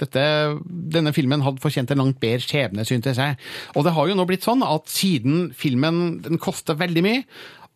dette, 0.02 0.24
denne 0.66 1.12
filmen 1.16 1.44
hadde 1.44 1.62
fortjent 1.62 1.92
en 1.92 2.02
langt 2.04 2.18
bedre 2.22 2.44
skjebne, 2.44 2.86
syntes 2.88 3.20
jeg. 3.22 3.38
Og 3.74 3.86
det 3.86 3.94
har 3.96 4.08
jo 4.08 4.16
nå 4.18 4.26
blitt 4.28 4.46
sånn 4.46 4.64
at 4.66 4.90
siden 4.92 5.50
filmen 5.56 6.18
den 6.24 6.42
koster 6.42 6.78
veldig 6.78 7.04
mye, 7.06 7.22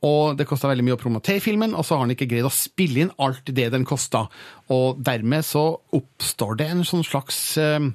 og 0.06 0.38
det 0.38 0.46
kosta 0.48 0.70
veldig 0.70 0.84
mye 0.86 0.96
å 0.96 1.00
promotere 1.00 1.42
filmen, 1.44 1.74
og 1.76 1.84
så 1.84 1.96
har 1.96 2.06
han 2.06 2.14
ikke 2.14 2.28
greid 2.30 2.46
å 2.48 2.54
spille 2.54 3.04
inn 3.04 3.10
alt 3.20 3.50
det 3.52 3.68
den 3.74 3.84
kosta. 3.88 4.24
Og 4.72 5.02
dermed 5.04 5.44
så 5.44 5.64
oppstår 5.96 6.56
det 6.60 6.70
en 6.72 6.86
sånn 6.88 7.04
slags 7.04 7.40
eh, 7.60 7.90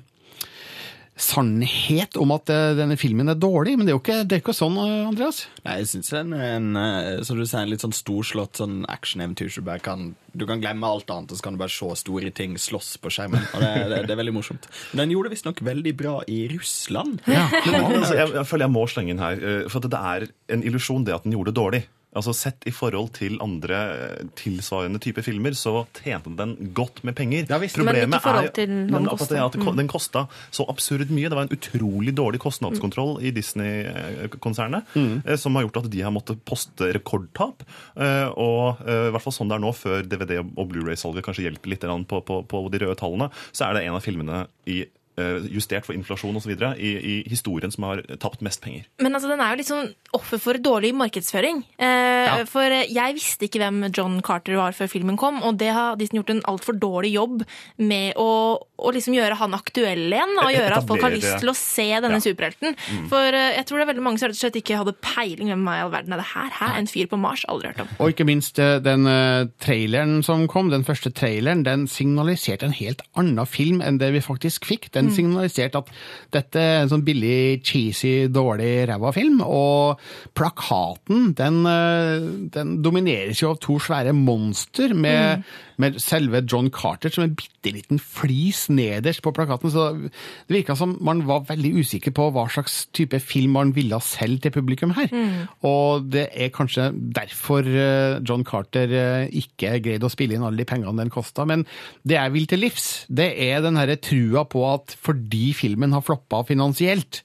sannhet 1.16 2.18
om 2.20 2.34
at 2.36 2.52
eh, 2.52 2.74
denne 2.76 2.98
filmen 3.00 3.32
er 3.32 3.38
dårlig, 3.40 3.78
men 3.78 3.88
det 3.88 3.94
er 3.94 3.96
jo 3.96 4.02
ikke, 4.02 4.18
det 4.28 4.36
er 4.36 4.42
ikke 4.44 4.56
sånn, 4.56 4.76
eh, 4.84 5.08
Andreas. 5.08 5.46
Nei, 5.64 5.78
jeg 5.80 5.90
syns 5.94 6.12
en, 6.20 6.34
en, 6.36 6.68
eh, 6.80 7.22
som 7.24 7.40
du 7.40 7.46
sier, 7.46 7.62
en 7.64 7.72
litt 7.72 7.86
sånn 7.86 7.96
storslått 7.96 8.60
sånn 8.60 8.82
action-eventyr 8.92 9.54
du 9.56 9.64
bare 9.64 9.84
kan 9.84 10.14
Du 10.36 10.44
kan 10.44 10.60
glemme 10.60 10.84
alt 10.84 11.08
annet, 11.14 11.32
og 11.32 11.40
så 11.40 11.46
kan 11.46 11.56
du 11.56 11.62
bare 11.62 11.72
se 11.72 11.88
store 12.02 12.32
ting 12.36 12.58
slåss 12.60 12.98
på 13.00 13.08
skjermen. 13.16 13.40
Og 13.56 13.64
det, 13.64 13.70
det, 13.88 14.00
det 14.10 14.16
er 14.18 14.20
veldig 14.20 14.36
morsomt. 14.36 14.68
Men 14.92 15.06
den 15.06 15.14
gjorde 15.16 15.30
det 15.30 15.38
visstnok 15.38 15.62
veldig 15.64 15.94
bra 15.96 16.16
i 16.28 16.42
Russland. 16.52 17.22
Ja, 17.32 17.46
men, 17.64 17.86
altså, 18.02 18.18
jeg, 18.20 18.34
jeg 18.36 18.50
føler 18.50 18.68
jeg 18.68 18.76
må 18.76 18.84
slenge 18.92 19.16
inn 19.16 19.24
her, 19.24 19.40
for 19.72 19.80
at 19.80 19.94
det 19.94 20.02
er 20.12 20.28
en 20.58 20.66
illusjon 20.68 21.08
det 21.08 21.16
at 21.16 21.24
den 21.24 21.38
gjorde 21.38 21.54
det 21.54 21.62
dårlig. 21.62 21.82
Altså 22.16 22.34
Sett 22.36 22.66
i 22.68 22.74
forhold 22.76 23.14
til 23.18 23.38
andre 23.44 23.80
eh, 23.96 24.26
tilsvarende 24.40 25.02
type 25.04 25.24
filmer, 25.26 25.56
så 25.58 25.86
tjente 26.00 26.34
den 26.38 26.56
godt 26.76 27.04
med 27.08 27.16
penger. 27.18 27.46
men 27.50 27.64
ikke 27.66 28.20
i 28.20 28.24
forhold 28.24 28.52
til 28.56 28.72
den 28.72 28.90
det 29.36 29.42
at. 29.42 29.56
Mm. 29.60 29.72
Den 29.76 29.92
kosta 29.92 30.26
så 30.54 30.66
absurd 30.72 31.12
mye. 31.12 31.30
Det 31.30 31.38
var 31.38 31.48
en 31.48 31.56
utrolig 31.56 32.16
dårlig 32.16 32.42
kostnadskontroll 32.44 33.20
i 33.26 33.32
Disney-konsernet, 33.36 34.88
mm. 34.96 35.38
som 35.42 35.56
har 35.56 35.68
gjort 35.68 35.82
at 35.84 35.92
de 35.92 36.04
har 36.06 36.14
måttet 36.16 36.44
poste 36.48 36.92
rekordtap. 36.96 37.66
Eh, 37.96 38.28
Og 38.36 38.84
eh, 38.86 39.08
i 39.10 39.14
hvert 39.14 39.24
fall 39.24 39.36
sånn 39.36 39.52
det 39.52 39.58
er 39.58 39.64
nå, 39.64 39.72
før 39.76 40.06
DVD- 40.06 40.42
og 40.44 40.68
Blu-ray-salget 40.72 41.26
kanskje 41.26 41.48
hjelper 41.48 41.74
litt 41.74 41.88
på, 42.10 42.22
på, 42.26 42.42
på 42.50 42.68
de 42.74 42.84
røde 42.84 43.00
tallene, 43.00 43.32
så 43.52 43.70
er 43.70 43.78
det 43.78 43.86
en 43.86 43.98
av 43.98 44.06
filmene 44.06 44.46
i 44.70 44.84
eh, 45.20 45.48
justert 45.52 45.88
for 45.88 45.96
inflasjon 45.98 46.36
osv. 46.40 46.54
I, 46.56 46.92
i 46.96 47.16
historien 47.30 47.74
som 47.74 47.88
har 47.90 48.04
tapt 48.22 48.44
mest 48.46 48.64
penger. 48.64 48.88
Men 49.04 49.16
altså, 49.16 49.32
den 49.32 49.44
er 49.44 49.54
jo 49.54 49.62
litt 49.62 49.72
sånn 49.72 49.92
offer 50.16 50.40
for 50.42 50.58
dårlig 50.64 50.94
markedsføring. 50.98 51.62
Eh, 51.78 52.44
For 52.50 52.66
eh, 52.72 52.88
jeg 52.92 53.16
visste 53.18 53.46
ikke 53.48 53.60
hvem 53.62 53.84
John 53.96 54.18
Carter 54.26 54.56
var 54.60 54.74
før 54.78 54.90
filmen 54.92 55.18
kom, 55.20 55.42
og 55.46 55.58
det 55.62 55.70
har 55.76 55.96
Disney 56.00 56.20
gjort 56.22 56.32
en 56.34 56.42
altfor 56.52 56.78
dårlig 56.80 57.12
jobb 57.16 57.44
med 57.78 58.16
å, 58.22 58.28
å 58.80 58.92
liksom 58.96 59.14
gjøre 59.18 59.38
han 59.40 59.54
aktuell 59.58 60.08
igjen, 60.10 60.34
og 60.42 60.52
gjøre 60.54 60.80
at 60.82 60.88
folk 60.90 61.04
har 61.06 61.14
lyst 61.16 61.40
til 61.44 61.52
å 61.52 61.56
se 61.60 61.88
denne 62.02 62.20
Ja. 62.20 62.24
superhelten. 62.26 62.76
Mm. 62.76 63.08
For 63.12 63.38
eh, 63.40 63.56
jeg 63.60 63.66
tror 63.70 63.78
det 63.82 63.86
er 63.88 63.92
veldig 63.94 64.06
mange 64.08 64.20
som 64.24 64.30
rett 64.32 64.38
og 64.40 64.44
slett 64.44 64.60
ikke 64.62 64.80
hadde 64.82 64.96
peiling 65.04 65.52
hvem 65.54 65.68
i 65.70 65.78
all 65.84 65.92
verden 65.94 66.14
er 66.18 66.24
det 66.24 66.30
her. 66.34 66.50
Hæ? 66.60 66.72
En 66.80 66.88
fyr 66.92 67.08
på 67.12 67.20
Mars? 67.20 67.46
Aldri 67.52 67.72
hørt 67.74 67.84
om. 67.86 67.94
Og 68.00 68.14
ikke 68.16 68.26
minst 68.28 68.56
den 68.58 69.06
traileren 69.62 70.22
som 70.26 70.46
kom, 70.52 70.70
den 70.74 70.84
første 70.88 71.12
traileren, 71.16 71.64
den 71.66 71.86
signaliserte 71.92 72.68
en 72.68 72.76
helt 72.76 73.02
annen 73.20 73.46
film 73.50 73.82
enn 73.86 74.00
det 74.02 74.12
vi 74.16 74.22
faktisk 74.24 74.66
fikk. 74.70 74.90
Den 74.96 75.10
Mm. 75.10 75.16
signaliserte 75.16 75.78
at 75.84 75.90
dette 76.32 76.60
er 76.60 76.82
en 76.84 76.90
sånn 76.90 77.04
billig, 77.06 77.62
cheesy, 77.64 78.28
dårlig, 78.28 78.88
ræva 78.90 79.14
film. 79.14 79.42
Og 79.42 80.00
plakaten, 80.38 81.32
den, 81.38 81.62
eh, 81.70 82.26
den 82.56 82.80
domineres 82.86 83.42
jo 83.42 83.54
av 83.54 83.62
to 83.64 83.78
svære 83.82 84.14
monster 84.16 84.94
med, 84.94 85.46
med 85.82 86.00
selve 86.04 86.44
John 86.44 86.70
Carter 86.74 87.14
som 87.14 87.26
en 87.26 87.36
bitte 87.38 87.74
liten 87.74 88.00
flis 88.02 88.66
nederst 88.70 89.24
på 89.26 89.34
plakaten. 89.36 89.72
Så 89.74 89.88
det 90.48 90.60
virka 90.60 90.76
som 90.78 90.98
man 91.06 91.24
var 91.28 91.46
veldig 91.50 91.74
usikker 91.82 92.14
på 92.16 92.30
hva 92.36 92.48
slags 92.52 92.86
type 92.96 93.20
film 93.24 93.56
man 93.56 93.74
ville 93.76 94.00
selge 94.04 94.46
til 94.46 94.56
publikum 94.56 94.94
her. 94.98 95.10
Mm. 95.12 95.48
Og 95.68 96.08
det 96.14 96.28
er 96.34 96.54
kanskje 96.56 96.90
derfor 96.94 97.66
eh, 97.66 98.20
John 98.26 98.46
Carter 98.48 98.92
eh, 98.92 99.34
ikke 99.42 99.78
greide 99.84 100.08
å 100.08 100.14
spille 100.14 100.38
inn 100.38 100.46
alle 100.46 100.64
de 100.64 100.70
pengene 100.70 100.96
den 101.00 101.14
kosta. 101.14 101.48
Men 101.48 101.66
det 102.04 102.20
jeg 102.20 102.36
vil 102.36 102.50
til 102.50 102.64
livs, 102.66 102.88
det 103.08 103.32
er 103.48 103.64
den 103.66 103.80
herre 103.80 104.00
trua 104.00 104.46
på 104.50 104.66
at 104.70 104.96
fordi 105.06 105.52
filmen 105.58 105.96
har 105.96 106.06
floppa 106.06 106.44
finansielt, 106.48 107.24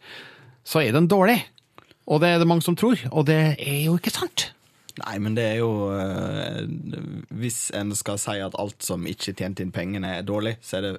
så 0.66 0.82
er 0.84 0.94
den 0.94 1.08
dårlig. 1.10 1.40
Og 2.10 2.20
det 2.22 2.34
er 2.34 2.40
det 2.42 2.48
mange 2.50 2.66
som 2.66 2.74
tror, 2.78 2.98
og 3.14 3.28
det 3.30 3.40
er 3.54 3.84
jo 3.86 3.94
ikke 4.00 4.10
sant. 4.14 4.50
Nei, 5.00 5.14
men 5.22 5.36
det 5.36 5.44
er 5.46 5.60
jo 5.60 5.68
eh, 5.94 6.64
Hvis 7.40 7.70
en 7.78 7.92
skal 7.96 8.18
si 8.20 8.34
at 8.42 8.56
alt 8.58 8.82
som 8.84 9.04
ikke 9.08 9.32
tjente 9.38 9.62
inn 9.64 9.70
pengene, 9.72 10.16
er 10.18 10.26
dårlig, 10.26 10.56
så 10.66 10.80
er 10.80 10.86
det 10.88 10.90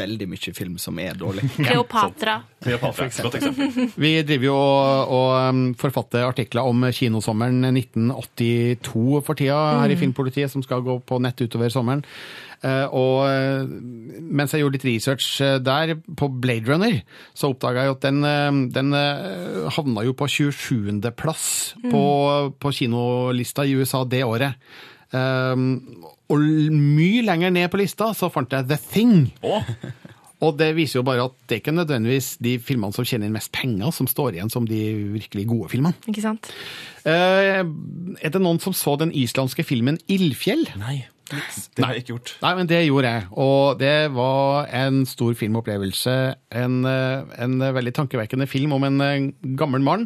veldig 0.00 0.26
mye 0.32 0.54
film 0.56 0.74
som 0.82 0.98
er 1.00 1.16
dårlig. 1.16 1.46
Kleopatra. 1.68 2.40
Kleopatra, 2.66 3.06
godt 3.22 3.38
eksempel. 3.38 3.92
Vi 4.04 4.12
driver 4.26 4.48
jo 4.48 4.56
og, 4.58 5.14
og 5.14 5.30
um, 5.54 5.62
forfatter 5.78 6.26
artikler 6.26 6.68
om 6.68 6.84
kinosommeren 6.92 7.70
1982 7.70 9.22
for 9.24 9.38
tida 9.38 9.62
her 9.80 9.92
i 9.92 9.96
Mm. 9.96 10.02
Filmpolitiet, 10.02 10.50
som 10.52 10.60
skal 10.66 10.82
gå 10.84 10.98
på 11.08 11.16
nett 11.22 11.40
utover 11.40 11.70
sommeren. 11.72 12.02
Eh, 12.64 12.86
og 12.96 13.26
eh, 13.28 13.66
mens 14.22 14.54
jeg 14.54 14.62
gjorde 14.62 14.78
litt 14.78 14.86
research 14.88 15.26
eh, 15.44 15.58
der 15.60 15.94
på 16.16 16.28
Blade 16.40 16.70
Runner, 16.70 17.00
så 17.36 17.52
oppdaga 17.52 17.84
jeg 17.84 17.96
at 17.96 18.06
den, 18.06 18.70
den 18.72 18.96
havna 19.76 20.06
jo 20.06 20.16
på 20.16 20.28
27. 20.30 21.00
plass 21.16 21.74
Mm. 21.76 21.90
på, 21.92 22.02
på 22.62 22.70
kinolista 22.72 23.64
i 23.66 23.74
USA 23.76 24.04
det 24.08 24.22
året. 24.24 24.56
Um, 25.12 26.02
og 26.32 26.42
mye 26.72 27.22
lenger 27.22 27.52
ned 27.54 27.68
på 27.70 27.78
lista 27.78 28.08
så 28.16 28.30
fant 28.32 28.50
jeg 28.52 28.66
The 28.70 28.78
Thing. 28.90 29.14
Og 30.44 30.58
det 30.58 30.74
viser 30.76 30.98
jo 30.98 31.04
bare 31.06 31.24
at 31.30 31.36
det 31.48 31.54
er 31.56 31.60
ikke 31.62 31.72
nødvendigvis 31.72 32.34
de 32.44 32.56
filmene 32.60 32.92
som 32.92 33.06
tjener 33.08 33.30
inn 33.30 33.36
mest 33.36 33.48
penger, 33.56 33.88
som 33.94 34.08
står 34.10 34.34
igjen 34.36 34.50
som 34.52 34.66
de 34.68 34.80
virkelig 35.14 35.46
gode 35.48 35.70
filmene. 35.72 35.96
Ikke 36.10 36.24
sant? 36.24 36.50
Eh, 37.08 37.62
er 37.62 38.34
det 38.34 38.42
noen 38.44 38.60
som 38.60 38.76
så 38.76 38.98
den 39.00 39.14
islandske 39.16 39.64
filmen 39.64 39.96
Ildfjell? 40.12 40.66
Nei. 40.80 40.98
Det 41.26 41.82
har 41.82 41.94
jeg 41.96 42.04
ikke 42.04 42.12
gjort. 42.14 42.32
Nei, 42.44 42.52
men 42.54 42.68
det 42.70 42.80
gjorde 42.86 43.10
jeg. 43.10 43.24
Og 43.42 43.78
det 43.80 43.94
var 44.14 44.68
en 44.78 45.00
stor 45.10 45.32
filmopplevelse. 45.34 46.16
En, 46.54 46.76
eh, 46.86 47.24
en 47.42 47.56
veldig 47.74 47.92
tankevekkende 47.98 48.46
film 48.46 48.76
om 48.76 48.84
en 48.86 49.00
eh, 49.02 49.30
gammel 49.58 49.82
mann 49.82 50.04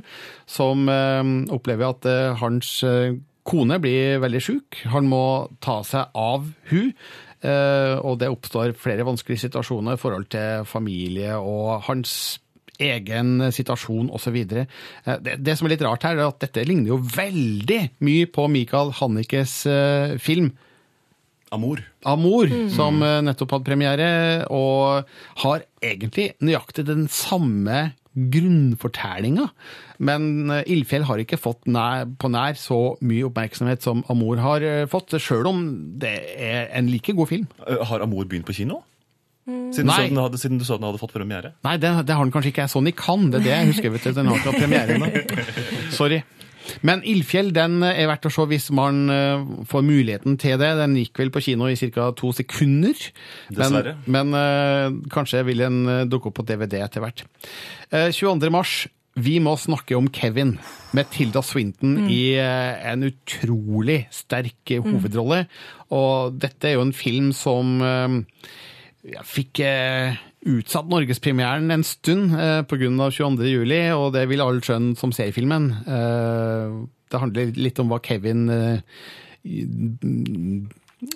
som 0.49 0.89
eh, 0.89 1.23
opplever 1.53 1.91
at 1.93 2.09
eh, 2.09 2.37
hans 2.41 2.71
eh, 2.89 3.19
kone 3.45 3.77
blir 3.83 4.21
veldig 4.23 4.41
sjuk. 4.45 4.81
Han 4.95 5.11
må 5.13 5.23
ta 5.61 5.81
seg 5.85 6.09
av 6.17 6.47
hun. 6.73 6.95
eh, 7.45 7.97
Og 8.01 8.17
det 8.23 8.31
oppstår 8.33 8.73
flere 8.81 9.05
vanskelige 9.09 9.45
situasjoner 9.45 9.99
i 9.99 10.01
forhold 10.01 10.31
til 10.33 10.65
familie 10.69 11.37
og 11.37 11.83
hans 11.91 12.39
egen 12.81 13.43
situasjon 13.53 14.09
osv. 14.17 14.39
Det, 14.49 14.65
det 15.37 15.53
som 15.59 15.67
er 15.69 15.75
litt 15.75 15.85
rart 15.85 16.07
her, 16.09 16.17
er 16.17 16.31
at 16.31 16.41
dette 16.41 16.65
ligner 16.65 16.95
jo 16.95 17.01
veldig 17.13 17.81
mye 18.09 18.25
på 18.33 18.47
Michael 18.49 18.95
Hannikes 19.03 19.59
eh, 19.69 20.17
film. 20.17 20.55
Amor. 21.53 21.81
Amor, 22.07 22.47
Mm. 22.47 22.69
som 22.71 23.03
eh, 23.03 23.21
nettopp 23.27 23.51
hadde 23.57 23.67
premiere, 23.67 24.11
og 24.51 25.05
har 25.43 25.65
egentlig 25.83 26.31
nøyaktig 26.41 26.85
den 26.87 27.09
samme 27.11 27.93
grunnfortellinga. 28.15 29.49
Men 30.03 30.51
eh, 30.51 30.63
Ildfjell 30.71 31.05
har 31.09 31.23
ikke 31.23 31.39
fått 31.41 31.67
nær, 31.71 32.07
på 32.21 32.31
nær 32.33 32.57
så 32.59 32.79
mye 33.07 33.27
oppmerksomhet 33.29 33.83
som 33.85 34.05
Amor 34.13 34.41
har 34.43 34.63
eh, 34.67 34.87
fått, 34.91 35.15
sjøl 35.23 35.47
om 35.51 35.61
det 36.03 36.15
er 36.39 36.71
en 36.79 36.91
like 36.91 37.15
god 37.19 37.29
film. 37.31 37.49
Har 37.67 38.05
Amor 38.05 38.25
begynt 38.31 38.47
på 38.49 38.57
kino? 38.57 38.83
Siden, 39.51 39.89
du 39.91 40.03
den 40.13 40.19
hadde, 40.21 40.39
siden 40.39 40.59
du 40.61 40.65
så 40.67 40.77
den 40.79 40.87
hadde 40.87 41.01
fått 41.01 41.15
premiere? 41.17 41.55
Nei, 41.67 41.73
det, 41.81 41.89
det 42.07 42.15
har 42.15 42.23
den 42.27 42.31
kanskje 42.35 42.53
ikke. 42.53 42.69
Sånn 42.71 42.87
i 42.87 42.93
kan, 42.95 43.31
det 43.33 43.41
er 43.41 43.47
det 43.49 43.55
jeg 43.57 43.71
husker. 43.73 43.91
vet 43.97 44.05
du. 44.07 44.13
Den 44.15 44.29
har 44.31 44.39
ikke 44.39 44.53
hatt 44.53 44.61
premiere 44.63 44.95
ennå. 44.95 45.09
Sorry. 45.99 46.21
Men 46.87 47.03
Ildfjell 47.07 47.51
den 47.57 47.81
er 47.87 48.09
verdt 48.11 48.29
å 48.29 48.33
se 48.35 48.47
hvis 48.51 48.69
man 48.77 49.03
eh, 49.13 49.43
får 49.71 49.85
muligheten 49.87 50.39
til 50.41 50.57
det. 50.61 50.71
Den 50.81 50.97
gikk 51.01 51.21
vel 51.23 51.33
på 51.35 51.43
kino 51.45 51.69
i 51.71 51.77
ca. 51.81 52.11
to 52.19 52.33
sekunder. 52.37 52.95
Dessverre. 53.51 53.97
Men, 54.07 54.31
men 54.33 54.41
eh, 54.41 55.11
kanskje 55.13 55.45
vil 55.49 55.65
den 55.67 55.83
eh, 55.89 56.05
dukke 56.11 56.31
opp 56.31 56.41
på 56.41 56.47
DVD 56.49 56.81
etter 56.85 57.05
hvert. 57.05 57.25
Eh, 57.91 58.11
22. 58.15 58.51
mars. 58.55 58.81
Vi 59.21 59.41
må 59.43 59.57
snakke 59.59 59.97
om 59.99 60.07
Kevin, 60.15 60.53
med 60.95 61.09
Tilda 61.11 61.43
Swinton 61.43 61.97
Mm. 61.99 62.09
i 62.15 62.21
eh, 62.39 62.93
en 62.93 63.03
utrolig 63.09 64.05
sterk 64.15 64.71
eh, 64.71 64.81
hovedrolle. 64.85 65.43
Og 65.93 66.39
dette 66.41 66.71
er 66.71 66.77
jo 66.79 66.85
en 66.87 66.95
film 66.95 67.33
som 67.37 67.81
ja, 69.03 69.23
fikk 69.27 69.61
eh, 69.67 70.15
utsatt 70.49 70.89
norgespremieren 70.89 71.71
en 71.75 71.85
stund 71.85 72.33
eh, 72.39 72.63
pga. 72.69 73.11
22. 73.11 73.45
juli, 73.51 73.83
og 73.93 74.15
det 74.17 74.27
vil 74.31 74.43
alle 74.45 74.65
skjønne 74.65 74.97
som 75.01 75.13
ser 75.13 75.35
filmen. 75.37 75.71
Eh, 75.85 76.81
det 77.11 77.21
handler 77.21 77.53
litt 77.59 77.81
om 77.83 77.91
hva 77.91 78.01
Kevin 78.05 78.49
eh, 78.55 78.81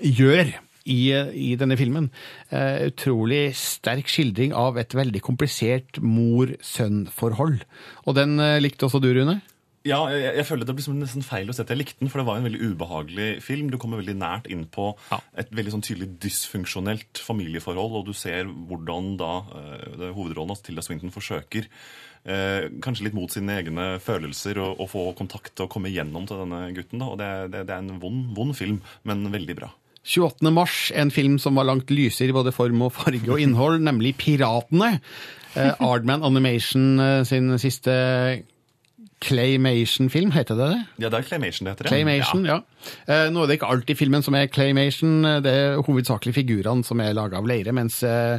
gjør 0.03 0.55
i, 0.85 1.01
i 1.13 1.55
denne 1.61 1.79
filmen. 1.81 2.11
Eh, 2.53 2.91
utrolig 2.91 3.55
sterk 3.59 4.11
skildring 4.13 4.55
av 4.57 4.79
et 4.81 4.95
veldig 4.97 5.23
komplisert 5.25 6.01
mor-sønn-forhold. 6.03 7.65
Og 8.05 8.19
den 8.19 8.37
eh, 8.43 8.61
likte 8.63 8.89
også 8.89 9.01
du, 9.03 9.11
Rune? 9.17 9.41
Ja, 9.85 9.99
jeg, 10.09 10.31
jeg 10.39 10.47
føler 10.49 10.65
det 10.65 10.75
blir 10.79 10.97
nesten 10.97 11.25
feil 11.27 11.51
å 11.53 11.55
si 11.57 11.61
at 11.61 11.69
jeg 11.69 11.77
likte 11.77 12.01
den, 12.01 12.09
for 12.09 12.23
det 12.23 12.25
var 12.25 12.39
en 12.41 12.47
veldig 12.47 12.71
ubehagelig 12.73 13.29
film. 13.45 13.69
Du 13.69 13.77
kommer 13.81 14.01
veldig 14.01 14.17
nært 14.17 14.49
inn 14.49 14.65
på 14.73 14.95
et 15.37 15.53
veldig 15.53 15.75
sånn 15.75 15.85
tydelig 15.85 16.09
dysfunksjonelt 16.25 17.21
familieforhold, 17.21 17.99
og 18.01 18.09
du 18.09 18.15
ser 18.17 18.49
hvordan 18.49 19.13
da 19.21 19.33
uh, 19.45 20.09
hovedrollen 20.17 20.55
altså 20.55 20.71
Tilda 20.71 20.87
Swinton, 20.87 21.13
forsøker 21.13 21.69
eh, 21.69 22.71
kanskje 22.85 23.09
litt 23.09 23.17
mot 23.17 23.33
sine 23.33 23.59
egne 23.61 23.87
følelser 24.03 24.61
å, 24.63 24.87
få 24.89 25.11
kontakt 25.19 25.61
og 25.61 25.71
komme 25.73 25.93
gjennom 25.93 26.25
til 26.29 26.41
denne 26.45 26.63
gutten. 26.77 27.03
Da. 27.03 27.11
Og 27.13 27.21
det, 27.21 27.31
det, 27.53 27.65
det 27.69 27.77
er 27.77 27.85
en 27.85 28.01
vond, 28.03 28.31
vond 28.37 28.57
film, 28.57 28.81
men 29.05 29.29
veldig 29.35 29.59
bra. 29.61 29.71
28. 30.05 30.51
mars, 30.53 30.79
en 30.95 31.13
film 31.13 31.39
som 31.41 31.57
var 31.57 31.69
langt 31.69 31.93
lysere 31.93 32.33
i 32.33 32.37
både 32.37 32.53
form 32.53 32.83
og 32.85 32.93
farge 32.93 33.29
og 33.29 33.41
innhold, 33.41 33.81
nemlig 33.85 34.13
Piratene. 34.21 34.99
Eh, 35.57 35.73
Ardman 35.85 36.25
Animation 36.27 37.01
eh, 37.01 37.23
sin 37.29 37.53
siste 37.63 37.95
Claymation-film, 39.23 40.33
heter 40.35 40.59
det 40.59 40.67
det? 40.73 40.81
Ja, 41.05 41.09
det 41.09 41.21
er 41.21 41.29
Claymation 41.29 41.69
det 41.69 41.75
heter. 41.75 41.89
Claymation, 41.89 42.45
ja. 42.49 42.59
ja. 43.09 43.31
Nå 43.33 43.45
er 43.45 43.49
det 43.51 43.59
ikke 43.59 43.71
alltid 43.73 43.97
filmen 43.97 44.25
som 44.25 44.37
er 44.37 44.51
claymation, 44.53 45.25
eh, 45.29 45.41
det 45.45 45.53
er 45.55 45.83
hovedsakelig 45.87 46.35
figurene 46.37 46.85
som 46.85 47.01
er 47.01 47.15
laga 47.17 47.39
av 47.41 47.49
leire, 47.49 47.73
mens 47.77 48.03
eh, 48.05 48.37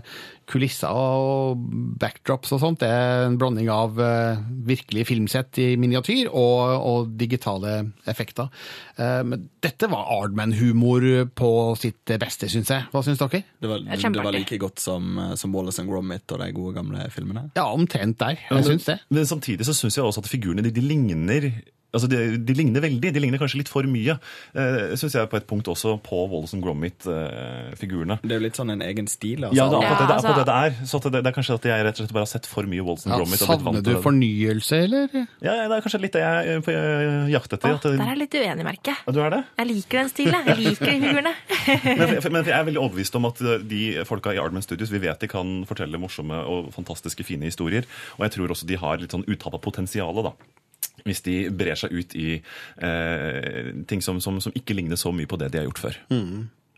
kulisser 0.49 0.93
og 0.93 1.57
backdrops 1.99 2.51
og 2.55 2.61
sånt 2.61 2.79
det 2.83 2.89
er 2.91 3.25
en 3.27 3.37
blanding 3.41 3.69
av 3.73 3.95
virkelig 3.97 4.85
virkelige 4.85 5.07
filmsett 5.07 5.57
i 5.61 5.67
miniatyr 5.79 6.27
og, 6.29 6.61
og 6.85 7.11
digitale 7.17 7.91
effekter. 8.07 8.49
Eh, 8.97 9.21
Men 9.23 9.47
dette 9.63 9.87
var 9.91 10.07
Ardman-humor 10.19 11.05
på 11.35 11.49
sitt 11.79 12.05
beste, 12.21 12.49
syns 12.51 12.69
jeg. 12.71 12.85
Hva 12.91 13.01
syns 13.05 13.19
dere? 13.21 13.43
Det 13.61 13.69
var, 13.69 13.79
det 13.85 14.23
var 14.23 14.35
like 14.35 14.57
godt 14.61 14.79
som, 14.83 15.17
eh, 15.17 15.35
som 15.39 15.53
Wallace 15.55 15.81
and 15.81 15.89
Gromit 15.89 16.31
og 16.31 16.39
de 16.43 16.51
gode 16.55 16.75
gamle 16.77 17.07
filmene. 17.13 17.47
Ja, 17.55 17.65
omtrent 17.73 18.17
der. 18.19 18.37
Men- 18.49 18.63
Jeg 18.63 18.65
syns 18.79 18.85
det. 18.85 18.99
Men 19.09 19.25
samtidig 19.25 19.65
så 19.65 19.73
syns 19.73 19.95
jeg 19.97 20.05
også 20.05 20.23
at 20.23 20.29
figurene 20.31 20.63
de, 20.63 20.71
de 20.71 20.81
ligner 20.81 21.51
Altså 21.95 22.09
de, 22.11 22.19
de 22.43 22.53
ligner 22.57 22.83
veldig. 22.83 23.13
De 23.15 23.21
ligner 23.23 23.39
kanskje 23.41 23.61
litt 23.63 23.71
for 23.71 23.87
mye. 23.87 24.17
Eh, 24.53 24.95
syns 24.99 25.15
jeg 25.15 25.29
på 25.31 25.39
et 25.39 25.47
punkt 25.47 25.69
også 25.71 25.95
på 26.03 26.21
Wallison 26.31 26.61
Gromit-figurene. 26.63 28.17
Det 28.23 28.33
er 28.35 28.39
jo 28.39 28.43
litt 28.45 28.57
sånn 28.59 28.73
en 28.73 28.83
egen 28.85 29.07
stil. 29.11 29.45
Altså. 29.47 29.55
ja, 29.57 29.67
det 29.71 29.79
er 29.79 29.85
akkurat 29.85 29.99
det, 29.99 30.05
det, 30.05 30.11
er 30.11 30.19
altså- 30.19 30.35
det 30.35 30.45
det 30.45 30.55
er. 30.55 30.87
Så 30.91 30.99
det, 31.05 31.11
det 31.15 31.29
er 31.31 31.35
kanskje 31.37 31.55
at 31.59 31.67
jeg 31.69 31.85
rett 31.87 31.95
og 31.95 32.03
slett 32.03 32.13
bare 32.17 32.25
har 32.27 32.31
sett 32.33 32.45
for 32.49 32.63
mye 32.69 32.83
Wallison 32.85 33.11
Ja, 33.13 33.19
Gromit. 33.21 33.33
og 33.41 33.47
blitt 33.47 33.49
vant 33.49 33.63
savner 33.65 33.83
til 33.85 33.95
du 33.95 34.01
fornyelse, 34.05 34.79
eller? 34.85 35.07
Ja, 35.45 35.55
det 35.69 35.77
er 35.77 35.85
kanskje 35.85 36.01
litt 36.03 36.15
det 36.17 36.23
jeg 36.25 36.55
er 36.55 36.63
på 36.65 36.75
eh, 36.75 37.29
jakt 37.33 37.53
etter. 37.57 37.69
Åh, 37.71 37.75
at 37.79 37.87
det- 37.87 37.95
der 37.95 38.05
er 38.05 38.13
jeg 38.15 38.21
litt 38.23 38.37
uenig, 38.41 38.65
merker 38.69 38.91
jeg. 38.93 39.13
Du 39.15 39.21
er 39.21 39.29
det? 39.35 39.41
Jeg 39.57 39.67
liker 39.71 40.01
den 40.01 40.09
stilen. 40.09 40.45
Jeg 40.51 40.57
liker 40.65 40.85
de 40.85 40.99
figurene. 41.05 41.33
Men, 41.95 42.21
for- 42.21 42.31
men 42.35 42.43
jeg 42.45 42.53
er 42.59 42.65
veldig 42.67 42.81
overbevist 42.81 43.15
om 43.15 43.25
at 43.29 43.41
eh, 43.41 43.57
de 43.65 43.81
folka 44.05 44.33
i 44.35 44.39
Ardman 44.41 44.61
Studios 44.65 44.91
vi 44.91 44.99
vet 44.99 45.19
de 45.23 45.27
kan 45.31 45.63
fortelle 45.69 45.97
morsomme 46.01 46.35
og 46.45 46.71
fantastiske 46.75 47.23
fine 47.25 47.47
historier. 47.49 47.85
Og 48.19 48.25
jeg 48.27 48.35
tror 48.37 48.53
også 48.53 48.67
de 48.69 48.75
har 48.81 48.97
litt 49.01 49.11
sånn 49.15 49.25
uttappa 49.27 49.59
potensial. 49.61 50.13
da. 50.23 50.33
Hvis 51.05 51.21
de 51.25 51.35
brer 51.53 51.77
seg 51.77 51.93
ut 51.93 52.15
i 52.17 52.39
eh, 52.81 53.71
ting 53.85 54.01
som, 54.01 54.17
som, 54.23 54.39
som 54.41 54.55
ikke 54.57 54.73
ligner 54.73 54.97
så 54.97 55.11
mye 55.13 55.29
på 55.29 55.37
det 55.37 55.51
de 55.53 55.61
har 55.61 55.67
gjort 55.69 55.83
før. 55.83 55.99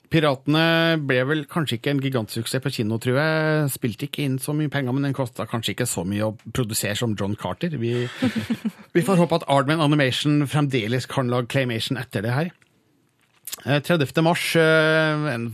Piratene 0.07 0.99
ble 1.03 1.19
vel 1.27 1.41
kanskje 1.51 1.77
ikke 1.79 1.91
en 1.91 2.01
gigantsuksess 2.03 2.63
på 2.63 2.71
kino, 2.77 2.99
tror 3.03 3.17
jeg. 3.19 3.71
Spilte 3.73 4.07
ikke 4.07 4.23
inn 4.23 4.37
så 4.39 4.55
mye 4.55 4.71
penger, 4.71 4.95
men 4.95 5.07
den 5.07 5.15
kosta 5.15 5.47
kanskje 5.49 5.73
ikke 5.75 5.87
så 5.89 6.05
mye 6.07 6.29
å 6.29 6.35
produsere 6.55 6.95
som 6.99 7.15
John 7.19 7.35
Carter. 7.39 7.75
Vi, 7.79 8.05
vi 8.95 9.03
får 9.03 9.19
håpe 9.19 9.41
at 9.41 9.47
Ardman 9.51 9.83
Animation 9.83 10.45
fremdeles 10.47 11.09
kan 11.11 11.31
lage 11.31 11.51
claymation 11.51 11.99
etter 11.99 12.23
det 12.23 12.35
her. 12.35 12.53
Eh, 13.65 13.81
30. 13.83 14.21
mars, 14.23 14.55
eh, 14.55 15.27
en, 15.33 15.49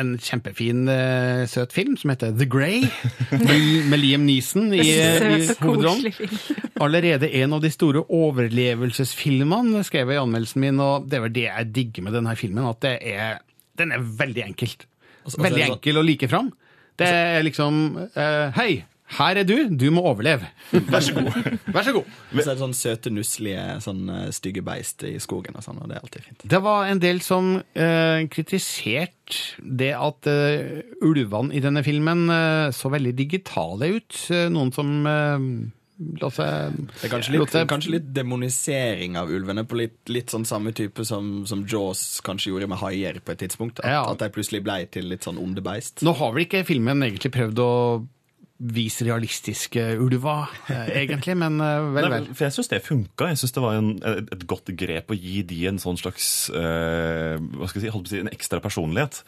en 0.00 0.14
kjempefin, 0.20 0.86
uh, 0.88 1.42
søt 1.50 1.74
film 1.76 1.96
som 2.00 2.12
heter 2.12 2.32
The 2.36 2.46
Grey, 2.50 2.86
med, 3.34 3.88
med 3.92 4.00
Liam 4.00 4.24
Neeson 4.26 4.70
i, 4.74 4.80
i 4.96 5.48
hovedrollen. 5.60 6.12
Allerede 6.84 7.28
en 7.42 7.56
av 7.56 7.60
de 7.64 7.70
store 7.74 8.02
overlevelsesfilmene, 8.08 9.84
skrev 9.86 10.10
jeg 10.12 10.18
i 10.18 10.22
anmeldelsen 10.22 10.64
min, 10.64 10.80
og 10.82 11.08
det 11.10 11.18
er 11.20 11.24
vel 11.26 11.36
det 11.36 11.46
jeg 11.48 11.70
digger 11.76 12.06
med 12.08 12.16
denne 12.18 12.34
filmen, 12.40 12.66
at 12.70 12.80
det 12.84 12.96
er, 13.12 13.40
den 13.80 13.92
er 13.96 14.04
veldig 14.22 14.46
enkelt. 14.50 14.86
Altså- 15.20 15.36
altså 15.36 15.44
veldig 15.44 15.64
sånn- 15.66 15.76
enkel 15.76 16.00
å 16.00 16.06
like 16.06 16.28
fram. 16.32 16.52
Det 17.00 17.08
er 17.08 17.42
liksom 17.46 17.76
uh, 18.16 18.50
Hei, 18.56 18.82
her 19.18 19.40
er 19.40 19.46
du, 19.48 19.56
du 19.74 19.86
må 19.90 20.04
overleve. 20.06 20.46
Vær 20.70 21.02
så 21.02 21.14
god. 21.16 21.30
Vær 21.74 21.82
så 21.86 21.94
god. 21.96 22.10
Men, 22.30 22.44
så 22.44 22.52
er 22.52 22.54
det 22.54 22.62
sånn 22.62 22.76
søte, 22.78 23.10
nusselige, 23.14 23.64
sånn 23.82 24.04
eh, 24.14 24.28
stygge 24.36 24.62
beist 24.66 25.02
i 25.08 25.16
skogen 25.22 25.58
og 25.58 25.64
sånn, 25.66 25.80
og 25.82 25.90
det 25.90 25.96
er 25.98 26.04
alltid 26.04 26.28
fint. 26.28 26.44
Det 26.54 26.60
var 26.62 26.86
en 26.92 27.02
del 27.02 27.18
som 27.26 27.56
eh, 27.74 28.22
kritiserte 28.30 29.58
det 29.82 29.92
at 29.98 30.26
eh, 30.30 30.80
ulvene 31.06 31.54
i 31.58 31.62
denne 31.64 31.82
filmen 31.86 32.24
eh, 32.30 32.70
så 32.74 32.90
veldig 32.94 33.12
digitale 33.18 33.90
ut. 33.98 34.22
Eh, 34.30 34.46
noen 34.54 34.70
som 34.74 34.94
eh, 35.06 35.44
la 36.22 36.30
seg 36.32 36.78
Det 36.94 37.08
er 37.10 37.12
kanskje 37.12 37.34
litt, 37.34 37.56
kanskje 37.68 37.90
litt 37.98 38.06
demonisering 38.16 39.18
av 39.20 39.28
ulvene, 39.34 39.66
på 39.68 39.76
litt, 39.82 39.98
litt 40.08 40.32
sånn 40.32 40.46
samme 40.48 40.72
type 40.76 41.04
som, 41.04 41.42
som 41.50 41.66
Jaws 41.68 42.20
kanskje 42.24 42.54
gjorde 42.54 42.70
med 42.72 42.80
haier 42.80 43.18
på 43.20 43.34
et 43.34 43.42
tidspunkt. 43.44 43.82
At, 43.82 43.90
Ja. 43.90 44.00
at 44.14 44.22
de 44.22 44.30
plutselig 44.32 44.62
ble 44.64 44.78
til 44.94 45.10
litt 45.12 45.26
sånn 45.26 45.38
onde 45.42 45.60
beist. 45.66 46.00
Nå 46.06 46.14
har 46.22 46.32
vel 46.32 46.46
ikke 46.46 46.62
filmen 46.68 47.02
egentlig 47.04 47.34
prøvd 47.36 47.60
å 47.66 47.70
vise 48.60 49.06
realistiske 49.06 49.82
ulver, 50.02 50.50
eh, 50.68 50.90
egentlig, 51.02 51.36
men 51.40 51.56
vel, 51.60 51.94
vel, 51.96 52.10
Nei, 52.12 52.34
for 52.34 52.44
jeg 52.44 52.56
syns 52.58 52.68
det 52.68 52.82
funka. 52.84 53.30
Jeg 53.32 53.40
syns 53.40 53.54
det 53.56 53.62
var 53.64 53.78
en, 53.78 53.90
et, 54.12 54.44
godt 54.50 54.72
grep 54.76 55.12
å 55.12 55.16
gi 55.16 55.40
de 55.48 55.62
en 55.70 55.80
sånn 55.80 55.98
slags 56.00 56.28
eh, 56.52 57.40
hva 57.40 57.70
skal 57.70 57.86
jeg 57.86 57.94
si, 57.94 58.02
si, 58.12 58.20
en 58.20 58.32
ekstra 58.32 58.60
personlighet 58.60 59.22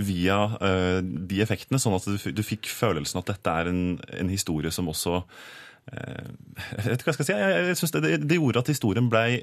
via 0.00 0.40
eh, 0.64 0.98
de 1.04 1.42
effektene, 1.44 1.80
sånn 1.82 1.98
at 1.98 2.08
du, 2.08 2.16
du 2.32 2.44
fikk 2.46 2.70
følelsen 2.72 3.20
at 3.20 3.32
dette 3.34 3.56
er 3.62 3.70
en, 3.70 3.82
en 4.16 4.32
historie 4.32 4.72
som 4.72 4.88
også 4.90 5.20
eh, 5.20 6.28
Jeg 6.78 6.86
vet 6.86 6.96
ikke 6.96 7.10
hva 7.10 7.14
jeg 7.14 7.18
skal 7.20 7.28
si. 7.28 7.36
Jeg, 7.36 7.64
jeg 7.70 7.80
synes 7.82 7.96
det, 7.96 8.14
det, 8.24 8.38
gjorde 8.40 8.64
at 8.64 8.72
historien 8.72 9.12
blei 9.12 9.42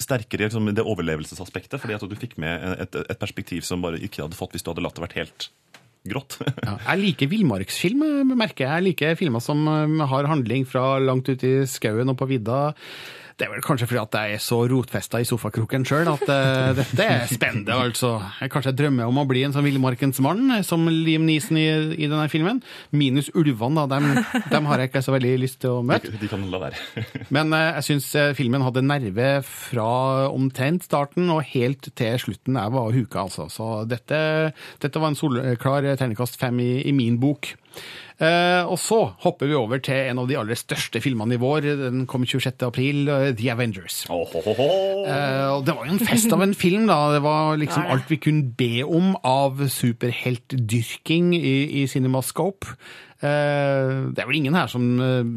sterkere 0.00 0.46
liksom, 0.46 0.70
det 0.72 0.86
overlevelsesaspektet, 0.86 1.80
fordi 1.82 1.98
at 1.98 2.06
du 2.08 2.16
fikk 2.16 2.38
med 2.40 2.84
et, 2.86 3.02
et 3.02 3.20
perspektiv 3.20 3.66
som 3.66 3.82
bare 3.84 4.00
ikke 4.00 4.22
hadde 4.24 4.38
fått 4.38 4.54
hvis 4.54 4.64
du 4.64 4.70
hadde 4.72 4.86
latt 4.86 4.96
det 4.96 5.04
vært 5.04 5.18
helt 5.18 5.50
grått. 6.08 6.38
Ja, 6.66 6.76
jeg 6.92 7.00
liker 7.04 7.30
villmarksfilm, 7.30 8.04
eh, 8.06 8.34
merker 8.36 8.66
jeg. 8.66 8.70
Jeg 8.70 8.86
liker 8.88 9.16
filmer 9.20 9.42
som 9.44 9.64
eh, 9.68 10.04
har 10.12 10.28
handling 10.30 10.66
fra 10.68 10.98
langt 11.02 11.28
ute 11.30 11.48
i 11.48 11.64
skauen 11.70 12.12
og 12.12 12.18
på 12.20 12.28
vidda. 12.30 12.60
Det 13.40 13.46
er 13.46 13.54
vel 13.54 13.62
kanskje 13.64 13.86
fordi 13.88 14.00
at 14.02 14.16
jeg 14.18 14.36
er 14.36 14.40
så 14.44 14.56
rotfesta 14.68 15.16
i 15.22 15.24
sofakroken 15.24 15.86
sjøl 15.88 16.10
at 16.12 16.24
uh, 16.28 16.72
dette 16.76 17.06
er 17.06 17.22
spennende, 17.30 17.72
altså. 17.72 18.18
Jeg 18.36 18.52
kanskje 18.52 18.74
drømmer 18.76 19.08
om 19.08 19.20
å 19.22 19.24
bli 19.30 19.46
en 19.46 19.54
sånn 19.54 19.64
villmarkens 19.64 20.20
mann, 20.20 20.42
eh, 20.58 20.64
som 20.66 20.84
Liam 20.84 21.24
Neeson 21.24 21.56
i, 21.56 21.64
i 21.96 22.04
denne 22.04 22.26
filmen. 22.28 22.60
Minus 22.92 23.30
ulvene, 23.32 23.80
da. 23.80 23.96
Dem, 23.96 24.44
dem 24.52 24.68
har 24.68 24.82
jeg 24.82 24.90
ikke 24.90 25.02
så 25.06 25.14
veldig 25.16 25.32
lyst 25.40 25.62
til 25.64 25.78
å 25.78 25.86
møte. 25.88 26.12
De 26.20 26.28
kan 26.28 26.44
la 26.52 26.60
være. 26.66 26.84
Men 27.38 27.56
uh, 27.56 27.62
jeg 27.78 27.86
syns 27.88 28.10
filmen 28.36 28.66
hadde 28.66 28.84
nerve 28.84 29.30
fra 29.48 29.88
omtrent 30.28 30.84
starten 30.84 31.32
og 31.32 31.40
helt 31.54 31.88
til 31.96 32.20
slutten. 32.20 32.60
Jeg 32.60 32.76
var 32.76 32.92
huka, 32.92 33.24
altså. 33.24 33.48
Så 33.48 33.70
dette, 33.88 34.20
dette 34.84 35.00
var 35.00 35.14
en 35.14 35.16
solklar 35.16 35.88
terningkast 35.94 36.36
fem 36.44 36.60
i, 36.60 36.72
i 36.84 36.92
min 36.92 37.16
bok. 37.24 37.54
Eh, 38.20 38.66
og 38.68 38.76
så 38.76 38.98
hopper 39.24 39.48
vi 39.48 39.54
over 39.56 39.80
til 39.80 39.96
en 40.10 40.18
av 40.20 40.26
de 40.28 40.36
aller 40.36 40.58
største 40.58 41.00
filmene 41.00 41.38
i 41.38 41.40
vår. 41.40 41.64
Den 41.80 42.02
kom 42.10 42.26
26. 42.28 42.66
april, 42.66 43.08
eh, 43.08 43.30
The 43.32 43.48
Avengers. 43.54 44.02
Eh, 44.10 45.46
og 45.54 45.64
det 45.64 45.74
var 45.76 45.86
jo 45.88 45.94
en 45.94 46.02
fest 46.04 46.32
av 46.36 46.42
en 46.44 46.52
film, 46.54 46.84
da. 46.90 46.98
Det 47.14 47.22
var 47.24 47.56
liksom 47.56 47.86
alt 47.88 48.10
vi 48.12 48.18
kunne 48.20 48.52
be 48.60 48.82
om 48.84 49.14
av 49.24 49.62
superheltdyrking 49.72 51.32
i, 51.34 51.82
i 51.82 51.86
Cinemascope. 51.88 52.74
Eh, 53.20 54.12
det 54.12 54.20
er 54.22 54.28
vel 54.28 54.36
ingen 54.40 54.56
her 54.56 54.68
som 54.72 54.84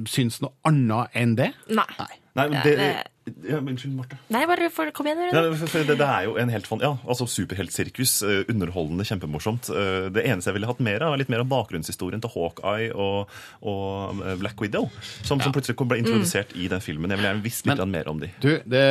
syns 0.08 0.42
noe 0.44 0.54
annet 0.68 1.16
enn 1.20 1.36
det? 1.40 1.52
Nei. 1.72 1.88
Nei, 2.36 2.48
men 2.50 2.60
det, 2.66 2.78
det- 2.80 3.10
Ja, 3.48 3.62
men 3.62 3.74
Unnskyld, 3.78 3.94
Marte. 3.96 4.18
Nei, 4.34 4.42
bare 4.50 4.68
for, 4.74 4.90
kom 4.92 5.08
igjen. 5.08 5.22
Ja, 5.32 5.44
for- 5.56 5.68
for 5.72 5.84
det, 5.88 5.96
det 6.00 6.08
er 6.08 6.26
jo 6.26 6.34
en 6.42 6.50
helt 6.52 6.68
fan, 6.68 6.80
ja, 6.84 6.98
altså 7.08 7.24
Superheltsirkus. 7.30 8.22
eh, 8.28 8.44
Underholdende, 8.52 9.06
kjempemorsomt. 9.08 9.70
Eh, 9.72 10.10
Det 10.12 10.26
eneste 10.28 10.50
jeg 10.52 10.56
ville 10.58 10.68
hatt 10.68 10.80
mer 10.84 11.02
av, 11.04 11.14
er 11.14 11.18
litt 11.22 11.30
mer 11.32 11.40
av 11.40 11.48
bakgrunnshistorien 11.48 12.20
til 12.22 12.30
Hawkeye 12.34 12.90
og, 12.94 13.30
og 13.64 14.22
eh, 14.28 14.36
Black 14.42 14.60
Widow. 14.60 14.90
Som, 15.24 15.40
som 15.40 15.54
plutselig 15.56 15.78
ble 15.88 16.00
introdusert 16.04 16.52
i 16.60 16.68
den 16.68 16.82
filmen. 16.84 17.10
Jeg 17.12 17.18
ville 17.22 17.30
gjerne 17.32 17.44
visst 17.46 17.66
litt 17.66 17.78
Men, 17.80 17.92
mer 17.96 18.10
om 18.12 18.20
de. 18.20 18.30
Du, 18.44 18.50
det, 18.66 18.84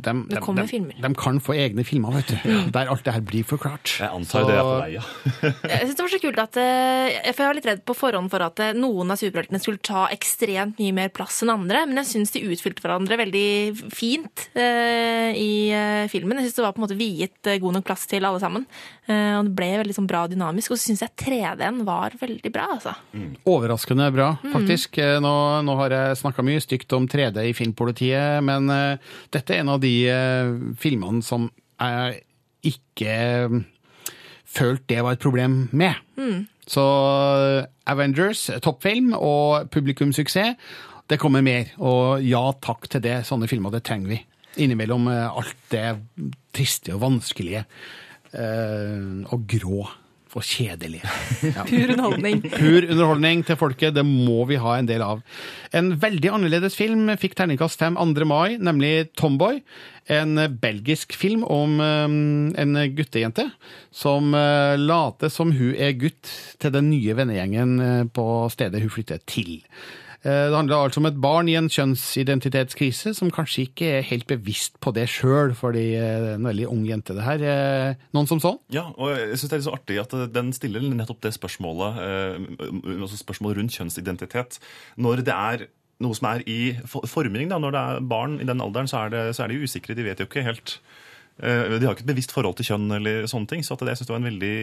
dem, 0.00 0.24
Det 0.28 0.38
dem- 0.38 0.42
kommer 0.46 0.66
filmer. 0.70 0.96
De 1.04 1.12
kan 1.14 1.40
få 1.44 1.52
egne 1.54 1.84
filmer, 1.84 2.16
vet 2.22 2.32
du. 2.32 2.70
Der 2.72 2.88
alt 2.88 3.04
det 3.04 3.12
her 3.18 3.20
blir 3.20 3.44
forklart. 3.44 3.98
Jeg 4.00 4.08
antar 4.08 4.48
det 4.48 4.56
er 4.56 4.64
på 4.64 4.78
vei, 4.80 4.90
ja. 4.96 5.04
Jeg 5.44 5.80
synes 5.84 5.96
det 6.00 6.06
var 6.06 6.12
så 6.14 6.22
kult 6.24 6.38
at 6.46 6.54
For 7.34 7.42
jeg 7.44 7.48
var 7.50 7.54
litt 7.60 7.66
redd 7.68 7.84
på 7.84 7.94
forhånd 7.98 8.30
for 8.32 8.40
at 8.48 8.64
noen 8.78 9.10
av 9.12 9.20
superheltene 9.20 9.60
skulle 9.60 9.78
ta 9.84 10.06
ekstremt 10.14 10.78
mye 10.80 10.92
mer 10.96 11.08
plass 11.14 11.42
enn 11.44 11.52
andre, 11.52 11.84
men 11.86 12.00
jeg 12.02 12.10
syns 12.14 12.32
de 12.32 12.44
utfylte 12.48 12.80
hverandre 12.84 13.18
veldig 13.20 13.73
fint 13.74 14.44
eh, 14.56 15.30
i 15.36 15.48
eh, 15.74 16.04
filmen. 16.12 16.38
Jeg 16.40 16.48
syns 16.48 16.56
det 16.58 16.64
var 16.64 16.72
på 16.76 16.80
en 16.82 16.84
måte 16.86 16.96
viet 16.98 17.48
eh, 17.50 17.58
god 17.62 17.76
nok 17.78 17.86
plass 17.88 18.06
til 18.10 18.24
alle 18.24 18.40
sammen. 18.42 18.64
Eh, 19.06 19.34
og 19.38 19.48
det 19.48 19.54
ble 19.58 19.68
veldig 19.82 19.96
sånn 19.98 20.08
bra 20.10 20.24
dynamisk. 20.30 20.70
Og 20.74 20.80
så 20.80 20.88
syns 20.90 21.04
jeg 21.04 21.14
3D-en 21.24 21.82
var 21.88 22.16
veldig 22.20 22.52
bra, 22.54 22.68
altså. 22.76 22.94
Overraskende 23.50 24.10
bra, 24.14 24.30
Mm. 24.44 24.52
faktisk. 24.52 24.98
Mm. 24.98 25.22
Nå, 25.26 25.34
nå 25.68 25.76
har 25.82 25.90
jeg 25.98 26.20
snakka 26.22 26.44
mye 26.46 26.62
stygt 26.64 26.92
om 26.96 27.06
3D 27.08 27.48
i 27.50 27.52
Filmpolitiet, 27.56 28.42
men 28.44 28.68
dette 29.32 29.54
er 29.54 29.60
en 29.64 29.74
av 29.74 29.80
de 29.82 29.94
filmene 30.80 31.22
som 31.24 31.50
jeg 31.80 32.20
ikke 32.64 33.64
følte 34.54 34.86
det 34.94 35.02
var 35.04 35.16
et 35.16 35.22
problem 35.24 35.68
med. 35.72 35.94
Mm. 36.16 36.46
Så 36.64 36.80
Avengers, 37.90 38.46
toppfilm 38.64 39.12
og 39.18 39.68
publikumssuksess, 39.74 40.56
det 41.10 41.18
kommer 41.20 41.44
mer. 41.44 41.72
Og 41.82 42.22
ja 42.24 42.44
takk 42.64 42.88
til 42.92 43.02
det, 43.04 43.20
sånne 43.28 43.48
filmer, 43.50 43.74
det 43.74 43.84
trenger 43.86 44.14
vi. 44.14 44.20
Innimellom 44.64 45.08
eh, 45.10 45.26
alt 45.28 45.68
det 45.72 45.88
triste 46.54 46.94
og 46.94 47.02
vanskelige. 47.04 47.64
eh, 48.34 49.22
og 49.32 49.44
grå 49.50 49.84
og 50.34 50.42
kjedelige. 50.42 51.06
Ja. 51.54 51.62
Pur 51.68 51.92
underholdning. 51.92 52.40
Pur 52.50 52.82
underholdning 52.90 53.44
til 53.46 53.58
folket, 53.60 53.94
det 53.94 54.02
må 54.02 54.40
vi 54.50 54.56
ha 54.58 54.72
en 54.80 54.88
del 54.88 55.02
av. 55.06 55.20
En 55.70 55.92
veldig 56.02 56.32
annerledes 56.34 56.74
film 56.74 57.12
fikk 57.20 57.36
terningkast 57.38 57.78
5 57.78 57.94
2. 58.16 58.26
mai, 58.26 58.56
nemlig 58.58 59.12
Tomboy. 59.14 59.60
En 60.10 60.34
belgisk 60.58 61.14
film 61.14 61.44
om 61.46 61.78
eh, 61.84 62.16
en 62.64 62.74
guttejente 62.96 63.46
som 63.94 64.34
later 64.34 65.30
som 65.30 65.52
hun 65.54 65.74
er 65.78 65.94
gutt 66.00 66.32
til 66.58 66.74
den 66.74 66.90
nye 66.90 67.14
vennegjengen 67.14 68.10
på 68.10 68.26
stedet 68.50 68.82
hun 68.82 68.90
flytter 68.90 69.22
til. 69.30 69.60
Eh, 70.24 70.48
Det 70.50 70.56
handler 70.56 70.76
altså 70.88 71.00
om 71.02 71.06
et 71.06 71.20
barn 71.20 71.48
i 71.48 71.54
en 71.58 71.68
kjønnsidentitetskrise 71.68 73.12
som 73.16 73.30
kanskje 73.34 73.66
ikke 73.68 73.90
er 73.98 74.06
helt 74.08 74.26
bevisst 74.30 74.78
på 74.80 74.92
det 74.96 75.04
sjøl, 75.12 75.52
fordi 75.56 75.82
det 75.92 76.02
er 76.02 76.34
en 76.38 76.48
veldig 76.48 76.66
ung 76.70 76.84
jente, 76.88 77.14
det 77.16 77.24
her. 77.26 77.44
Eh, 77.44 77.94
Noen 78.16 78.26
som 78.30 78.40
så? 78.40 78.54
Ja, 78.72 78.86
og 78.96 79.12
jeg 79.12 79.36
synes 79.38 79.50
det 79.50 79.52
er 79.52 79.62
litt 79.62 79.68
så 79.68 79.76
artig 79.76 80.00
at 80.00 80.16
den 80.32 80.52
stiller 80.56 80.80
nettopp 80.80 81.20
det 81.24 81.34
spørsmålet, 81.36 82.00
eh, 82.00 82.98
altså 83.00 83.20
spørsmålet 83.20 83.58
rundt 83.60 83.76
kjønnsidentitet. 83.76 84.58
Når 84.96 85.24
det 85.24 85.34
er 85.36 85.66
noe 86.00 86.14
som 86.14 86.26
er 86.32 86.42
i 86.50 86.74
for- 86.86 87.06
forming, 87.06 87.48
da, 87.48 87.58
når 87.58 87.70
det 87.72 87.80
er 87.80 88.00
barn 88.00 88.40
i 88.40 88.44
den 88.48 88.60
alderen, 88.60 88.88
så 88.88 89.04
er, 89.06 89.08
det, 89.10 89.36
så 89.36 89.44
er 89.44 89.48
de 89.48 89.62
usikre. 89.62 89.94
De 89.94 90.02
vet 90.04 90.18
jo 90.18 90.26
ikke 90.26 90.42
helt 90.42 90.78
eh, 90.80 91.13
De 91.34 91.82
har 91.82 91.96
ikke 91.96 92.04
et 92.04 92.10
bevisst 92.12 92.30
forhold 92.34 92.54
til 92.60 92.68
kjønn 92.68 92.92
eller 92.94 93.26
sånne 93.30 93.50
ting. 93.50 93.64
Så 93.66 93.74
at 93.74 93.82
jeg 93.82 93.98
synes 93.98 94.10
det 94.10 94.14
var 94.14 94.20
en 94.22 94.28
veldig 94.28 94.54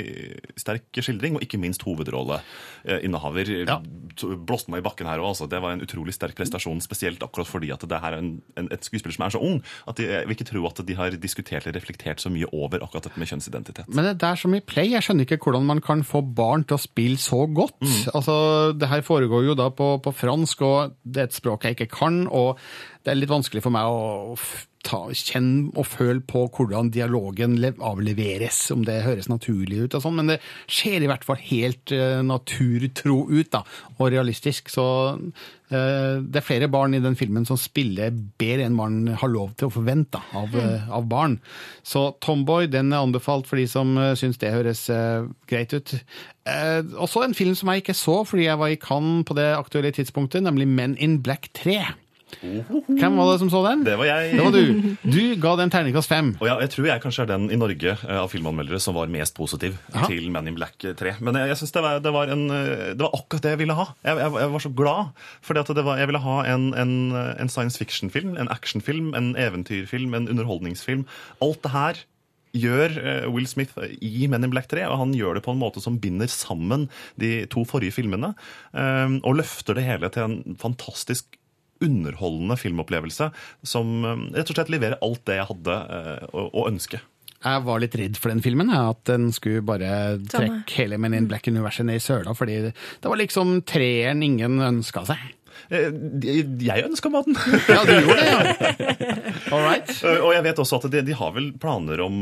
sterk 0.62 1.02
skildring, 1.04 1.36
og 1.36 1.44
ikke 1.44 1.60
minst 1.60 1.84
hovedrolleinnehaver. 1.84 3.52
Ja. 3.68 3.80
Blåste 4.48 4.72
meg 4.72 4.84
i 4.84 4.86
bakken 4.86 5.10
her 5.10 5.20
òg. 5.20 5.34
Altså. 5.34 5.50
Det 5.52 5.60
var 5.64 5.76
en 5.76 5.84
utrolig 5.84 6.16
sterk 6.16 6.38
prestasjon, 6.38 6.80
spesielt 6.84 7.24
akkurat 7.26 7.50
fordi 7.50 7.74
at 7.76 7.84
det 7.84 8.00
her 8.04 8.16
er 8.16 8.24
en, 8.24 8.32
en, 8.60 8.70
et 8.72 8.88
skuespiller 8.88 9.18
som 9.18 9.28
er 9.28 9.36
så 9.36 9.42
ung 9.44 9.60
at 9.90 10.00
de, 10.00 10.08
jeg 10.08 10.30
vil 10.30 10.38
ikke 10.38 10.48
tro 10.52 10.64
at 10.70 10.82
de 10.88 10.98
har 10.98 11.18
diskutert 11.22 11.66
eller 11.66 11.80
reflektert 11.80 12.24
så 12.24 12.32
mye 12.34 12.48
over 12.56 12.84
akkurat 12.86 13.10
dette 13.10 13.20
med 13.20 13.30
kjønnsidentitet. 13.32 13.92
Men 13.92 14.12
det 14.16 14.28
er 14.28 14.40
som 14.40 14.56
i 14.56 14.64
Play, 14.64 14.94
jeg 14.94 15.06
skjønner 15.06 15.28
ikke 15.28 15.42
hvordan 15.44 15.68
man 15.68 15.84
kan 15.84 16.06
få 16.08 16.24
barn 16.24 16.66
til 16.68 16.78
å 16.78 16.82
spille 16.82 17.20
så 17.22 17.44
godt. 17.52 17.80
Altså, 18.14 18.36
det 18.78 18.90
her 18.92 19.04
foregår 19.06 19.50
jo 19.50 19.58
da 19.60 19.70
på, 19.76 19.94
på 20.04 20.16
fransk, 20.16 20.64
og 20.68 20.98
det 21.04 21.26
er 21.26 21.30
et 21.30 21.38
språk 21.38 21.68
jeg 21.68 21.78
ikke 21.78 21.92
kan, 21.94 22.24
og 22.32 22.60
det 23.04 23.14
er 23.14 23.20
litt 23.20 23.32
vanskelig 23.34 23.64
for 23.66 23.74
meg 23.74 23.90
å 23.90 24.36
ta, 24.86 25.00
kjenne 25.14 25.72
og 25.78 25.88
føl 25.88 26.22
på 26.26 26.46
hvordan 26.52 26.92
dialogen 26.94 27.58
avleveres, 27.62 28.64
om 28.74 28.86
det 28.88 29.02
høres 29.06 29.30
naturlig 29.32 29.86
ut 29.86 29.98
og 29.98 30.04
sånn, 30.04 30.18
men 30.20 30.34
det 30.34 30.38
ser 30.72 31.02
i 31.02 31.10
hvert 31.10 31.26
fall 31.28 31.40
helt 31.44 31.94
eh, 31.96 32.20
naturtro 32.26 33.24
ut 33.30 33.52
da, 33.54 33.64
og 33.98 34.12
realistisk, 34.14 34.72
så 34.74 34.86
eh, 35.14 36.20
det 36.22 36.42
er 36.42 36.46
flere 36.46 36.70
barn 36.72 36.98
i 36.98 37.04
den 37.04 37.18
filmen 37.20 37.46
som 37.48 37.60
spiller 37.60 38.14
bedre 38.42 38.68
enn 38.68 38.78
man 38.78 39.00
har 39.22 39.32
lov 39.32 39.56
til 39.60 39.70
å 39.70 39.76
forvente 39.76 40.22
av, 40.38 40.56
eh, 40.58 40.90
av 40.90 41.08
barn. 41.12 41.40
Så 41.86 42.10
Tomboy 42.24 42.70
den 42.72 42.94
er 42.94 43.06
anbefalt 43.06 43.50
for 43.50 43.62
de 43.62 43.68
som 43.70 43.94
uh, 44.00 44.14
syns 44.18 44.40
det 44.42 44.54
høres 44.54 44.86
greit 45.50 45.74
ut. 45.74 45.94
Også 47.02 47.24
en 47.24 47.36
film 47.38 47.54
som 47.58 47.70
jeg 47.72 47.84
ikke 47.84 47.98
så 47.98 48.22
fordi 48.28 48.48
jeg 48.48 48.60
var 48.60 48.72
i 48.74 48.80
Cannes 48.82 49.26
på 49.28 49.36
det 49.38 49.52
aktuelle 49.56 49.92
tidspunktet, 49.96 50.44
nemlig 50.46 50.68
Men 50.70 50.96
in 50.98 51.20
Black 51.22 51.52
3. 51.58 51.82
Hvem 52.42 53.18
var 53.18 53.32
det 53.32 53.40
som 53.42 53.52
så 53.54 53.62
den? 53.66 53.84
Det 53.86 53.98
var 54.00 54.08
jeg. 54.10 54.36
Det 54.38 54.46
var 54.46 54.56
du. 54.56 54.96
Du 55.16 55.22
ga 55.42 55.56
den 55.60 55.74
terningkast 55.74 56.12
fem. 56.12 56.34
Og 56.40 56.48
ja, 56.48 56.58
jeg 56.64 56.74
tror 56.76 56.90
jeg 56.90 57.04
kanskje 57.04 57.26
er 57.26 57.32
den 57.34 57.50
i 57.54 57.60
Norge 57.60 57.96
eh, 57.96 58.20
av 58.20 58.30
filmanmeldere 58.32 58.82
som 58.84 58.98
var 58.98 59.12
mest 59.12 59.36
positiv 59.38 59.78
Aha. 59.94 60.08
til 60.12 60.30
Men 60.34 60.50
in 60.52 60.58
Black 60.60 60.78
3. 60.80 61.18
Men 61.20 61.40
jeg, 61.42 61.52
jeg 61.54 61.62
synes 61.62 61.76
det 61.78 61.86
var, 61.86 62.00
det, 62.04 62.14
var 62.16 62.32
en, 62.34 62.46
eh, 62.56 62.86
det 62.96 63.02
var 63.06 63.18
akkurat 63.18 63.48
det 63.48 63.56
jeg 63.56 63.64
ville 63.64 63.78
ha. 63.78 63.88
Jeg, 64.06 64.22
jeg, 64.24 64.38
jeg 64.46 64.54
var 64.56 64.66
så 64.68 64.74
glad. 64.84 65.26
At 65.62 65.76
jeg 65.76 66.08
ville 66.10 66.24
ha 66.24 66.38
en, 66.54 66.72
en, 66.78 66.94
en 67.14 67.52
science 67.52 67.78
fiction-film, 67.78 68.38
en 68.40 68.50
actionfilm, 68.52 69.14
en 69.18 69.34
eventyrfilm, 69.40 70.16
en 70.18 70.32
underholdningsfilm. 70.32 71.06
Alt 71.44 71.62
det 71.66 71.76
her 71.76 72.06
gjør 72.58 72.96
eh, 73.00 73.28
Will 73.32 73.48
Smith 73.48 73.78
i 74.02 74.28
Men 74.30 74.46
in 74.46 74.54
Black 74.54 74.70
3, 74.72 74.86
og 74.90 75.00
han 75.02 75.16
gjør 75.16 75.38
det 75.38 75.46
på 75.46 75.54
en 75.56 75.62
måte 75.62 75.84
som 75.84 76.00
binder 76.02 76.30
sammen 76.32 76.90
de 77.22 77.46
to 77.52 77.64
forrige 77.68 77.96
filmene, 77.96 78.34
eh, 78.76 79.20
og 79.22 79.38
løfter 79.40 79.78
det 79.78 79.88
hele 79.88 80.12
til 80.14 80.28
en 80.28 80.58
fantastisk 80.60 81.38
underholdende 81.84 82.58
filmopplevelse 82.62 83.32
som 83.68 83.92
eh, 84.06 84.24
rett 84.38 84.52
og 84.54 84.58
slett 84.60 84.72
leverer 84.74 85.00
alt 85.04 85.24
det 85.30 85.40
jeg 85.40 85.50
hadde 85.52 85.80
eh, 85.98 86.30
å, 86.32 86.46
å 86.62 86.68
ønske. 86.70 87.02
Jeg 87.42 87.64
var 87.66 87.82
litt 87.82 87.96
redd 87.98 88.18
for 88.22 88.30
den 88.30 88.44
filmen, 88.46 88.70
at 88.70 89.00
den 89.10 89.32
skulle 89.34 89.64
bare 89.66 90.20
trekke 90.30 90.76
hele 90.78 91.00
Men 91.02 91.16
in 91.18 91.26
Black-universet 91.32 91.88
ned 91.90 91.98
i 91.98 92.04
søla, 92.04 92.36
fordi 92.38 92.60
det 92.70 93.10
var 93.10 93.18
liksom 93.18 93.64
treeren 93.66 94.22
ingen 94.22 94.60
ønska 94.62 95.02
seg. 95.10 95.24
Eh, 95.74 95.90
Jeg 96.62 96.86
ønska 96.86 97.10
meg 97.10 97.26
den. 97.32 97.40
Ja, 97.66 97.82
du 97.88 97.94
gjorde 97.98 98.20
det, 98.22 98.30
ja. 98.30 98.96
All 99.56 99.66
right. 99.66 99.90
Og 100.22 100.32
jeg 100.38 100.46
vet 100.52 100.62
også 100.62 100.78
at 100.84 100.90
de, 100.94 101.02
de 101.10 101.18
har 101.18 101.34
vel 101.34 101.50
planer 101.62 102.06
om 102.06 102.20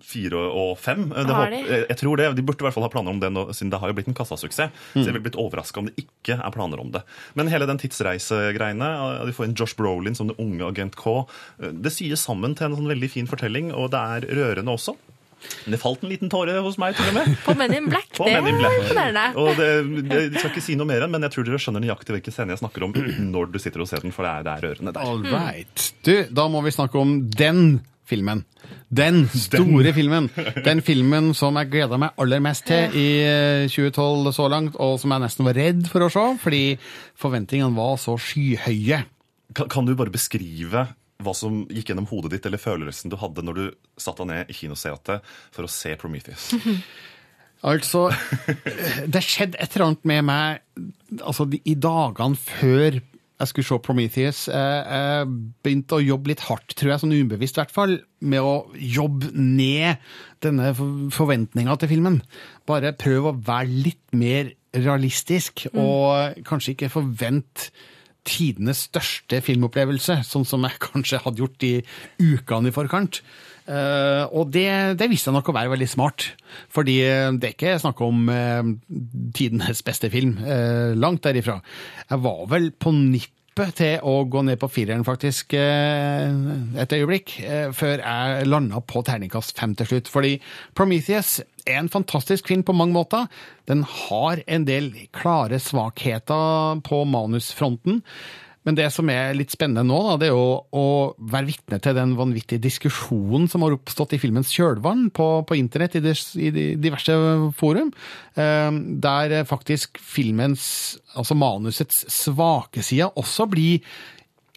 fire 0.00 0.38
og 0.54 0.78
fem. 0.78 1.08
Eh, 1.12 1.24
Det 1.26 1.34
Har 1.34 1.50
de? 1.50 1.56
eh, 1.66 1.84
Jeg 1.88 1.96
tror 1.98 2.16
det. 2.16 2.28
De 2.36 2.42
burde 2.42 2.60
i 2.62 2.66
hvert 2.68 2.74
fall 2.74 2.84
ha 2.86 2.88
planer 2.88 3.10
om 3.10 3.18
det 3.20 3.32
nå, 3.32 3.46
siden 3.52 3.70
det 3.70 3.80
har 3.80 3.88
jo 3.90 3.94
blitt 3.98 4.08
en 4.08 4.14
kassasuksess. 4.14 4.70
Så 4.94 4.94
Mm. 4.94 5.04
jeg 5.04 5.12
ville 5.12 5.24
blitt 5.26 5.36
overraska 5.40 5.78
om 5.78 5.86
det 5.86 5.96
ikke 6.04 6.38
er 6.38 6.50
planer 6.54 6.80
om 6.80 6.90
det. 6.92 7.02
Men 7.34 7.48
hele 7.48 7.66
den 7.66 7.78
tidsreisegreiene, 7.78 9.20
eh, 9.20 9.26
de 9.26 9.32
får 9.32 9.44
inn 9.48 9.54
Josh 9.54 9.74
Brolin 9.76 10.14
som 10.16 10.28
den 10.28 10.36
unge 10.38 10.62
agent 10.68 10.96
K, 10.96 11.26
det 11.58 11.92
sier 11.92 12.16
sammen 12.16 12.54
til 12.56 12.66
en 12.70 12.76
sånn 12.76 12.88
veldig 12.88 13.10
fin 13.10 13.26
fortelling, 13.26 13.72
og 13.74 13.90
det 13.90 13.98
er 14.00 14.20
rørende 14.34 14.70
også. 14.74 14.96
Men 15.66 15.70
det 15.76 15.78
falt 15.80 16.02
en 16.02 16.10
liten 16.10 16.28
tåre 16.28 16.60
hos 16.62 16.78
meg, 16.78 16.96
til 16.96 17.06
og 17.10 17.14
med. 17.14 17.36
På 17.44 17.54
Men 17.56 17.72
in 17.72 17.86
Black. 17.88 18.08
På 18.16 18.24
det 18.26 18.34
er 18.34 18.42
imponerende. 18.42 19.36
Og 19.36 19.54
det, 19.56 20.08
det, 20.08 20.32
jeg 20.32 20.40
skal 20.40 20.50
ikke 20.50 20.62
si 20.62 20.74
noe 20.74 20.86
mer, 20.86 21.06
men 21.06 21.22
jeg 21.22 21.30
tror 21.30 21.44
dere 21.46 21.60
skjønner 21.62 21.84
nøyaktig 21.84 22.10
hvilken 22.16 22.32
scene 22.34 22.50
jeg 22.56 22.58
snakker 22.58 22.82
om 22.82 22.92
når 23.34 23.52
du 23.52 23.58
sitter 23.62 23.80
og 23.80 23.86
ser 23.88 24.00
den, 24.02 24.10
for 24.10 24.26
det 24.26 24.32
er, 24.32 24.42
det 24.42 24.52
er 24.56 24.66
rørende 24.66 24.92
der. 24.94 25.00
All 25.00 25.22
right. 25.22 25.92
Du, 26.02 26.24
da 26.34 26.48
må 26.48 26.62
vi 26.66 26.70
snakke 26.74 26.98
om 26.98 27.30
den 27.30 27.80
filmen. 28.08 28.42
Den 28.88 29.26
store 29.28 29.92
filmen. 29.96 30.28
Den 30.64 30.80
filmen 30.84 31.32
som 31.36 31.58
jeg 31.60 31.70
gleda 31.72 31.98
meg 32.00 32.16
aller 32.20 32.42
mest 32.44 32.66
til 32.68 32.96
i 32.96 33.08
eh, 33.24 33.66
2012 33.68 34.32
så 34.36 34.48
langt, 34.52 34.78
og 34.80 34.96
som 35.02 35.14
jeg 35.14 35.24
nesten 35.26 35.48
var 35.48 35.58
redd 35.58 35.84
for 35.90 36.06
å 36.06 36.12
se, 36.12 36.24
fordi 36.42 36.62
forventningene 37.20 37.76
var 37.76 37.98
så 38.00 38.16
skyhøye. 38.20 39.02
Kan, 39.56 39.68
kan 39.72 39.88
du 39.88 39.94
bare 39.98 40.12
beskrive 40.14 40.88
hva 41.18 41.34
som 41.34 41.64
gikk 41.66 41.90
gjennom 41.90 42.06
hodet 42.10 42.36
ditt, 42.36 42.46
eller 42.46 42.62
følelsen 42.62 43.10
du 43.10 43.18
hadde 43.18 43.42
når 43.44 43.58
du 43.58 43.64
satte 43.98 44.22
deg 44.22 44.30
ned 44.30 44.50
i 44.52 44.56
kinosetet 44.56 45.30
for 45.54 45.66
å 45.66 45.72
se 45.72 45.94
Prometheus? 46.00 46.52
Altså, 47.66 48.04
det 49.10 49.18
skjedde 49.26 49.58
et 49.58 49.72
eller 49.74 49.88
annet 49.88 50.04
med 50.06 50.26
meg 50.28 50.60
altså, 51.26 51.48
i 51.66 51.74
dagene 51.74 52.38
før 52.38 53.00
jeg 53.38 53.50
skulle 53.50 53.68
se 53.68 53.78
Prometheus. 53.86 54.40
Jeg, 54.50 55.28
begynte 55.62 55.98
å 55.98 56.04
jobbe 56.04 56.32
litt 56.32 56.44
hardt, 56.48 56.74
tror 56.74 56.92
jeg, 56.92 57.02
sånn 57.04 57.14
ubevisst 57.14 57.58
i 57.58 57.62
hvert 57.62 57.74
fall, 57.74 57.98
med 58.18 58.42
å 58.42 58.54
jobbe 58.74 59.30
ned 59.34 60.02
denne 60.42 60.72
forventninga 61.14 61.76
til 61.78 61.92
filmen. 61.92 62.22
Bare 62.68 62.94
prøv 62.98 63.30
å 63.30 63.36
være 63.46 63.84
litt 63.86 64.16
mer 64.16 64.50
realistisk, 64.74 65.68
og 65.72 66.42
kanskje 66.48 66.74
ikke 66.74 66.92
forvent 66.92 67.70
tidenes 68.28 68.84
største 68.88 69.40
filmopplevelse, 69.44 70.20
sånn 70.26 70.46
som 70.48 70.66
jeg 70.66 70.82
kanskje 70.90 71.22
hadde 71.24 71.44
gjort 71.44 71.68
i 71.68 71.74
ukene 72.18 72.72
i 72.72 72.74
forkant. 72.74 73.22
Eh, 73.68 74.24
og 74.32 74.48
det, 74.54 74.68
det 74.96 75.10
viste 75.10 75.28
seg 75.28 75.36
nok 75.36 75.50
å 75.50 75.56
være 75.56 75.72
veldig 75.74 75.88
smart, 75.92 76.30
fordi 76.72 77.00
eh, 77.04 77.30
det 77.36 77.50
er 77.50 77.56
ikke 77.56 77.80
snakk 77.82 77.98
om 78.04 78.30
uh, 78.32 78.70
tidenes 79.36 79.82
beste 79.84 80.08
film. 80.12 80.38
Uh, 80.40 80.96
langt 80.96 81.26
derifra. 81.26 81.58
Jeg 82.08 82.24
var 82.24 82.46
vel 82.48 82.70
på 82.72 82.94
nippet 82.96 83.74
til 83.76 84.06
å 84.06 84.22
gå 84.30 84.44
ned 84.46 84.56
på 84.62 84.70
fireren, 84.70 85.02
faktisk, 85.02 85.56
et 85.58 86.92
øyeblikk, 86.94 87.32
før 87.74 88.04
jeg 88.04 88.46
landa 88.46 88.78
på 88.86 89.02
terningkast 89.02 89.58
fem 89.58 89.74
til 89.74 89.88
slutt. 89.90 90.10
Fordi 90.12 90.36
Prometheus 90.78 91.40
er 91.66 91.80
en 91.80 91.90
fantastisk 91.90 92.46
film 92.52 92.62
på 92.62 92.76
mange 92.78 92.94
måter. 92.94 93.26
Den 93.66 93.82
har 93.82 94.44
en 94.46 94.68
del 94.68 94.92
klare 95.10 95.58
svakheter 95.58 96.78
på 96.86 97.02
manusfronten. 97.10 97.98
Men 98.68 98.76
det 98.76 98.90
som 98.92 99.08
er 99.08 99.32
litt 99.32 99.54
spennende 99.54 99.86
nå, 99.88 99.96
da, 100.04 100.16
det 100.20 100.26
er 100.28 100.34
jo 100.34 100.58
å 100.76 100.88
være 101.32 101.48
vitne 101.48 101.78
til 101.80 101.94
den 101.96 102.12
vanvittige 102.18 102.60
diskusjonen 102.60 103.46
som 103.48 103.64
har 103.64 103.72
oppstått 103.72 104.12
i 104.12 104.20
filmens 104.20 104.52
kjølvann 104.52 105.06
på, 105.16 105.28
på 105.48 105.56
internett 105.56 105.96
i, 105.96 106.02
des, 106.04 106.26
i 106.36 106.52
diverse 106.76 107.16
forum, 107.56 107.94
eh, 108.36 108.68
der 109.00 109.38
faktisk 109.48 109.96
filmens, 110.04 110.98
altså 111.16 111.38
manusets 111.40 112.04
svake 112.12 112.84
side, 112.84 113.08
også 113.16 113.48
blir 113.48 113.80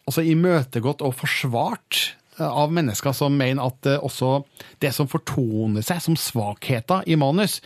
altså 0.04 0.26
imøtegått 0.28 1.06
og 1.08 1.16
forsvart 1.16 2.02
av 2.48 2.74
mennesker 2.74 3.16
som 3.16 3.36
mener 3.38 3.64
at 3.66 3.90
eh, 3.90 4.02
også 4.02 4.42
det 4.82 4.94
som 4.96 5.10
fortoner 5.12 5.86
seg 5.86 6.02
som 6.04 6.18
svakheter 6.20 7.06
i 7.10 7.18
manus, 7.20 7.60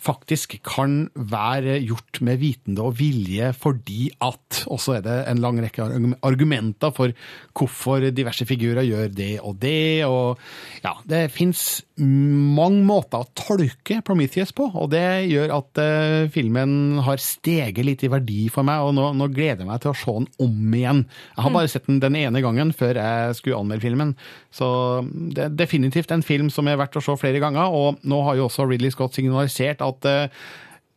faktisk 0.00 0.58
kan 0.66 1.08
være 1.14 1.78
gjort 1.84 2.22
med 2.24 2.40
vitende 2.40 2.84
og 2.86 2.96
vilje 3.00 3.50
fordi 3.56 4.08
at 4.24 4.62
Og 4.70 4.80
så 4.82 4.96
er 4.96 5.02
det 5.04 5.16
en 5.28 5.40
lang 5.42 5.58
rekke 5.62 5.84
argumenter 6.26 6.92
for 6.94 7.12
hvorfor 7.56 8.08
diverse 8.14 8.46
figurer 8.48 8.86
gjør 8.86 9.12
det 9.14 9.32
og 9.44 9.58
det, 9.62 10.04
og 10.06 10.38
ja, 10.84 10.94
det 11.08 11.30
fins 11.34 11.82
mange 12.00 12.82
måter 12.86 13.20
å 13.22 13.28
tolke 13.36 14.00
Prometheus 14.06 14.52
på, 14.56 14.66
og 14.72 14.90
det 14.92 15.28
gjør 15.30 15.52
at 15.58 15.80
eh, 15.82 16.28
filmen 16.32 17.00
har 17.04 17.20
steget 17.22 17.84
litt 17.86 18.04
i 18.06 18.10
verdi 18.12 18.46
for 18.52 18.66
meg, 18.66 18.84
og 18.84 18.94
nå, 18.96 19.10
nå 19.18 19.28
gleder 19.32 19.64
jeg 19.64 19.70
meg 19.70 19.82
til 19.84 19.92
å 19.92 19.98
se 20.00 20.16
den 20.16 20.28
om 20.46 20.76
igjen. 20.76 21.02
Jeg 21.34 21.44
har 21.44 21.54
bare 21.54 21.72
sett 21.72 21.88
den 21.88 22.00
den 22.02 22.16
ene 22.20 22.42
gangen 22.44 22.72
før 22.76 23.00
jeg 23.00 23.36
skulle 23.38 23.60
anmelde 23.60 23.84
filmen, 23.84 24.14
så 24.50 24.70
det 25.06 25.44
er 25.44 25.54
definitivt 25.54 26.10
en 26.14 26.24
film 26.26 26.50
som 26.50 26.68
er 26.68 26.80
verdt 26.80 26.98
å 26.98 27.04
se 27.04 27.14
flere 27.20 27.42
ganger, 27.42 27.70
og 27.70 28.02
nå 28.02 28.24
har 28.26 28.40
jo 28.40 28.48
også 28.48 28.66
Ridley 28.66 28.90
Scott 28.94 29.14
signalisert 29.18 29.84
at 29.84 30.10
eh, 30.10 30.42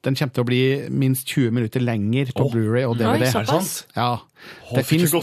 den 0.03 0.17
kommer 0.19 0.35
til 0.35 0.43
å 0.43 0.47
bli 0.47 0.63
minst 0.91 1.29
20 1.31 1.53
minutter 1.55 1.83
lenger 1.83 2.33
på 2.35 2.43
oh, 2.43 2.51
Blu-ray 2.51 2.83
og 2.87 2.97
DVD. 2.99 3.23
Nei, 3.23 3.29
såpass? 3.31 3.85
Ja. 3.95 4.17
Det 4.73 4.83
finnes 4.83 5.13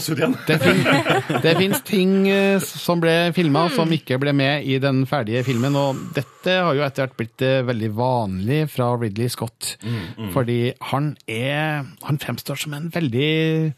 fins 1.59 1.83
ting 1.85 2.15
eh, 2.31 2.63
som 2.63 3.01
ble 3.03 3.13
filma 3.35 3.67
som 3.75 3.91
ikke 3.93 4.17
ble 4.21 4.33
med 4.33 4.65
i 4.65 4.79
den 4.81 5.03
ferdige 5.09 5.43
filmen, 5.45 5.77
og 5.77 5.99
dette 6.15 6.55
har 6.55 6.73
jo 6.77 6.85
etter 6.87 7.05
hvert 7.05 7.19
blitt 7.19 7.45
eh, 7.45 7.59
veldig 7.67 7.91
vanlig 7.99 8.63
fra 8.73 8.89
Ridley 8.95 9.29
Scott. 9.29 9.75
Mm, 9.85 9.99
mm. 10.17 10.31
Fordi 10.33 10.59
han 10.89 11.13
er 11.29 11.85
Han 12.07 12.17
fremstår 12.21 12.57
som 12.63 12.73
en 12.73 12.89
veldig 12.93 13.73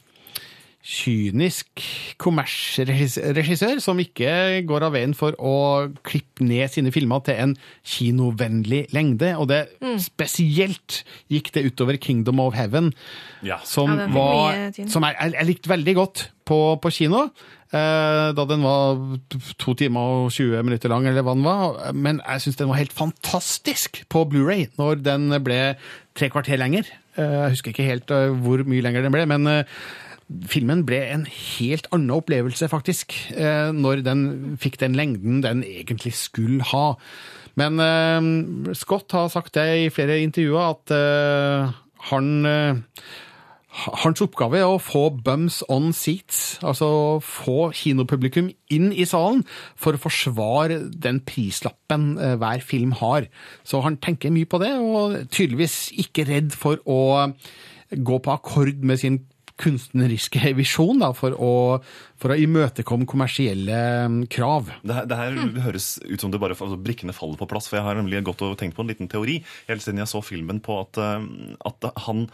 kynisk 0.84 1.80
kommersregissør 2.20 3.80
som 3.84 4.00
ikke 4.04 4.64
går 4.68 4.86
av 4.88 4.94
veien 4.98 5.14
for 5.16 5.36
å 5.40 5.54
klippe 6.04 6.44
ned 6.44 6.72
sine 6.74 6.92
filmer 6.92 7.24
til 7.24 7.40
en 7.40 7.54
kinovennlig 7.88 8.86
lengde. 8.94 9.34
Og 9.40 9.48
det 9.48 9.62
Mm. 9.82 9.98
spesielt 10.00 11.04
gikk 11.32 11.52
det 11.54 11.66
utover 11.72 11.98
Kingdom 11.98 12.40
of 12.40 12.54
Heaven, 12.54 12.94
som, 13.64 13.98
Ja, 13.98 14.08
var, 14.08 14.72
som 14.88 15.04
jeg, 15.04 15.16
jeg, 15.20 15.34
jeg 15.34 15.46
likte 15.48 15.70
veldig 15.70 15.96
godt 15.96 16.30
på, 16.46 16.80
på 16.82 16.92
kino. 16.92 17.30
eh, 17.72 18.34
Da 18.34 18.46
den 18.46 18.62
var 18.62 18.98
to 19.58 19.74
timer 19.74 20.26
og 20.28 20.32
20 20.32 20.64
minutter 20.64 20.90
lang, 20.90 21.08
eller 21.08 21.24
hva 21.24 21.34
den 21.34 21.44
var. 21.44 21.94
Men 21.94 22.20
jeg 22.28 22.42
syns 22.42 22.58
den 22.58 22.68
var 22.68 22.76
helt 22.78 22.94
fantastisk 22.94 24.04
på 24.10 24.26
Blu-ray 24.30 24.68
når 24.78 25.02
den 25.02 25.30
ble 25.44 25.76
tre 26.14 26.30
kvarter 26.30 26.58
lenger. 26.60 26.84
Eh, 27.18 27.24
Jeg 27.24 27.50
husker 27.56 27.72
ikke 27.72 27.88
helt 27.88 28.12
eh, 28.12 28.30
hvor 28.44 28.64
mye 28.66 28.82
lenger 28.82 29.02
den 29.04 29.12
ble, 29.12 29.26
men 29.26 29.48
eh, 29.48 29.64
filmen 30.50 30.84
ble 30.88 31.00
en 31.14 31.26
helt 31.28 31.88
annen 31.94 32.14
opplevelse, 32.16 32.70
faktisk, 32.72 33.16
eh, 33.36 33.72
når 33.76 34.04
den 34.06 34.24
fikk 34.62 34.80
den 34.82 34.98
lengden 34.98 35.44
den 35.44 35.64
egentlig 35.64 36.16
skulle 36.18 36.64
ha. 36.74 36.94
Men 37.60 37.80
eh, 37.84 38.74
Scott 38.78 39.14
har 39.16 39.30
sagt 39.34 39.56
det 39.60 39.68
i 39.84 39.92
flere 39.94 40.22
intervjuer, 40.24 40.74
at 40.74 40.96
eh, 40.96 41.78
han 42.10 42.48
hans 43.74 44.22
oppgave 44.22 44.60
er 44.60 44.70
å 44.70 44.78
få 44.78 45.08
bums 45.26 45.64
on 45.72 45.88
seats, 45.98 46.60
altså 46.62 47.18
få 47.26 47.72
kinopublikum 47.74 48.52
inn 48.70 48.92
i 48.94 49.08
salen 49.10 49.42
for 49.74 49.98
å 49.98 50.02
forsvare 50.04 50.78
den 50.94 51.24
prislappen 51.26 52.12
hver 52.38 52.62
film 52.62 52.94
har. 53.00 53.26
Så 53.66 53.82
han 53.82 53.98
tenker 53.98 54.30
mye 54.30 54.46
på 54.46 54.62
det, 54.62 54.76
og 54.78 55.18
tydeligvis 55.34 55.88
ikke 56.06 56.28
redd 56.30 56.54
for 56.54 56.86
å 56.86 57.34
gå 57.98 58.20
på 58.22 58.36
akkord 58.38 58.86
med 58.86 59.02
sin 59.02 59.24
kunstneriske 59.62 60.54
visjon 60.58 61.02
da, 61.04 61.12
for, 61.18 61.36
å, 61.38 61.52
for 62.20 62.34
å 62.34 62.38
imøtekomme 62.40 63.08
kommersielle 63.10 63.80
mm, 64.10 64.20
krav. 64.34 64.72
Det 64.82 64.98
her, 64.98 65.10
det 65.10 65.20
her 65.20 65.38
høres 65.68 65.96
ut 66.02 66.24
som 66.24 66.34
det 66.34 66.42
bare 66.42 66.58
altså, 66.58 66.80
brikkene 66.80 67.16
faller 67.16 67.40
på 67.40 67.50
plass. 67.52 67.70
for 67.70 67.80
Jeg 67.80 67.88
har 67.88 68.00
nemlig 68.00 68.24
gått 68.26 68.42
og 68.46 68.58
tenkt 68.60 68.78
på 68.78 68.86
en 68.86 68.92
liten 68.92 69.12
teori 69.12 69.40
helt 69.70 69.86
siden 69.86 70.02
jeg 70.02 70.12
så 70.12 70.24
filmen 70.26 70.62
på 70.64 70.80
at, 70.82 71.00
eh, 71.02 71.30
at 71.70 71.90
han 72.08 72.28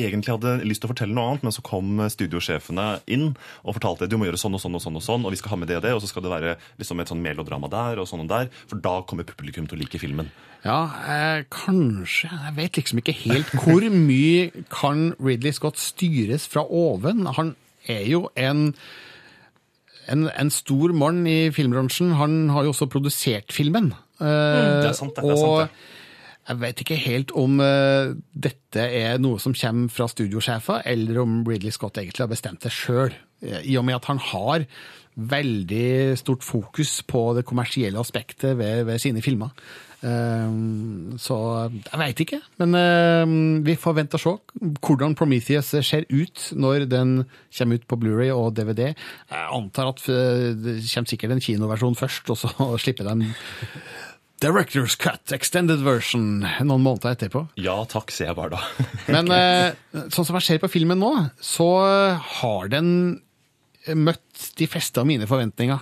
egentlig 0.00 0.34
hadde 0.36 0.54
lyst 0.68 0.82
til 0.82 0.88
å 0.88 0.92
fortelle 0.94 1.14
noe 1.16 1.32
annet, 1.32 1.44
men 1.46 1.54
så 1.54 1.62
kom 1.66 2.00
studiosjefene 2.10 2.86
inn 3.10 3.30
og 3.64 3.74
fortalte 3.76 4.06
at 4.06 4.12
du 4.12 4.16
må 4.20 4.28
gjøre 4.28 4.40
sånn 4.40 4.56
og 4.58 4.62
sånn 4.62 4.78
og 4.78 4.84
sånn, 4.84 4.98
og 5.00 5.04
sånn, 5.04 5.24
og 5.26 5.34
vi 5.34 5.40
skal 5.40 5.54
ha 5.54 5.60
med 5.62 5.68
det 5.72 5.78
og 5.80 5.84
det, 5.86 5.94
og 5.96 6.02
så 6.04 6.10
skal 6.10 6.24
det 6.26 6.32
være 6.32 6.54
liksom 6.80 7.00
et 7.02 7.10
sånn 7.12 7.22
melodrama 7.24 7.70
der 7.72 8.00
og 8.02 8.08
sånn 8.10 8.22
og 8.26 8.30
der, 8.30 8.50
for 8.70 8.80
da 8.84 8.94
kommer 9.08 9.26
publikum 9.28 9.66
til 9.70 9.78
å 9.78 9.82
like 9.82 10.00
filmen. 10.02 10.30
Ja, 10.64 10.78
eh, 11.06 11.44
kanskje. 11.54 12.30
Jeg 12.32 12.54
vet 12.56 12.80
liksom 12.80 12.98
ikke 13.02 13.14
helt 13.24 13.52
hvor 13.62 13.84
mye 14.10 14.64
kan 14.74 15.12
Ridley 15.22 15.54
Scott 15.54 15.78
styres 15.78 16.48
fra 16.50 16.64
oven. 16.66 17.26
Han 17.38 17.54
er 17.88 18.02
jo 18.10 18.24
en, 18.36 18.72
en, 20.10 20.26
en 20.32 20.50
stor 20.52 20.92
mann 20.96 21.22
i 21.30 21.38
filmbransjen. 21.54 22.16
Han 22.18 22.48
har 22.54 22.66
jo 22.66 22.72
også 22.74 22.88
produsert 22.90 23.54
filmen. 23.54 23.92
Eh, 24.18 24.26
Det 24.82 24.90
er 24.90 24.98
sant, 24.98 25.14
det. 25.14 25.24
det 25.24 25.36
er 25.36 25.40
sant, 25.44 25.62
det. 25.68 25.94
Jeg 26.48 26.60
vet 26.62 26.80
ikke 26.80 27.00
helt 27.02 27.32
om 27.36 27.58
uh, 27.60 28.14
dette 28.32 28.84
er 28.84 29.18
noe 29.20 29.40
som 29.42 29.56
kommer 29.56 29.92
fra 29.92 30.08
studiosjefer, 30.08 30.80
eller 30.88 31.20
om 31.24 31.42
Ridley 31.46 31.74
Scott 31.74 32.00
egentlig 32.00 32.24
har 32.24 32.32
bestemt 32.32 32.64
det 32.64 32.72
sjøl. 32.74 33.12
I 33.38 33.76
og 33.78 33.84
med 33.86 34.00
at 34.00 34.08
han 34.10 34.18
har 34.32 34.64
veldig 35.18 36.16
stort 36.18 36.46
fokus 36.46 37.02
på 37.06 37.20
det 37.36 37.44
kommersielle 37.46 37.98
aspektet 38.00 38.56
ved, 38.58 38.84
ved 38.86 38.98
sine 39.02 39.22
filmer. 39.22 39.50
Eh, 39.98 40.50
så 41.18 41.36
jeg 41.74 41.98
veit 41.98 42.20
ikke. 42.22 42.40
Men 42.62 42.76
eh, 42.78 43.32
vi 43.66 43.74
får 43.78 43.96
vente 43.98 44.18
og 44.18 44.22
se 44.22 44.34
hvordan 44.86 45.16
Prometheus 45.18 45.72
ser 45.74 46.06
ut 46.10 46.44
når 46.54 46.86
den 46.90 47.24
kommer 47.58 47.80
ut 47.80 47.88
på 47.90 47.98
Blu-ray 47.98 48.30
og 48.34 48.54
DVD. 48.56 48.92
Jeg 48.94 49.48
antar 49.58 49.90
at 49.90 50.04
eh, 50.12 50.52
det 50.54 50.78
kommer 50.86 51.10
sikkert 51.10 51.34
en 51.34 51.42
kinoversjon 51.42 51.98
først, 51.98 52.30
og 52.30 52.38
så 52.38 52.52
slipper 52.84 53.10
de 53.10 53.32
Director's 54.40 54.94
Cut, 55.00 55.32
extended 55.34 55.80
version, 55.82 56.44
noen 56.62 56.84
måneder 56.84 57.16
etterpå. 57.16 57.46
Ja 57.58 57.80
takk, 57.90 58.12
sier 58.14 58.30
jeg 58.30 58.38
bare 58.38 58.54
da. 58.58 58.86
Men 59.14 59.32
eh, 59.34 59.72
sånn 60.14 60.28
som 60.28 60.38
jeg 60.38 60.46
ser 60.46 60.60
på 60.62 60.70
filmen 60.70 61.00
nå, 61.02 61.10
så 61.42 61.66
har 62.38 62.70
den 62.70 62.92
møtt 63.98 64.50
de 64.60 64.66
fleste 64.68 65.00
av 65.00 65.06
mine 65.08 65.26
forventninger. 65.26 65.80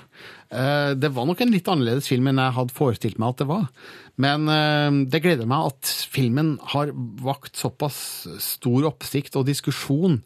Eh, 0.55 0.93
Det 0.95 1.11
var 1.13 1.27
nok 1.29 1.41
en 1.43 1.51
litt 1.53 1.69
annerledes 1.69 2.07
film 2.09 2.29
enn 2.31 2.39
jeg 2.39 2.55
hadde 2.57 2.77
forestilt 2.77 3.19
meg 3.21 3.35
at 3.35 3.41
det 3.43 3.49
var. 3.51 3.65
Men 4.23 4.47
eh, 4.53 5.01
det 5.13 5.21
gleder 5.25 5.49
meg 5.51 5.73
at 5.75 5.91
filmen 6.13 6.55
har 6.73 6.93
vakt 7.27 7.59
såpass 7.61 7.99
stor 8.41 8.87
oppsikt 8.93 9.37
og 9.37 9.49
diskusjon 9.51 10.23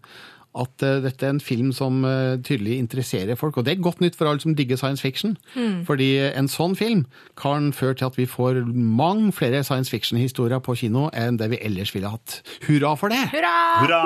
at 0.58 0.82
eh, 0.82 0.98
dette 1.04 1.26
er 1.26 1.34
en 1.34 1.42
film 1.42 1.70
som 1.76 2.04
eh, 2.04 2.38
tydelig 2.42 2.78
interesserer 2.80 3.38
folk. 3.38 3.56
Og 3.56 3.66
det 3.66 3.76
er 3.76 3.84
godt 3.84 4.00
nytt 4.02 4.18
for 4.18 4.30
alle 4.30 4.42
som 4.42 4.54
digger 4.56 4.80
science 4.80 5.02
fiction. 5.02 5.36
Mm. 5.54 5.84
Fordi 5.86 6.10
en 6.30 6.50
sånn 6.50 6.74
film 6.78 7.04
kan 7.40 7.70
føre 7.76 7.98
til 8.00 8.10
at 8.10 8.18
vi 8.18 8.26
får 8.30 8.64
mange 8.74 9.32
flere 9.36 9.62
science 9.66 9.92
fiction-historier 9.92 10.62
på 10.64 10.76
kino 10.82 11.08
enn 11.14 11.38
det 11.40 11.52
vi 11.54 11.62
ellers 11.62 11.94
ville 11.94 12.10
hatt. 12.10 12.40
Hurra 12.66 12.96
for 12.98 13.14
det! 13.14 13.22
Hurra! 13.32 14.02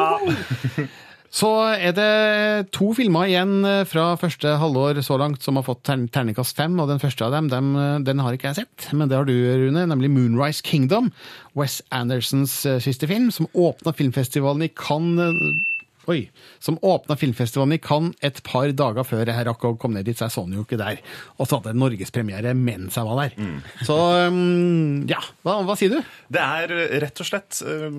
Så 1.34 1.48
er 1.66 1.90
det 1.96 2.68
to 2.74 2.92
filmer 2.94 3.26
igjen 3.26 3.64
eh, 3.66 3.82
fra 3.90 4.12
første 4.20 4.52
halvår 4.60 5.00
så 5.02 5.16
langt 5.18 5.42
som 5.42 5.58
har 5.58 5.66
fått 5.66 5.82
terningkast 6.14 6.54
fem, 6.54 6.76
og 6.78 6.86
den 6.92 7.02
første 7.02 7.26
av 7.26 7.34
dem, 7.34 7.48
dem 7.50 7.72
eh, 7.74 7.96
den 8.06 8.22
har 8.22 8.36
ikke 8.36 8.52
jeg 8.52 8.60
sett. 8.60 8.86
Men 8.94 9.10
det 9.10 9.18
har 9.18 9.26
du, 9.26 9.34
Rune, 9.34 9.82
nemlig 9.90 10.12
Moonrise 10.14 10.62
Kingdom. 10.62 11.10
Wes 11.58 11.80
Andersons 11.90 12.60
eh, 12.70 12.78
siste 12.84 13.10
film, 13.10 13.32
som 13.34 13.50
åpna 13.50 13.96
filmfestivalen 13.98 14.68
i 14.68 14.70
Cannes 14.78 15.34
eh, 15.34 15.73
Oi, 16.10 16.18
som 16.60 16.76
åpna 16.84 17.16
filmfestivalen 17.16 17.76
i 17.76 17.80
Cannes 17.82 18.16
et 18.24 18.40
par 18.44 18.68
dager 18.76 19.06
før 19.08 19.24
jeg 19.30 19.46
rakk 19.48 19.62
å 19.64 19.74
komme 19.80 19.96
ned 19.98 20.08
dit, 20.08 20.18
så 20.18 20.26
jeg 20.26 20.34
så 20.34 20.44
den 20.44 20.58
jo 20.58 20.64
ikke 20.66 20.76
der. 20.80 20.98
Og 21.38 21.48
så 21.48 21.58
hadde 21.60 21.72
jeg 21.72 21.80
norgespremiere 21.80 22.52
mens 22.58 22.98
jeg 22.98 23.08
var 23.08 23.22
der. 23.22 23.38
Så 23.88 23.96
um, 24.28 25.04
ja, 25.10 25.22
hva, 25.46 25.60
hva 25.64 25.76
sier 25.80 25.94
du? 25.94 26.00
Det 26.34 26.42
er 26.44 26.74
eh, 26.76 26.98
rett 27.04 27.24
og 27.24 27.28
slett 27.30 27.62
eh, 27.64 27.96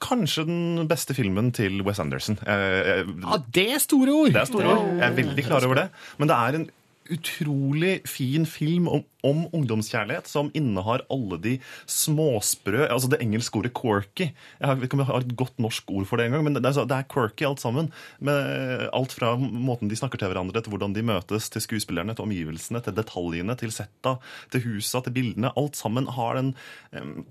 kanskje 0.00 0.46
den 0.48 0.88
beste 0.88 1.16
filmen 1.16 1.52
til 1.56 1.82
Wes 1.86 2.00
Anderson. 2.02 2.40
Eh, 2.48 2.80
eh, 2.96 3.14
Ja, 3.24 3.38
det 3.58 3.66
er 3.76 3.84
store 3.84 4.16
ord! 4.24 4.32
Det 4.34 4.42
er 4.46 4.50
store 4.50 4.72
ord. 4.74 4.90
Jeg 4.96 5.06
er 5.10 5.16
veldig 5.22 5.46
klar 5.48 5.68
over 5.68 5.82
det. 5.82 5.88
Men 6.20 6.32
det 6.32 6.40
er 6.48 6.58
en 6.62 6.68
utrolig 7.12 7.94
fin 8.08 8.46
film 8.48 8.88
om, 8.90 9.04
om 9.26 9.44
ungdomskjærlighet 9.56 10.28
som 10.30 10.50
innehar 10.56 11.04
alle 11.12 11.38
de 11.42 11.54
småsprø 11.90 12.86
Altså 12.86 13.10
det 13.10 13.20
engelske 13.24 13.58
ordet 13.58 13.72
'quirky'. 13.74 14.30
Jeg 14.60 14.76
vet 14.76 14.84
ikke 14.88 14.98
om 14.98 15.04
jeg 15.04 15.10
har 15.10 15.24
et 15.24 15.36
godt 15.36 15.58
norsk 15.58 15.90
ord 15.90 16.06
for 16.06 16.16
det 16.16 16.26
engang, 16.26 16.44
men 16.44 16.54
det 16.54 16.64
er, 16.64 16.84
det 16.84 16.98
er 16.98 17.08
quirky 17.12 17.46
alt 17.48 17.60
sammen. 17.60 17.92
Med 18.20 18.88
alt 18.92 19.12
fra 19.12 19.36
måten 19.36 19.88
de 19.88 19.96
snakker 19.96 20.18
til 20.18 20.28
hverandre, 20.28 20.62
til 20.62 20.70
hvordan 20.70 20.94
de 20.94 21.02
møtes, 21.02 21.50
til 21.50 21.62
skuespillerne, 21.62 22.14
til 22.14 22.26
omgivelsene, 22.28 22.80
til 22.80 22.96
detaljene, 22.96 23.56
til 23.56 23.72
setta, 23.72 24.18
til 24.52 24.64
husa, 24.66 25.00
til 25.00 25.12
bildene. 25.12 25.52
Alt 25.56 25.76
sammen 25.76 26.06
har 26.06 26.34
den 26.34 26.54
em, 26.92 27.24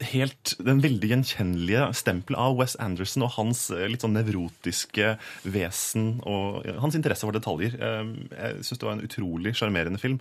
helt 0.00 0.54
den 0.64 0.80
veldig 0.80 1.08
gjenkjennelige 1.10 1.82
stempel 1.98 2.36
av 2.40 2.54
Wes 2.58 2.76
Anderson 2.80 3.24
og 3.26 3.34
hans 3.36 3.66
eh, 3.74 3.84
litt 3.90 4.00
sånn 4.04 4.14
nevrotiske 4.16 5.10
vesen 5.44 6.06
og 6.24 6.64
hans 6.80 6.96
interesse 6.96 7.26
for 7.28 7.36
detaljer. 7.36 7.76
Eh, 7.76 8.14
Jeg 8.32 8.64
syns 8.64 8.80
det 8.80 8.88
var 8.88 8.96
en 8.96 9.04
utrolig 9.04 9.52
sjarmerende 9.58 10.00
film. 10.00 10.16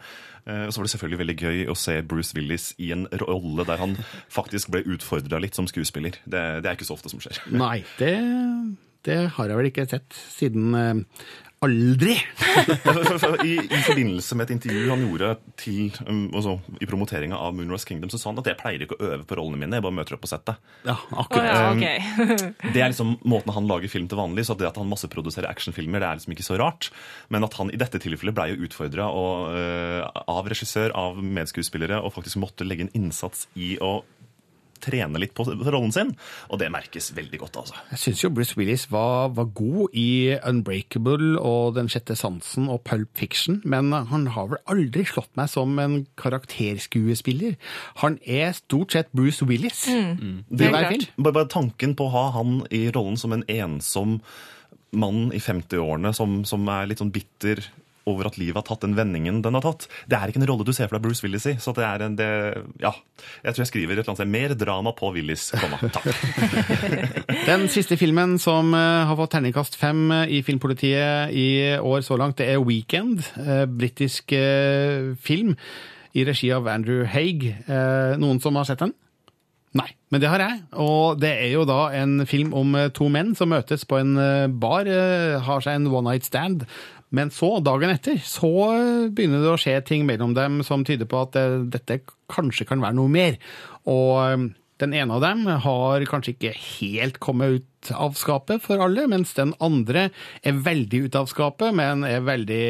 Eh, 0.45 0.65
Og 0.67 0.73
så 0.73 0.81
var 0.81 0.89
det 0.89 0.93
selvfølgelig 0.95 1.21
veldig 1.23 1.37
gøy 1.39 1.63
å 1.71 1.77
se 1.79 1.95
Bruce 2.01 2.35
Willis 2.35 2.73
i 2.77 2.91
en 2.95 3.07
rolle 3.23 3.65
der 3.69 3.79
han 3.79 3.95
faktisk 4.29 4.71
ble 4.75 4.83
utfordra 4.95 5.39
litt 5.39 5.55
som 5.55 5.67
skuespiller. 5.69 6.19
Det, 6.25 6.43
det 6.63 6.69
er 6.69 6.75
ikke 6.75 6.89
så 6.89 6.97
ofte 6.99 7.09
som 7.13 7.23
skjer. 7.23 7.39
Nei, 7.55 7.79
det, 7.99 8.13
det 9.07 9.19
har 9.37 9.47
jeg 9.53 9.61
vel 9.61 9.71
ikke 9.71 9.87
sett 9.95 10.11
siden 10.35 11.05
aldri. 11.65 12.15
I, 13.45 13.53
I 13.59 13.79
forbindelse 13.83 14.37
med 14.37 14.47
et 14.47 14.53
intervju 14.55 14.89
han 14.89 15.03
gjorde 15.03 15.31
til, 15.59 15.89
um, 16.07 16.27
altså, 16.33 16.55
i 16.79 16.87
promoteringa 16.89 17.37
av 17.39 17.55
Moonrise 17.57 17.87
Kingdom, 17.87 18.11
så 18.11 18.19
sa 18.19 18.31
han 18.31 18.39
at 18.41 18.49
jeg 18.51 18.59
pleier 18.59 18.85
ikke 18.85 18.97
å 18.97 19.09
øve 19.09 19.27
på 19.27 19.37
rollene 19.39 19.59
mine, 19.59 19.79
jeg 19.79 19.85
bare 19.85 19.97
møter 19.97 20.15
opp 20.15 20.23
på 20.23 20.31
settet. 20.31 20.61
Ja, 20.87 20.95
akkurat. 21.11 21.49
Oh, 21.49 21.83
ja, 21.83 21.97
Um, 22.19 22.37
det 22.73 22.81
er 22.81 22.91
liksom 22.91 23.15
måten 23.27 23.53
han 23.53 23.67
lager 23.69 23.91
film 23.91 24.07
til 24.09 24.19
vanlig, 24.19 24.45
så 24.47 24.55
det 24.57 24.67
at 24.69 24.77
han 24.79 24.89
masseproduserer 24.89 25.49
actionfilmer, 25.49 26.01
det 26.01 26.07
er 26.07 26.19
liksom 26.19 26.35
ikke 26.35 26.45
så 26.47 26.57
rart. 26.59 26.89
Men 27.33 27.45
at 27.45 27.55
han 27.59 27.71
i 27.73 27.79
dette 27.79 28.01
tilfellet 28.01 28.35
blei 28.35 28.49
jo 28.53 28.67
utfordra 28.67 29.07
av 29.09 30.49
regissør, 30.49 30.93
av 30.97 31.19
medskuespillere, 31.23 31.99
og 32.01 32.13
faktisk 32.15 32.39
måtte 32.41 32.67
legge 32.67 32.87
en 32.87 32.93
innsats 32.97 33.47
i 33.59 33.75
å 33.83 33.99
trene 34.83 35.21
litt 35.21 35.33
på 35.37 35.45
rollen 35.47 35.93
sin, 35.95 36.13
og 36.49 36.59
det 36.61 36.71
merkes 36.73 37.11
veldig 37.17 37.39
godt, 37.41 37.59
altså. 37.61 37.77
Jeg 37.93 38.01
syns 38.03 38.23
jo 38.23 38.31
Bruce 38.33 38.57
Willis 38.59 38.87
var, 38.91 39.29
var 39.37 39.49
god 39.57 39.95
i 39.97 40.35
Unbreakable 40.39 41.35
og 41.39 41.75
Den 41.77 41.89
sjette 41.91 42.15
sansen 42.19 42.69
og 42.71 42.83
Pulp 42.87 43.11
Fiction, 43.19 43.61
men 43.63 43.91
han 43.93 44.27
har 44.35 44.49
vel 44.51 44.61
aldri 44.69 45.05
slått 45.09 45.31
meg 45.39 45.51
som 45.51 45.77
en 45.81 45.99
karakterskuespiller. 46.19 47.57
Han 48.03 48.19
er 48.25 48.53
stort 48.57 48.95
sett 48.95 49.11
Bruce 49.15 49.45
Willis. 49.45 49.85
Det 49.85 50.45
Det 50.49 50.69
er 50.69 50.79
er 50.79 51.05
bare, 51.17 51.33
bare 51.33 51.49
tanken 51.51 51.95
på 51.95 52.07
å 52.07 52.13
ha 52.13 52.25
han 52.37 52.63
i 52.71 52.89
rollen 52.93 53.17
som 53.19 53.33
en 53.35 53.45
ensom 53.47 54.19
mann 54.91 55.29
i 55.35 55.39
50-årene 55.41 56.13
som, 56.17 56.43
som 56.49 56.65
er 56.73 56.89
litt 56.89 57.01
sånn 57.01 57.13
bitter 57.13 57.61
over 58.09 58.27
at 58.29 58.37
livet 58.41 58.57
har 58.59 58.65
tatt 58.67 58.83
den 58.85 58.95
vendingen 58.97 59.41
den 59.45 59.55
har 59.57 59.63
tatt. 59.65 59.85
Det 60.09 60.17
er 60.17 60.31
ikke 60.31 60.41
en 60.41 60.47
rolle 60.49 60.65
du 60.67 60.73
ser 60.75 60.89
for 60.89 60.97
deg 60.97 61.05
Bruce 61.07 61.23
Willis 61.25 61.45
i. 61.51 61.55
Så 61.61 61.73
det 61.77 61.85
er 61.87 62.05
en 62.07 62.17
det, 62.19 62.29
Ja. 62.81 62.93
Jeg 63.43 63.53
tror 63.55 63.63
jeg 63.65 63.71
skriver 63.71 63.93
et 63.93 64.01
eller 64.01 64.13
annet 64.13 64.21
sted. 64.23 64.33
Mer 64.33 64.55
drama 64.59 64.93
på 64.95 65.11
Willis. 65.15 65.49
Komma. 65.59 65.79
Takk. 65.95 66.07
Den 67.49 67.67
siste 67.71 67.97
filmen 67.99 68.37
som 68.41 68.73
eh, 68.77 69.05
har 69.09 69.17
fått 69.19 69.33
terningkast 69.35 69.77
fem 69.79 70.05
eh, 70.15 70.35
i 70.39 70.41
Filmpolitiet 70.45 71.33
i 71.35 71.49
år 71.79 72.01
så 72.05 72.17
langt, 72.19 72.37
det 72.39 72.49
er 72.53 72.63
Weekend. 72.63 73.23
eh, 73.39 73.65
Britisk 73.69 74.33
film 75.23 75.55
i 76.17 76.23
regi 76.25 76.49
av 76.55 76.67
Andrew 76.71 77.03
Haig. 77.05 77.43
Noen 78.19 78.39
som 78.41 78.57
har 78.57 78.65
sett 78.67 78.81
den? 78.81 78.95
Nei, 79.77 79.85
men 80.09 80.21
det 80.23 80.29
har 80.31 80.41
jeg. 80.41 80.61
Og 80.81 81.19
det 81.21 81.29
er 81.43 81.51
jo 81.53 81.65
da 81.69 81.91
en 81.93 82.23
film 82.25 82.55
om 82.57 82.73
to 82.97 83.05
menn 83.13 83.35
som 83.37 83.51
møtes 83.53 83.85
på 83.85 83.99
en 84.01 84.15
bar, 84.57 84.89
har 85.45 85.61
seg 85.61 85.77
en 85.77 85.85
one 85.91 86.09
night 86.09 86.25
stand. 86.25 86.65
Men 87.15 87.31
så, 87.33 87.55
dagen 87.65 87.89
etter, 87.89 88.19
så 88.21 88.51
eh, 88.69 89.09
begynner 89.09 89.41
det 89.41 89.53
å 89.53 89.59
skje 89.59 89.79
ting 89.85 90.05
mellom 90.09 90.35
dem 90.37 90.61
som 90.65 90.85
tyder 90.85 91.09
på 91.09 91.23
at 91.25 91.37
eh, 91.39 91.61
dette 91.71 92.03
kanskje 92.29 92.67
kan 92.69 92.83
være 92.83 92.97
noe 92.99 93.11
mer. 93.11 93.39
Og 93.89 94.11
eh, 94.21 94.43
den 94.79 94.93
ene 94.95 95.17
av 95.17 95.23
dem 95.25 95.47
har 95.65 96.05
kanskje 96.07 96.35
ikke 96.35 96.53
helt 96.55 97.17
kommet 97.23 97.57
ut 97.57 97.89
av 97.95 98.13
skapet 98.15 98.61
for 98.63 98.79
alle, 98.83 99.07
mens 99.11 99.33
den 99.35 99.51
andre 99.63 100.05
er 100.45 100.61
veldig 100.63 101.01
ute 101.07 101.23
av 101.23 101.31
skapet, 101.31 101.73
men 101.75 102.05
er 102.07 102.23
veldig 102.23 102.67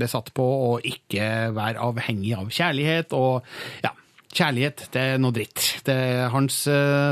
besatt 0.00 0.30
på 0.36 0.46
å 0.70 0.70
ikke 0.80 1.50
være 1.56 1.82
avhengig 1.84 2.32
av 2.38 2.48
kjærlighet. 2.52 3.12
og 3.16 3.42
ja, 3.84 3.92
Kjærlighet, 4.32 4.86
det 4.94 5.02
er 5.04 5.18
noe 5.20 5.36
dritt. 5.36 5.60
Det 5.84 5.92
er 5.92 6.30
hans 6.32 6.62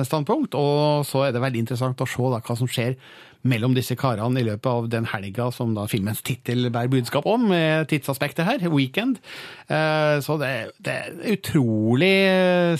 standpunkt. 0.08 0.54
Og 0.56 1.04
så 1.04 1.26
er 1.26 1.34
det 1.36 1.42
veldig 1.44 1.66
interessant 1.66 2.00
å 2.00 2.08
se 2.08 2.30
da, 2.32 2.38
hva 2.40 2.56
som 2.56 2.70
skjer 2.70 2.96
mellom 3.42 3.72
disse 3.76 3.96
karene 3.96 4.42
i 4.42 4.44
løpet 4.44 4.68
av 4.68 4.88
den 4.92 5.06
helga 5.08 5.46
som 5.54 5.72
da 5.76 5.86
filmens 5.88 6.20
tittel 6.26 6.68
bærer 6.72 6.92
budskap 6.92 7.24
om, 7.30 7.46
med 7.52 7.88
tidsaspektet 7.88 8.44
her, 8.44 8.66
Weekend. 8.68 9.20
Eh, 9.68 10.20
Så 10.20 10.36
det, 10.40 10.50
det 10.84 10.92
er 10.92 11.10
en 11.10 11.22
utrolig 11.32 12.14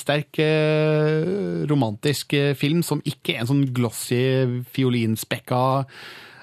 sterk 0.03 0.41
eh, 0.45 1.65
romantisk 1.71 2.35
eh, 2.37 2.55
film, 2.55 2.83
som 2.83 3.01
ikke 3.05 3.37
er 3.37 3.45
en 3.45 3.51
sånn 3.55 3.67
glossy, 3.73 4.21
fiolinspekka 4.75 5.63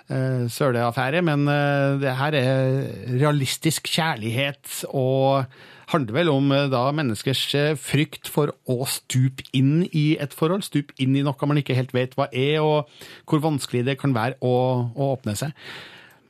eh, 0.09 0.45
søleaffære, 0.49 1.22
men 1.22 1.47
eh, 1.51 1.97
det 2.01 2.18
her 2.18 2.38
er 2.41 3.18
realistisk 3.20 3.88
kjærlighet 3.93 4.86
og 4.89 5.45
handler 5.91 6.17
vel 6.19 6.31
om 6.31 6.51
eh, 6.55 6.69
da 6.71 6.85
menneskers 6.95 7.43
eh, 7.57 7.73
frykt 7.79 8.29
for 8.31 8.53
å 8.69 8.88
stupe 8.89 9.45
inn 9.55 9.85
i 9.91 10.07
et 10.19 10.35
forhold, 10.35 10.65
stupe 10.67 10.95
inn 11.01 11.15
i 11.15 11.23
noe 11.25 11.49
man 11.49 11.61
ikke 11.61 11.77
helt 11.77 11.93
vet 11.95 12.17
hva 12.17 12.27
er, 12.31 12.59
og 12.63 12.89
hvor 13.27 13.43
vanskelig 13.43 13.85
det 13.88 13.99
kan 14.01 14.15
være 14.15 14.39
å, 14.43 14.55
å 14.91 15.13
åpne 15.15 15.38
seg. 15.39 15.55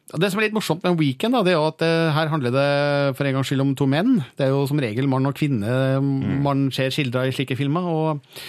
Det 0.07 0.29
som 0.31 0.39
er 0.39 0.47
litt 0.47 0.55
morsomt 0.55 0.85
med 0.85 0.95
Weekend, 1.01 1.35
da, 1.35 1.41
det 1.43 1.51
er 1.51 1.57
jo 1.57 1.67
at 1.67 1.83
eh, 1.83 2.13
her 2.15 2.31
handler 2.31 2.53
det 2.55 2.69
for 3.17 3.27
en 3.27 3.39
gangs 3.39 3.49
skyld 3.51 3.65
om 3.65 3.73
to 3.75 3.89
menn. 3.91 4.21
Det 4.39 4.47
er 4.47 4.53
jo 4.53 4.63
som 4.69 4.79
regel 4.79 5.09
mann 5.11 5.27
og 5.27 5.35
kvinne 5.35 5.99
man 6.45 6.69
ser 6.75 6.93
skildra 6.95 7.25
i 7.27 7.35
slike 7.35 7.57
filmer. 7.59 7.91
og 7.91 8.39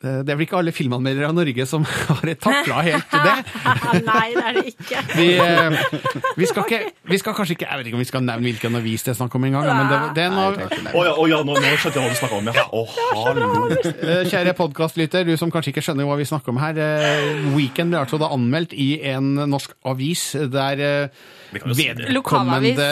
det 0.00 0.32
er 0.32 0.36
vel 0.38 0.46
ikke 0.46 0.56
alle 0.56 0.72
filmanmeldere 0.72 1.26
av 1.28 1.34
Norge 1.36 1.64
som 1.68 1.82
har 2.08 2.30
takla 2.40 2.78
helt 2.86 3.12
det. 3.12 3.34
Nei, 4.06 4.26
det 4.32 4.44
er 4.48 4.56
det 4.56 4.62
ikke. 4.70 5.02
Vi, 5.20 5.26
eh, 5.36 5.76
vi, 6.38 6.46
skal 6.48 6.64
ikke, 6.64 6.78
vi 7.10 7.18
skal 7.20 7.34
kanskje 7.36 7.56
ikke 7.56 7.66
Jeg 7.66 7.78
vet 7.80 7.88
ikke 7.90 7.98
om 7.98 8.02
vi 8.04 8.08
skal 8.08 8.24
nevne 8.24 8.46
hvilken 8.48 8.78
avis 8.78 9.04
det 9.04 9.12
er 9.12 9.18
snakk 9.18 9.34
om 9.36 9.44
engang, 9.48 9.66
men 9.68 9.90
det, 9.90 9.98
det 10.16 10.24
er 10.24 10.32
noe 10.32 10.94
Å 10.94 11.26
ja, 11.28 11.40
nå, 11.44 11.56
nå 11.58 11.72
skjønte 11.82 12.00
jeg 12.00 12.06
hva 12.06 12.14
du 12.14 12.20
snakka 12.20 12.38
om. 12.38 12.48
Ja. 12.56 12.64
Oh, 12.72 12.94
hallo. 13.26 13.50
Eh, 13.74 14.22
Kjære 14.30 14.54
podkastlytter, 14.56 15.26
du 15.28 15.34
som 15.40 15.52
kanskje 15.52 15.74
ikke 15.74 15.84
skjønner 15.84 16.08
hva 16.08 16.16
vi 16.20 16.28
snakker 16.30 16.54
om 16.54 16.62
her. 16.62 16.80
eh, 16.80 17.44
Weekend 17.56 17.92
ble 17.92 18.00
altså 18.00 18.20
da 18.22 18.30
anmeldt 18.32 18.72
i 18.72 18.94
en 19.12 19.34
norsk 19.52 19.76
avis 19.90 20.30
der 20.54 21.10
eh, 21.54 21.62
kan 21.62 22.46
vedkommende 22.50 22.86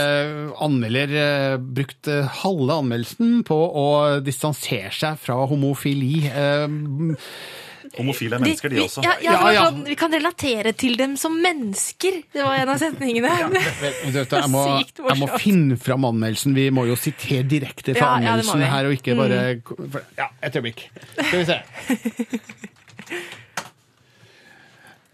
anmelder 0.64 1.14
eh, 1.22 1.56
brukte 1.58 2.18
halve 2.42 2.80
anmeldelsen 2.82 3.40
på 3.48 3.56
å 3.56 3.86
distansere 4.24 4.90
seg 4.94 5.18
fra 5.22 5.38
homofili. 5.50 6.26
eh, 6.28 6.66
Homofile 7.98 8.36
er 8.36 8.42
mennesker, 8.42 8.68
de 8.70 8.82
også. 8.84 9.02
Ja, 9.02 9.14
ja, 9.24 9.32
Ja, 9.32 9.52
ja. 9.54 9.62
Sånn, 9.64 9.78
vi 9.88 9.94
kan 9.98 10.12
relatere 10.12 10.74
til 10.76 10.98
dem 11.00 11.16
som 11.18 11.34
mennesker. 11.42 12.18
Det 12.34 12.44
var 12.44 12.58
en 12.60 12.68
av 12.74 12.78
setningene. 12.78 13.30
Jeg 13.80 14.50
må, 14.52 14.64
jeg 14.84 15.18
må 15.18 15.28
finne 15.40 15.78
fram 15.80 16.04
anmeldelsen. 16.04 16.54
Vi 16.54 16.68
må 16.70 16.84
jo 16.86 16.98
sitere 17.00 17.46
direkte 17.48 17.96
fra 17.96 18.12
anmeldelsen 18.18 18.62
her, 18.68 18.90
og 18.90 18.98
ikke 18.98 19.16
bare 19.18 19.40
Mm. 19.58 19.96
Ja, 20.18 20.28
et 20.42 20.54
øyeblikk. 20.58 20.84
Skal 21.16 21.38
vi 21.40 21.44
se. 21.48 21.58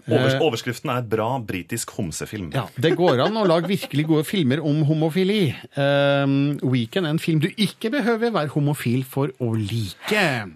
Overs 0.05 0.35
Eh, 0.35 0.41
overskriften 0.45 0.91
er 0.93 1.03
'Bra 1.03 1.39
britisk 1.41 1.91
homsefilm'. 1.97 2.53
Ja, 2.53 2.67
Det 2.77 2.95
går 2.97 3.25
an 3.25 3.37
å 3.41 3.47
lage 3.47 3.69
virkelig 3.69 4.07
gode 4.07 4.25
filmer 4.25 4.61
om 4.61 4.85
homofili. 4.85 5.55
Um, 5.77 6.59
Weekend 6.63 7.07
er 7.07 7.11
en 7.11 7.19
film 7.19 7.41
du 7.41 7.49
ikke 7.57 7.91
behøver 7.91 8.31
være 8.31 8.53
homofil 8.53 9.05
for 9.05 9.29
å 9.41 9.55
like. 9.57 10.51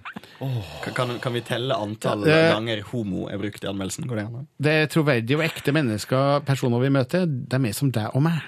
Kan, 0.84 0.94
kan, 0.94 1.18
kan 1.18 1.32
vi 1.32 1.40
telle 1.40 1.74
antall 1.74 2.28
Eh, 2.28 2.52
ganger 2.52 2.82
homo 2.92 3.28
er 3.28 3.38
brukt 3.38 3.64
i 3.64 3.66
anmeldelsen? 3.66 4.06
Går 4.06 4.16
det 4.16 4.26
an? 4.26 4.46
Det 4.60 4.72
er 4.72 4.86
troverdige 4.86 5.38
og 5.38 5.44
ekte 5.44 5.72
mennesker, 5.72 6.44
personer 6.44 6.80
vi 6.80 6.88
møter, 6.90 7.24
de 7.26 7.56
er 7.68 7.72
som 7.72 7.90
deg 7.90 8.10
og 8.14 8.22
meg. 8.22 8.42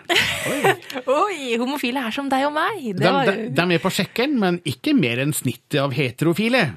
Oi, 1.07 1.57
homofile 1.57 2.05
er 2.07 2.11
som 2.11 2.29
deg 2.29 2.45
og 2.45 2.53
meg. 2.53 2.97
De, 2.97 3.05
de, 3.05 3.51
de 3.57 3.75
er 3.75 3.79
på 3.79 3.91
sjekken, 3.91 4.39
men 4.39 4.61
ikke 4.69 4.95
mer 4.95 5.19
enn 5.19 5.33
snittet 5.33 5.81
av 5.81 5.93
heterofile. 5.97 6.75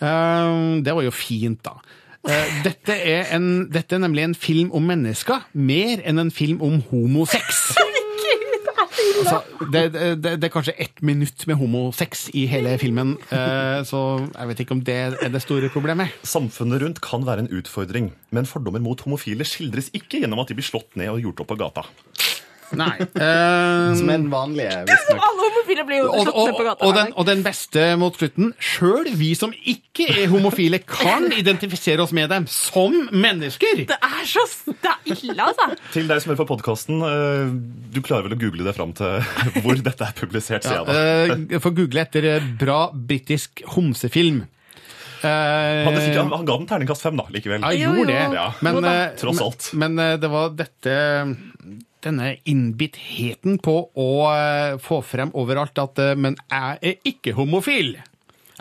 Um, 0.00 0.82
det 0.82 0.94
var 0.94 1.04
jo 1.04 1.12
fint, 1.14 1.60
da. 1.62 1.76
Eh, 2.22 2.58
dette, 2.62 2.94
er 2.94 3.32
en, 3.34 3.46
dette 3.74 3.96
er 3.96 4.02
nemlig 4.04 4.22
en 4.28 4.36
film 4.38 4.68
om 4.76 4.84
mennesker, 4.86 5.42
mer 5.58 6.02
enn 6.06 6.22
en 6.22 6.30
film 6.30 6.62
om 6.62 6.78
homosex. 6.92 7.64
Altså, 9.22 9.38
det, 9.72 9.80
det, 9.94 10.20
det, 10.40 10.46
er 10.46 10.52
kanskje 10.52 10.74
ett 10.82 11.00
minutt 11.04 11.44
med 11.46 11.56
homosex 11.60 12.24
i 12.38 12.44
hele 12.50 12.74
filmen, 12.80 13.14
eh, 13.34 13.80
så 13.86 14.00
jeg 14.24 14.50
vet 14.50 14.62
ikke 14.64 14.74
om 14.76 14.82
det 14.86 14.96
er 14.98 15.32
det 15.32 15.42
store 15.42 15.70
problemet. 15.72 16.12
Samfunnet 16.26 16.82
rundt 16.82 17.00
kan 17.04 17.26
være 17.26 17.44
en 17.44 17.50
utfordring, 17.58 18.10
men 18.34 18.48
fordommer 18.50 18.82
mot 18.82 19.00
homofile 19.06 19.46
skildres 19.48 19.92
ikke 19.96 20.22
gjennom 20.22 20.42
at 20.42 20.50
de 20.50 20.58
blir 20.58 20.66
slått 20.66 20.98
ned 20.98 21.12
og 21.12 21.22
gjort 21.22 21.44
opp 21.44 21.52
på 21.54 21.58
gata. 21.62 21.86
Nei. 22.78 22.94
eh, 23.00 23.94
Som 23.98 24.10
er 24.12 24.26
vanlig 24.32 24.66
Som. 24.68 25.18
Alle 25.18 25.46
homofile 25.48 25.84
blir 25.88 26.00
jo 26.02 26.08
og, 26.10 26.22
slått 26.24 26.34
og, 26.36 26.46
ned 26.48 26.56
på 26.58 26.66
gata. 26.68 26.86
og, 26.88 26.94
den, 26.96 27.12
og 27.20 27.28
den 27.28 27.42
beste 27.46 27.86
mot 28.00 28.16
slutten. 28.20 28.52
Sjøl 28.62 29.10
vi 29.18 29.32
som 29.38 29.52
ikke 29.52 30.06
er 30.12 30.30
homofile, 30.32 30.80
kan 30.88 31.28
identifisere 31.36 32.02
oss 32.04 32.14
med 32.16 32.30
dem 32.32 32.46
som 32.50 32.94
mennesker! 33.12 33.84
Det 33.90 33.98
er 33.98 34.24
så 34.28 34.46
det 34.72 34.94
er 34.94 35.12
ille, 35.12 35.42
altså. 35.50 35.68
Til 35.94 36.08
deg 36.10 36.22
som 36.22 36.32
hører 36.32 36.40
på 36.42 36.48
podkasten, 36.54 37.02
du 37.92 38.00
klarer 38.04 38.26
vel 38.28 38.36
å 38.38 38.40
google 38.40 38.64
det 38.66 38.74
fram 38.78 38.94
til 38.96 39.20
hvor 39.62 39.78
dette 39.84 40.08
er 40.08 40.16
publisert, 40.18 40.64
sier 40.66 40.80
jeg 40.80 40.88
da. 40.88 41.44
eh, 41.52 41.60
Få 41.62 41.70
google 41.76 42.02
etter 42.06 42.26
eh, 42.36 42.48
bra 42.58 42.86
britisk 42.94 43.62
homsefilm. 43.76 44.42
Eh, 45.22 45.84
Han, 45.86 45.94
fikk, 45.94 46.16
han, 46.18 46.32
han 46.34 46.46
ga 46.48 46.56
den 46.58 46.66
terningkast 46.70 47.04
fem, 47.06 47.14
da, 47.20 47.28
likevel. 47.30 47.62
Ja, 47.62 47.70
jeg 47.76 47.84
gjorde 47.86 48.08
det. 48.10 48.22
Ja. 48.34 48.46
Men, 48.66 48.80
eh, 48.88 49.04
Tross 49.20 49.42
alt. 49.44 49.68
Men, 49.78 49.94
men 49.94 50.04
eh, 50.14 50.16
det 50.22 50.30
var 50.32 50.50
dette 50.58 50.96
denne 52.04 52.36
innbittheten 52.48 53.58
på 53.62 53.76
å 53.94 54.08
eh, 54.32 54.78
få 54.82 55.00
frem 55.06 55.32
overalt 55.38 55.78
at 55.82 56.00
eh, 56.02 56.14
Men 56.18 56.38
jeg 56.50 56.80
er 56.82 57.12
ikke 57.12 57.36
homofil! 57.38 57.96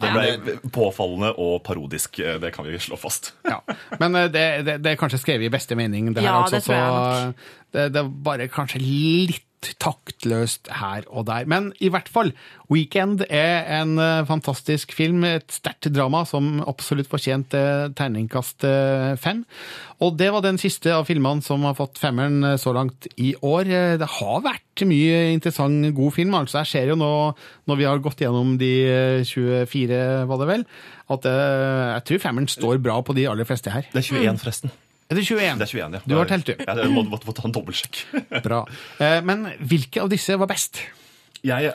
Det 0.01 0.09
ble 0.15 0.55
påfallende 0.73 1.29
og 1.37 1.59
parodisk, 1.65 2.17
eh, 2.23 2.39
det 2.41 2.53
kan 2.55 2.65
vi 2.65 2.79
slå 2.81 2.97
fast. 2.97 3.33
Ja. 3.51 3.59
Men 4.01 4.15
det, 4.33 4.45
det, 4.65 4.77
det 4.81 4.93
er 4.93 4.99
kanskje 4.99 5.19
skrevet 5.21 5.49
i 5.49 5.53
beste 5.53 5.77
mening, 5.77 6.13
det 6.15 6.23
her, 6.23 6.31
Ja, 6.31 6.41
altså. 6.45 6.57
det 6.57 6.63
tror 6.65 6.77
jeg 6.77 6.89
så 6.89 7.71
det, 7.71 7.87
det 7.93 8.01
er 8.01 8.11
bare 8.25 8.47
kanskje 8.51 8.81
litt 8.83 9.45
taktløst 9.82 10.70
her 10.74 11.05
og 11.09 11.28
der. 11.30 11.45
Men 11.49 11.72
i 11.80 11.89
hvert 11.93 12.09
fall, 12.09 12.34
Weekend 12.72 13.24
er 13.28 13.68
en 13.82 13.97
eh, 13.99 14.26
fantastisk 14.28 14.93
film, 14.95 15.24
et 15.28 15.51
sterkt 15.51 15.89
drama 15.93 16.24
som 16.28 16.62
absolutt 16.68 17.09
fortjente 17.12 17.62
terningkast 17.97 18.66
eh, 18.68 19.14
fem. 19.22 19.43
Og 20.01 20.18
det 20.18 20.32
var 20.34 20.43
den 20.45 20.57
siste 20.62 20.93
av 20.95 21.05
filmene 21.09 21.45
som 21.45 21.66
har 21.68 21.78
fått 21.78 22.01
femmeren 22.01 22.53
eh, 22.53 22.59
så 22.62 22.74
langt 22.76 23.09
i 23.22 23.34
år. 23.38 23.70
Det 24.01 24.12
har 24.18 24.45
vært 24.45 24.86
mye 24.88 25.24
interessant, 25.36 25.91
god 25.97 26.16
film. 26.18 26.38
altså. 26.38 26.62
Jeg 26.62 26.74
ser 26.74 26.93
jo 26.93 26.99
nå, 26.99 27.12
når 27.70 27.82
vi 27.82 27.89
har 27.89 28.03
gått 28.03 28.24
gjennom 28.24 28.55
de 28.62 28.72
eh, 28.89 29.26
24, 29.28 30.01
var 30.30 30.41
det 30.41 30.53
vel, 30.55 30.70
at 31.12 31.28
jeg 31.28 32.03
tror 32.07 32.24
femmeren 32.24 32.47
står 32.49 32.80
bra 32.82 33.01
på 33.03 33.14
de 33.18 33.28
aller 33.28 33.47
fleste 33.47 33.74
her. 33.74 33.89
Det 33.91 33.99
er 33.99 34.07
21, 34.16 34.39
forresten. 34.39 34.74
Er 35.12 35.18
det 35.20 35.26
21? 35.28 35.59
Det 35.59 35.66
er 35.68 35.72
21, 35.76 35.95
ja. 35.97 36.01
Du 36.07 36.16
har 36.16 36.30
telt, 36.30 36.47
du. 36.47 36.53
Ja, 36.64 36.76
Jeg 36.80 36.91
må, 36.93 37.03
må, 37.03 37.20
må 37.28 37.34
ta 37.36 37.43
en 37.49 37.55
dobbeltsjekk. 37.55 37.97
Bra. 38.47 38.62
Eh, 39.03 39.20
Men 39.28 39.43
hvilke 39.59 40.05
av 40.05 40.12
disse 40.14 40.38
var 40.39 40.47
best? 40.51 40.80
Jeg, 41.43 41.72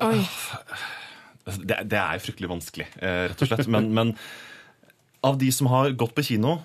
det, 1.66 1.78
det 1.90 1.98
er 2.00 2.22
fryktelig 2.22 2.48
vanskelig, 2.50 2.86
eh, 3.02 3.26
rett 3.32 3.42
og 3.44 3.50
slett. 3.50 3.68
Men, 3.72 3.90
men 3.94 4.12
av 5.26 5.36
de 5.40 5.50
som 5.52 5.68
har 5.72 5.90
gått 5.98 6.14
på 6.16 6.24
kino 6.26 6.56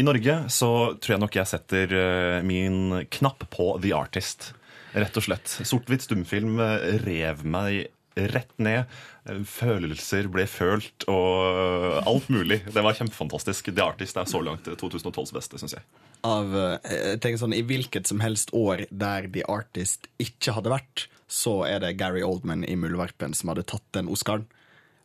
i 0.00 0.04
Norge, 0.06 0.36
så 0.52 0.70
tror 1.00 1.14
jeg 1.16 1.22
nok 1.24 1.38
jeg 1.40 1.50
setter 1.50 1.94
eh, 1.96 2.40
min 2.46 3.00
knapp 3.16 3.46
på 3.54 3.72
The 3.82 3.94
Artist. 3.96 4.52
Rett 4.92 5.16
og 5.16 5.22
slett. 5.22 5.46
Sort-hvitt 5.62 6.02
stumfilm 6.02 6.58
rev 7.06 7.44
meg 7.46 7.84
rett 8.16 8.52
ned. 8.58 8.84
Eh, 9.28 9.40
Følelser 9.46 10.28
ble 10.32 10.46
følt, 10.50 11.06
og 11.10 12.00
alt 12.08 12.28
mulig. 12.32 12.60
Det 12.72 12.82
var 12.84 12.96
kjempefantastisk. 12.98 13.72
The 13.74 13.84
Artist 13.84 14.16
er 14.20 14.28
så 14.30 14.42
langt 14.44 14.66
2012s 14.66 15.34
beste, 15.36 15.60
syns 15.62 15.76
jeg. 15.78 15.86
Av, 16.26 16.50
eh, 16.56 16.92
jeg 17.14 17.20
tenker 17.24 17.40
sånn, 17.40 17.56
I 17.56 17.62
hvilket 17.64 18.06
som 18.10 18.20
helst 18.20 18.52
år 18.56 18.86
der 18.90 19.28
The 19.32 19.44
Artist 19.48 20.08
ikke 20.20 20.56
hadde 20.56 20.72
vært, 20.74 21.06
så 21.30 21.60
er 21.68 21.78
det 21.84 21.96
Gary 22.00 22.22
Oldman 22.26 22.64
i 22.66 22.74
Muldvarpen 22.76 23.34
som 23.38 23.52
hadde 23.52 23.64
tatt 23.70 23.86
den 23.96 24.10
Oscaren. 24.10 24.46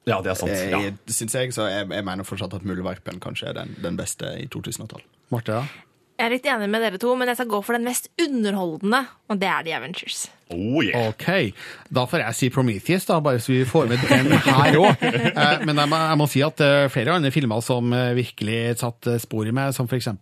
Ja, 0.05 0.19
det 0.21 0.33
er 0.33 0.37
sant. 0.37 0.53
Ja. 0.53 0.79
Eh, 0.85 0.93
Syns 1.09 1.33
jeg, 1.33 1.53
så 1.55 1.69
jeg, 1.69 1.87
jeg 1.89 2.05
mener 2.05 2.27
fortsatt 2.27 2.53
at 2.53 2.65
Muldvarpen 2.67 3.21
kanskje 3.23 3.49
er 3.49 3.59
den, 3.61 3.75
den 3.81 3.97
beste 3.97 4.35
i 4.41 4.47
2012. 4.53 5.01
Marte, 5.33 5.61
da? 5.61 5.85
Jeg 6.15 6.29
er 6.29 6.31
litt 6.31 6.45
enig 6.47 6.69
med 6.71 6.79
dere 6.79 6.99
to, 7.01 7.11
men 7.19 7.27
jeg 7.27 7.35
skal 7.41 7.49
gå 7.51 7.59
for 7.65 7.75
den 7.75 7.83
mest 7.83 8.07
underholdende, 8.23 9.01
og 9.27 9.39
det 9.41 9.49
er 9.51 9.65
The 9.67 9.73
Avengers. 9.75 10.21
Oh, 10.53 10.79
yeah. 10.79 11.09
Ok, 11.09 11.57
da 11.91 12.05
får 12.07 12.21
jeg 12.21 12.37
si 12.37 12.49
Prometheus, 12.53 13.07
da, 13.09 13.17
bare 13.23 13.41
så 13.43 13.51
vi 13.51 13.65
får 13.67 13.89
med 13.91 14.05
den 14.07 14.31
her 14.45 14.77
òg. 14.79 15.03
Men 15.67 15.81
jeg 15.81 15.91
må, 15.91 15.99
jeg 15.99 16.21
må 16.21 16.29
si 16.31 16.45
at 16.45 16.63
eh, 16.63 16.85
flere 16.93 17.17
andre 17.17 17.33
filmer 17.35 17.65
som 17.65 17.91
eh, 17.97 18.13
virkelig 18.15 18.77
satte 18.79 19.17
spor 19.19 19.49
i 19.49 19.55
meg, 19.55 19.75
som 19.75 19.89
f.eks. 19.91 20.13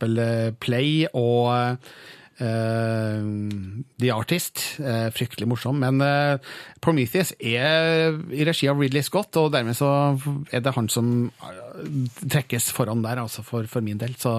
Play 0.64 1.06
og 1.14 1.78
Uh, 2.42 3.22
The 4.02 4.10
Artist, 4.10 4.80
Uh, 4.82 5.10
fryktelig 5.14 5.46
morsom. 5.48 5.78
Men 5.80 6.02
uh, 6.02 6.42
Prometheus 6.82 7.34
er 7.38 8.18
i 8.34 8.46
regi 8.48 8.68
av 8.72 8.82
Ridley 8.82 9.06
Scott, 9.06 9.38
og 9.38 9.52
dermed 9.54 9.78
så 9.78 10.18
er 10.52 10.64
det 10.66 10.74
han 10.76 10.90
som 10.92 11.30
eh, 11.30 11.94
trekkes 12.26 12.72
foran 12.74 13.06
der, 13.06 13.22
altså 13.22 13.46
for, 13.46 13.70
for 13.70 13.86
min 13.86 14.02
del. 14.02 14.18
Så 14.20 14.34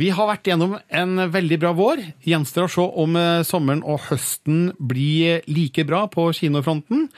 vi 0.00 0.08
har 0.16 0.30
vært 0.30 0.48
gjennom 0.48 0.78
en 0.80 1.26
veldig 1.30 1.58
bra 1.60 1.74
vår. 1.76 2.02
Gjenstår 2.24 2.66
å 2.66 2.72
se 2.72 2.88
om 3.04 3.20
eh, 3.20 3.44
sommeren 3.46 3.84
og 3.84 4.02
høsten 4.08 4.70
blir 4.80 5.44
like 5.50 5.84
bra 5.88 6.06
på 6.12 6.30
kinofronten. 6.40 7.08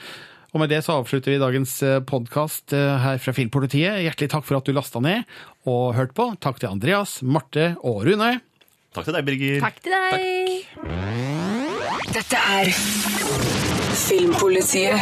Og 0.53 0.61
med 0.61 0.69
det 0.69 0.83
så 0.85 0.99
avslutter 0.99 1.33
vi 1.33 1.41
dagens 1.41 1.79
podkast 2.05 2.75
her 2.77 3.17
fra 3.17 3.33
Filmpolitiet. 3.33 4.03
Hjertelig 4.05 4.29
takk 4.29 4.45
for 4.45 4.59
at 4.59 4.67
du 4.69 4.75
lasta 4.77 5.01
ned 5.01 5.25
og 5.65 5.95
hørte 5.97 6.13
på. 6.13 6.27
Takk 6.45 6.61
til 6.61 6.69
Andreas, 6.69 7.23
Marte 7.25 7.71
og 7.81 8.03
Rune. 8.05 8.35
Takk 8.93 9.07
til 9.07 9.15
deg, 9.17 9.25
Birger. 9.25 9.63
Takk 9.63 9.79
til 9.81 9.93
deg. 9.97 10.13
Dette 12.13 12.37
er 12.59 12.69
Filmpolitiet 14.03 14.93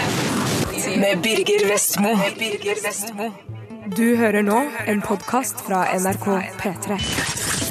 med 1.02 1.20
Birger 1.24 1.68
Vestmo. 1.68 2.16
Birger 2.40 2.80
Vestmo. 2.86 3.32
Du 3.96 4.16
hører 4.16 4.42
nå 4.48 4.62
en 4.88 5.04
podkast 5.04 5.66
fra 5.68 5.84
NRK 6.00 6.28
P3. 6.62 7.71